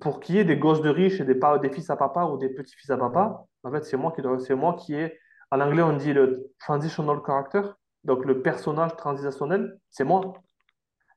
[0.00, 2.38] pour qu'il y ait des gosses de riches et des, des fils à papa ou
[2.38, 5.18] des petits-fils à papa, en fait, c'est moi qui c'est moi qui ai,
[5.50, 7.62] en anglais, on dit le transitional character,
[8.04, 10.20] donc le personnage transitionnel, c'est moi.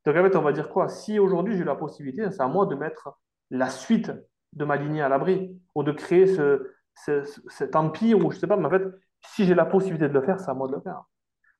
[0.05, 0.88] Donc, en fait, on va dire quoi?
[0.89, 3.17] Si aujourd'hui j'ai la possibilité, c'est à moi de mettre
[3.49, 4.11] la suite
[4.53, 8.57] de ma lignée à l'abri ou de créer ce- cet empire ou je sais pas,
[8.57, 8.84] mais en fait,
[9.21, 11.03] si j'ai la possibilité de le faire, c'est à moi de le faire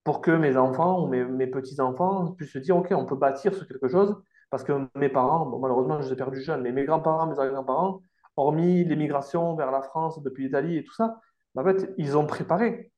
[0.04, 3.54] pour que mes enfants ou mes, mes petits-enfants puissent se dire, OK, on peut bâtir
[3.54, 4.16] sur quelque chose,
[4.50, 7.38] parce que mes parents, bon, malheureusement, je les ai perdus jeunes, mais mes grands-parents, mes
[7.38, 8.02] arrière-grands-parents,
[8.36, 11.20] hormis l'émigration vers la France depuis l'Italie et tout ça,
[11.56, 12.92] en fait, ils ont préparé.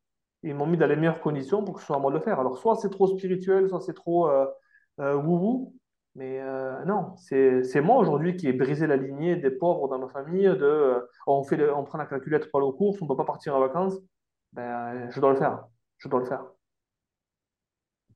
[0.43, 2.23] Ils m'ont mis dans les meilleures conditions pour que ce soit à moi de le
[2.23, 2.39] faire.
[2.39, 4.45] Alors, soit c'est trop spirituel, soit c'est trop euh,
[4.99, 5.73] euh, wou-wou,
[6.15, 10.09] mais euh, non, c'est moi aujourd'hui qui ai brisé la lignée des pauvres dans ma
[10.09, 13.09] famille, de euh, on fait on prend la calculette pour aller aux courses, on ne
[13.09, 13.95] peut pas partir en vacances.
[14.51, 15.65] Ben, je dois le faire.
[15.97, 16.43] Je dois le faire.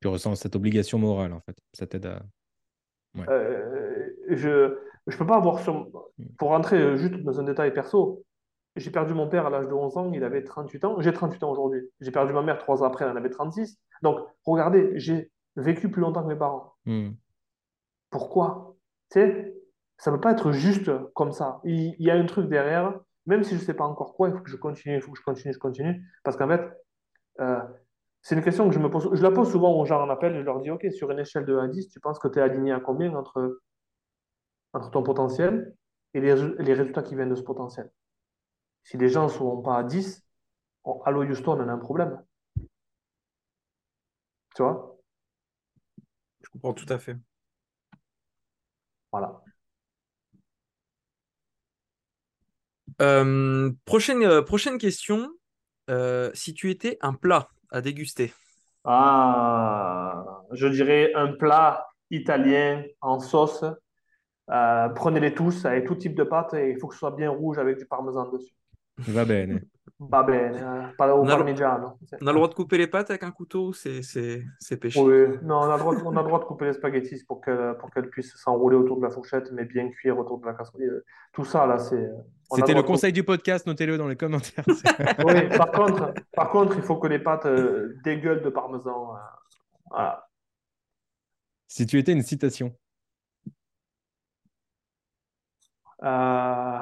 [0.02, 1.58] Tu ressens cette obligation morale, en fait.
[1.72, 2.22] Ça t'aide à.
[3.16, 3.26] Ouais.
[3.30, 5.90] Euh, je je peux pas avoir sur...
[6.38, 8.24] Pour rentrer juste dans un détail perso,
[8.76, 11.02] j'ai perdu mon père à l'âge de 11 ans, il avait 38 ans.
[11.02, 11.82] J'ai 38 ans aujourd'hui.
[12.00, 13.78] J'ai perdu ma mère trois ans après, elle en avait 36.
[14.02, 16.74] Donc, regardez, j'ai vécu plus longtemps que mes parents.
[16.86, 17.12] Hmm.
[18.10, 18.76] Pourquoi?
[19.12, 19.54] Tu sais,
[19.98, 21.60] ça ne peut pas être juste comme ça.
[21.66, 24.30] Il, il y a un truc derrière, même si je ne sais pas encore quoi,
[24.30, 26.04] il faut que je continue, il faut que je continue, je continue.
[26.24, 26.62] Parce qu'en fait,
[27.40, 27.62] euh,
[28.24, 29.08] c'est une question que je me pose.
[29.14, 31.46] Je la pose souvent aux gens en appel, je leur dis, OK, sur une échelle
[31.46, 33.60] de 1 à 10, tu penses que tu es aligné à combien entre
[34.74, 35.76] entre ton potentiel
[36.14, 37.92] et les, résu- les résultats qui viennent de ce potentiel?
[38.84, 40.24] Si les gens ne sont pas à 10,
[40.86, 42.22] on- Allo Houston, on a un problème.
[44.56, 44.98] Tu vois?
[46.42, 47.18] Je comprends tout à fait.
[49.12, 49.44] Voilà.
[53.02, 55.30] Euh, prochaine, euh, prochaine question.
[55.90, 58.32] Euh, si tu étais un plat à déguster,
[58.86, 63.66] Ah, je dirais un plat italien en sauce.
[64.50, 67.30] Euh, prenez-les tous avec tout type de pâtes et il faut que ce soit bien
[67.30, 68.54] rouge avec du parmesan dessus.
[68.98, 69.64] Va bene.
[70.00, 70.56] Va bene,
[70.92, 71.98] eh, pas au On a le- parmigiano.
[72.22, 74.78] on a le droit de couper les pâtes avec un couteau ou c'est c'est- c'est
[74.78, 75.00] péché?
[75.00, 77.42] Oui, non, on a le droit, on a le droit de couper les spaghettis pour
[77.42, 80.54] qu'elles pour qu'elles puissent s'enrouler autour de la fourchette, mais bien cuire autour de la
[80.54, 81.04] casserole.
[81.32, 82.10] Tout ça, là, c'est.
[82.56, 84.66] C'était le de conseil du podcast, notez-le dans les commentaires.
[85.26, 89.16] Oui, par contre, par contre, il faut que les pâtes euh, dégueulent de parmesan.
[89.16, 89.20] euh,
[89.90, 90.28] voilà.
[91.68, 92.76] si tu étais une citation,
[96.04, 96.80] Euh,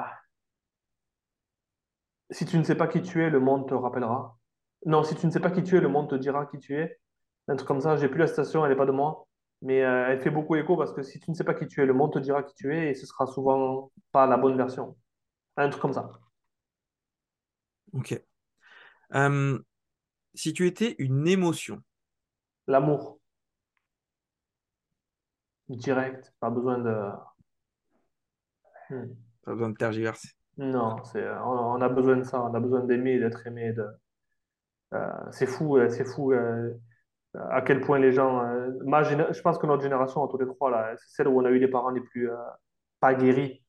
[2.32, 4.38] si tu ne sais pas qui tu es, le monde te rappellera.
[4.86, 6.76] Non, si tu ne sais pas qui tu es, le monde te dira qui tu
[6.76, 6.98] es.
[7.48, 9.26] Un truc comme ça, j'ai plus la citation, elle n'est pas de moi,
[9.62, 11.80] mais euh, elle fait beaucoup écho parce que si tu ne sais pas qui tu
[11.82, 14.56] es, le monde te dira qui tu es et ce sera souvent pas la bonne
[14.56, 14.96] version.
[15.56, 16.10] Un truc comme ça.
[17.92, 18.20] Ok.
[19.14, 19.58] Euh,
[20.34, 21.82] si tu étais une émotion,
[22.66, 23.18] L'amour.
[25.68, 27.10] Direct, pas besoin de.
[28.90, 29.14] Hmm.
[29.42, 30.28] pas besoin de tergiverser.
[30.62, 33.72] Non, c'est, on, on a besoin de ça, on a besoin d'aimer, d'être aimé.
[33.74, 33.86] De,
[34.94, 36.74] euh, c'est fou, euh, c'est fou euh,
[37.50, 38.42] à quel point les gens.
[38.84, 41.44] ma géné- je pense que notre génération, tous les trois, là, c'est celle où on
[41.44, 42.30] a eu les parents les plus
[43.00, 43.64] pas guéris.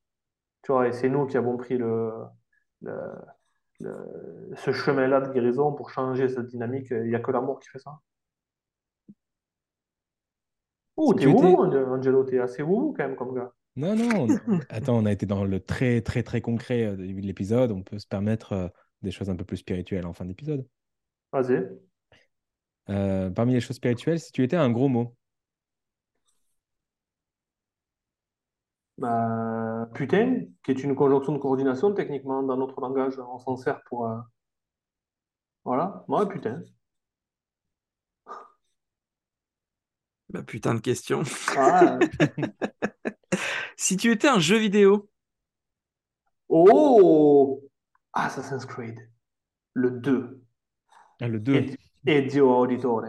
[0.62, 2.12] Tu vois, et c'est nous qui avons pris le,
[2.82, 3.14] le-
[3.80, 6.88] le- ce chemin-là de guérison pour changer cette dynamique.
[6.90, 7.98] Il n'y a que l'amour qui fait ça.
[10.96, 11.44] Oh, Si t'es tu étais...
[11.46, 13.52] wouhou, Angelo, t'es assez wouhou quand même comme gars.
[13.76, 17.20] Non, non, on- attends, on a été dans le très, très, très concret euh, début
[17.22, 17.72] de l'épisode.
[17.72, 18.68] On peut se permettre euh,
[19.02, 20.66] des choses un peu plus spirituelles en fin d'épisode.
[21.32, 21.68] Vas-y.
[22.90, 25.16] Euh, parmi les choses spirituelles, si tu étais un gros mot,
[28.98, 33.80] Bah, putain, qui est une conjonction de coordination, techniquement, dans notre langage, on s'en sert
[33.84, 34.06] pour.
[34.06, 34.18] euh,
[35.64, 36.62] Voilà, moi, putain.
[40.34, 41.22] Bah, putain de question.
[41.56, 41.96] Ah,
[43.76, 45.08] Si tu étais un jeu vidéo,
[46.48, 47.62] oh!
[48.12, 48.98] Assassin's Creed,
[49.74, 50.40] le 2.
[51.20, 51.54] Ah, le 2.
[51.54, 51.76] Ed-
[52.06, 53.04] Ezio Auditore.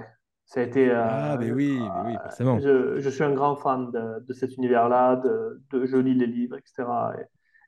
[0.45, 0.87] Ça a été.
[0.91, 2.59] euh, Ah, mais oui, mais oui, forcément.
[2.59, 6.27] je, je suis un grand fan de, de cet univers-là, de, de, je lis les
[6.27, 6.87] livres, etc.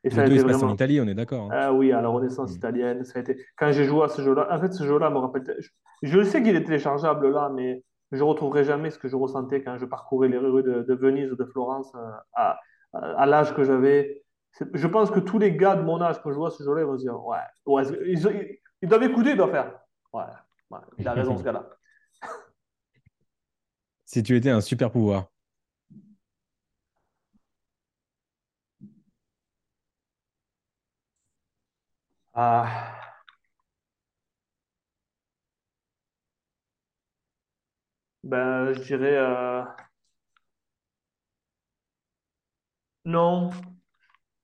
[0.04, 0.74] Et, et ça Le 2, il été se passe en.
[0.74, 1.46] Italie, on est d'accord.
[1.46, 1.48] hein.
[1.52, 2.56] Ah oui, à la Renaissance Mm.
[2.56, 3.44] italienne, ça a été.
[3.56, 5.42] Quand j'ai joué à ce jeu-là, en fait, ce jeu-là me rappelle.
[5.58, 5.68] Je,
[6.04, 7.82] je sais qu'il est téléchargeable là, mais
[8.12, 11.30] je retrouverai jamais ce que je ressentais quand je parcourais les rues de, de Venise
[11.32, 12.58] ou de Florence euh, à,
[12.92, 14.24] à, à l'âge que j'avais.
[14.72, 16.86] Je pense que tous les gars de mon âge, quand je vois ce jeu-là, ils
[16.86, 19.78] vont se dire, ouais, ouais, ils, ils, ils doivent écouter, ils doivent faire.
[20.12, 20.22] Ouais,
[20.70, 21.68] ouais, il a raison ce gars-là.
[24.06, 25.26] Si tu étais un super pouvoir,
[32.32, 32.97] Ah,
[38.28, 39.62] ben, je dirais euh,
[43.04, 43.50] non,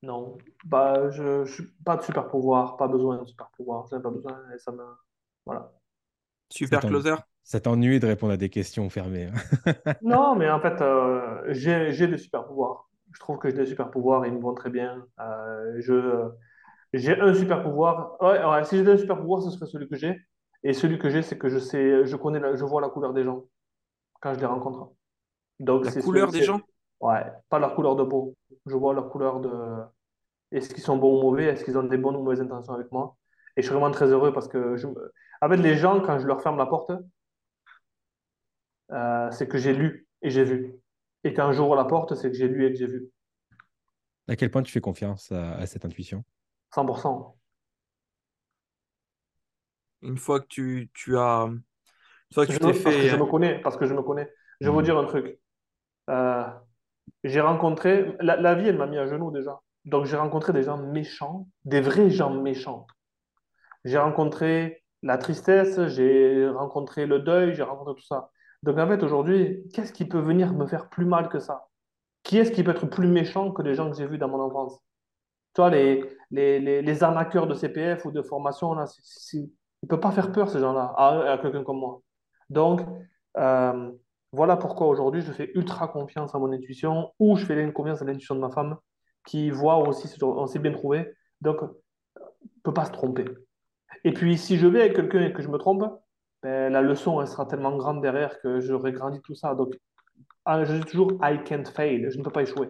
[0.03, 0.39] non.
[0.65, 4.11] Bah, je, je pas de super pouvoir, pas besoin de super pouvoir, j'en ai pas
[4.11, 4.85] besoin et ça me
[5.47, 5.73] voilà.
[6.63, 7.15] ça super t'en- closer.
[7.45, 9.31] ça t'ennuie de répondre à des questions fermées.
[9.67, 9.85] hein.
[10.01, 12.89] Non, mais en fait, euh, j'ai j'ai des super pouvoirs.
[13.13, 15.07] Je trouve que j'ai des super pouvoirs, ils me vont très bien.
[15.21, 16.29] Euh, je
[16.95, 18.17] j'ai un super pouvoir.
[18.23, 20.17] Ouais, ouais, si j'avais un super pouvoir, ce serait celui que j'ai.
[20.65, 23.13] Et celui que j'ai, c'est que je sais, je connais, la- je vois la couleur
[23.15, 23.45] des gens
[24.25, 24.93] quand je les rencontre.
[25.61, 26.61] Donc La c'est couleur des gens?
[27.01, 28.37] Ouais, pas leur couleur de peau.
[28.67, 29.51] Je vois leur couleur de.
[30.53, 31.47] Est-ce qu'ils sont bons ou mauvais?
[31.47, 33.17] Est-ce qu'ils ont des bonnes ou mauvaises intentions avec moi?
[33.57, 34.87] Et je suis vraiment très heureux parce que je...
[34.89, 35.13] me-
[35.43, 36.93] en fait, les gens, quand je leur ferme la porte,
[38.93, 40.73] euh, c'est que j'ai lu et j'ai vu.
[41.25, 43.11] Et quand j'ouvre la porte, c'est que j'ai lu et que j'ai vu.
[44.29, 46.25] À quel point tu fais confiance à, à cette intuition?
[46.75, 47.37] 100%.
[50.03, 51.51] Une fois que tu, tu as.
[52.31, 54.31] Une fois que Je tu parce que je me connais, parce que je me connais.
[54.61, 54.85] Je vais vous Mhm.
[54.85, 55.39] dire un truc.
[56.11, 56.45] Euh,
[57.25, 59.61] j'ai rencontré, la, la vie, elle m'a mis à genoux déjà.
[59.85, 62.87] Donc j'ai rencontré des gens méchants, des vrais gens méchants.
[63.85, 68.31] J'ai rencontré la tristesse, j'ai rencontré le deuil, j'ai rencontré tout ça.
[68.63, 71.67] Donc en fait, aujourd'hui, qu'est-ce qui peut venir me faire plus mal que ça?
[72.23, 74.41] Qui est-ce qui peut être plus méchant que les gens que j'ai vus dans mon
[74.41, 74.79] enfance?
[75.55, 78.87] Tu vois, les, les, les, les arnaqueurs de CPF ou de formation, là,
[79.35, 79.51] ils
[79.85, 82.03] ne peuvent pas faire peur, ces gens-là, à, à quelqu'un comme moi.
[82.51, 82.81] Donc,
[83.37, 83.91] euh,
[84.33, 88.05] voilà pourquoi aujourd'hui, je fais ultra confiance à mon intuition ou je fais confiance à
[88.05, 88.77] l'intuition de ma femme
[89.27, 91.15] qui voit aussi, on s'est bien trouvé.
[91.41, 93.25] Donc, ne peut pas se tromper.
[94.05, 95.85] Et puis, si je vais avec quelqu'un et que je me trompe,
[96.43, 99.55] ben, la leçon, elle sera tellement grande derrière que j'aurai grandi tout ça.
[99.55, 99.75] Donc,
[100.45, 102.69] ah, je dis toujours, I can't fail, je ne peux pas échouer.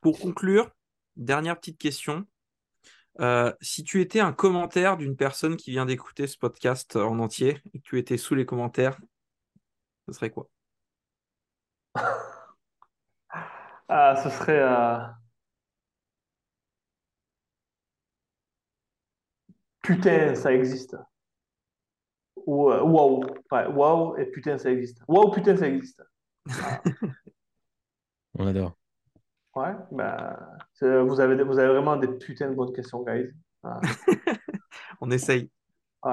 [0.00, 0.70] Pour conclure,
[1.16, 2.24] dernière petite question.
[3.20, 7.60] Euh, si tu étais un commentaire d'une personne qui vient d'écouter ce podcast en entier
[7.74, 8.98] et que tu étais sous les commentaires,
[10.08, 10.48] ce serait quoi?
[13.88, 14.58] Ah, ce serait.
[14.60, 14.98] euh,
[19.82, 20.96] Putain, ça existe.
[22.46, 23.24] Ou euh, waouh.
[23.52, 25.02] Ouais, waouh et putain, ça existe.
[25.08, 26.02] Waouh, putain, ça existe.
[26.62, 26.80] Ah,
[28.34, 28.79] On adore.
[29.56, 29.72] Ouais,
[30.74, 33.30] c'est- vous avez, vous avez vraiment des putains de bonnes questions, guys.
[33.62, 33.80] Ah,
[35.00, 35.50] On essaye.
[36.04, 36.12] ouais.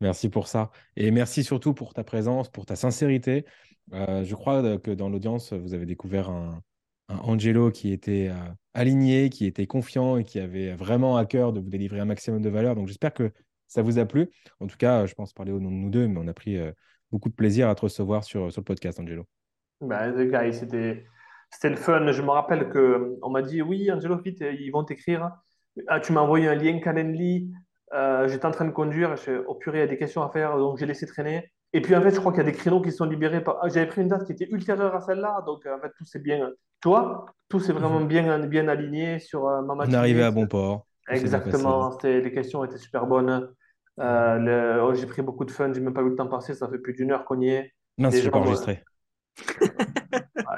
[0.00, 0.70] Merci pour ça.
[0.96, 3.44] Et merci surtout pour ta présence, pour ta sincérité.
[3.92, 6.62] Euh, je crois que dans l'audience, vous avez découvert un,
[7.08, 8.34] un Angelo qui était euh,
[8.74, 12.40] aligné, qui était confiant et qui avait vraiment à cœur de vous délivrer un maximum
[12.42, 12.76] de valeur.
[12.76, 13.32] Donc j'espère que
[13.66, 14.30] ça vous a plu.
[14.60, 16.56] En tout cas, je pense parler au nom de nous deux, mais on a pris
[16.58, 16.70] euh,
[17.10, 19.24] beaucoup de plaisir à te recevoir sur, sur le podcast, Angelo.
[19.80, 21.06] Ben, les gars, c'était,
[21.50, 22.10] c'était le fun.
[22.12, 25.30] Je me rappelle que on m'a dit, oui, Angelo, vite, ils vont t'écrire.
[25.86, 27.52] Ah, tu m'as envoyé un lien Calendly.
[27.94, 29.16] Euh, j'étais en train de conduire.
[29.16, 30.56] Je oh purée, il y a des questions à faire.
[30.58, 31.50] Donc, j'ai laissé traîner.
[31.72, 33.42] Et puis, en fait, je crois qu'il y a des créneaux qui sont libérés.
[33.42, 33.58] Par...
[33.62, 35.42] ah, J'avais pris une date qui était ultérieure à celle-là.
[35.46, 36.50] Donc, en fait, tout s'est bien.
[36.82, 39.96] Tu vois, tout s'est vraiment bien, bien aligné sur euh, ma On matinée.
[39.96, 40.86] est arrivé à bon port.
[41.08, 41.96] Exactement.
[42.02, 43.48] les questions étaient super bonnes.
[44.00, 45.72] Euh, le- oh, j'ai pris beaucoup de fun.
[45.72, 46.54] J'ai même pas vu le temps passer.
[46.54, 47.72] Ça fait plus d'une heure qu'on y est.
[47.96, 48.82] Mince, Les j'ai pas enregistré.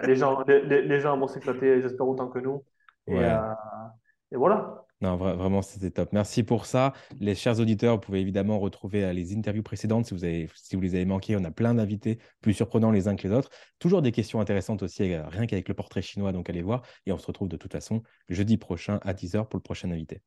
[0.06, 2.64] Les gens, les, gens vont s'éclater, j'espère autant que nous.
[3.06, 3.24] Et, Ouais.
[3.24, 3.54] euh,
[4.32, 4.84] et voilà.
[5.02, 6.10] Non, vraiment, c'était top.
[6.12, 6.92] Merci pour ça.
[7.20, 10.76] Les chers auditeurs, vous pouvez évidemment retrouver euh, les interviews précédentes si vous, avez, si
[10.76, 11.36] vous les avez manquées.
[11.36, 13.48] On a plein d'invités, plus surprenants les uns que les autres.
[13.78, 16.82] Toujours des questions intéressantes aussi, euh, rien qu'avec le portrait chinois, donc allez voir.
[17.06, 20.20] Et on se retrouve de toute façon jeudi prochain à 10h pour le prochain invité.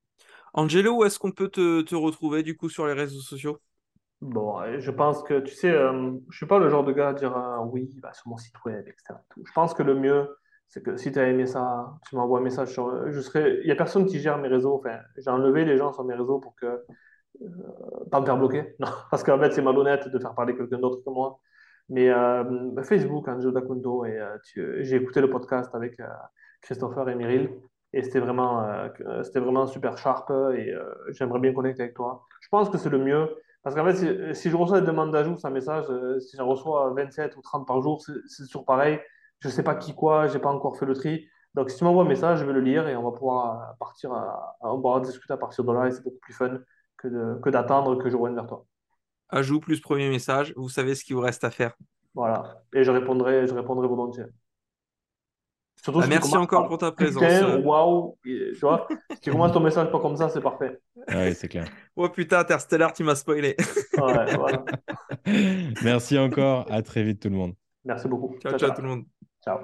[0.56, 3.60] Angelo, où est-ce qu'on peut te, retrouver du coup sur les réseaux sociaux?
[4.24, 7.14] Bon, je pense que, tu sais, euh, je suis pas le genre de gars à
[7.14, 7.36] dire
[7.72, 9.20] oui, bah, sur mon site web, etc.
[9.36, 10.30] Je pense que le mieux,
[10.70, 13.12] c'est que si tu as aimé ça, tu m'envoies un message sur.
[13.12, 13.60] Je serai...
[13.62, 14.76] Il n'y a personne qui gère mes réseaux.
[14.76, 16.66] Enfin, j'ai enlevé les gens sur mes réseaux pour que.
[17.42, 17.48] Euh,
[18.12, 18.76] pas me faire bloquer.
[18.80, 21.40] Non, parce qu'en fait, c'est malhonnête de faire parler quelqu'un d'autre que moi.
[21.90, 24.38] Mais euh, Facebook, Angelo Dacundo, et euh,
[24.84, 26.02] j'ai écouté le podcast avec
[26.62, 27.50] Christopher et Myril.
[27.96, 28.66] Et c'était vraiment,
[29.22, 30.32] c'était vraiment super sharp.
[30.56, 30.74] Et
[31.10, 32.26] j'aimerais bien connecter avec toi.
[32.42, 33.30] Je pense que c'est le mieux.
[33.64, 35.86] Parce qu'en fait, si, je reçois des demandes d'ajout sur un message,
[36.20, 39.00] si j'en reçois 27 ou 30 par jour, c'est toujours pareil
[39.44, 41.28] je sais pas qui quoi, j'ai pas encore fait le tri.
[41.54, 44.12] Donc, si tu m'envoies un message, je vais le lire et on va pouvoir partir,
[44.14, 46.60] à, on discuter à partir de là et c'est beaucoup plus fun
[46.98, 48.66] que d'attendre que, je revienne vers toi.
[49.30, 51.76] Ajout plus premier message, vous savez ce qu'il vous reste à faire.
[52.16, 54.26] Voilà, et je répondrai, je répondrai volontiers.
[55.84, 57.22] Surtout bah, merci encore pour ta présence.
[57.62, 60.80] Waouh, tu vois, si tu commences ton message pas comme ça, c'est parfait.
[60.96, 61.66] Oui, c'est clair.
[61.98, 63.58] oh putain, Interstellar, tu m'as spoilé.
[63.98, 64.64] ouais, voilà.
[65.84, 67.54] Merci encore, à très vite tout le monde.
[67.84, 68.38] Merci beaucoup.
[68.40, 69.04] ciao, ciao tout le monde.
[69.44, 69.60] Ciao.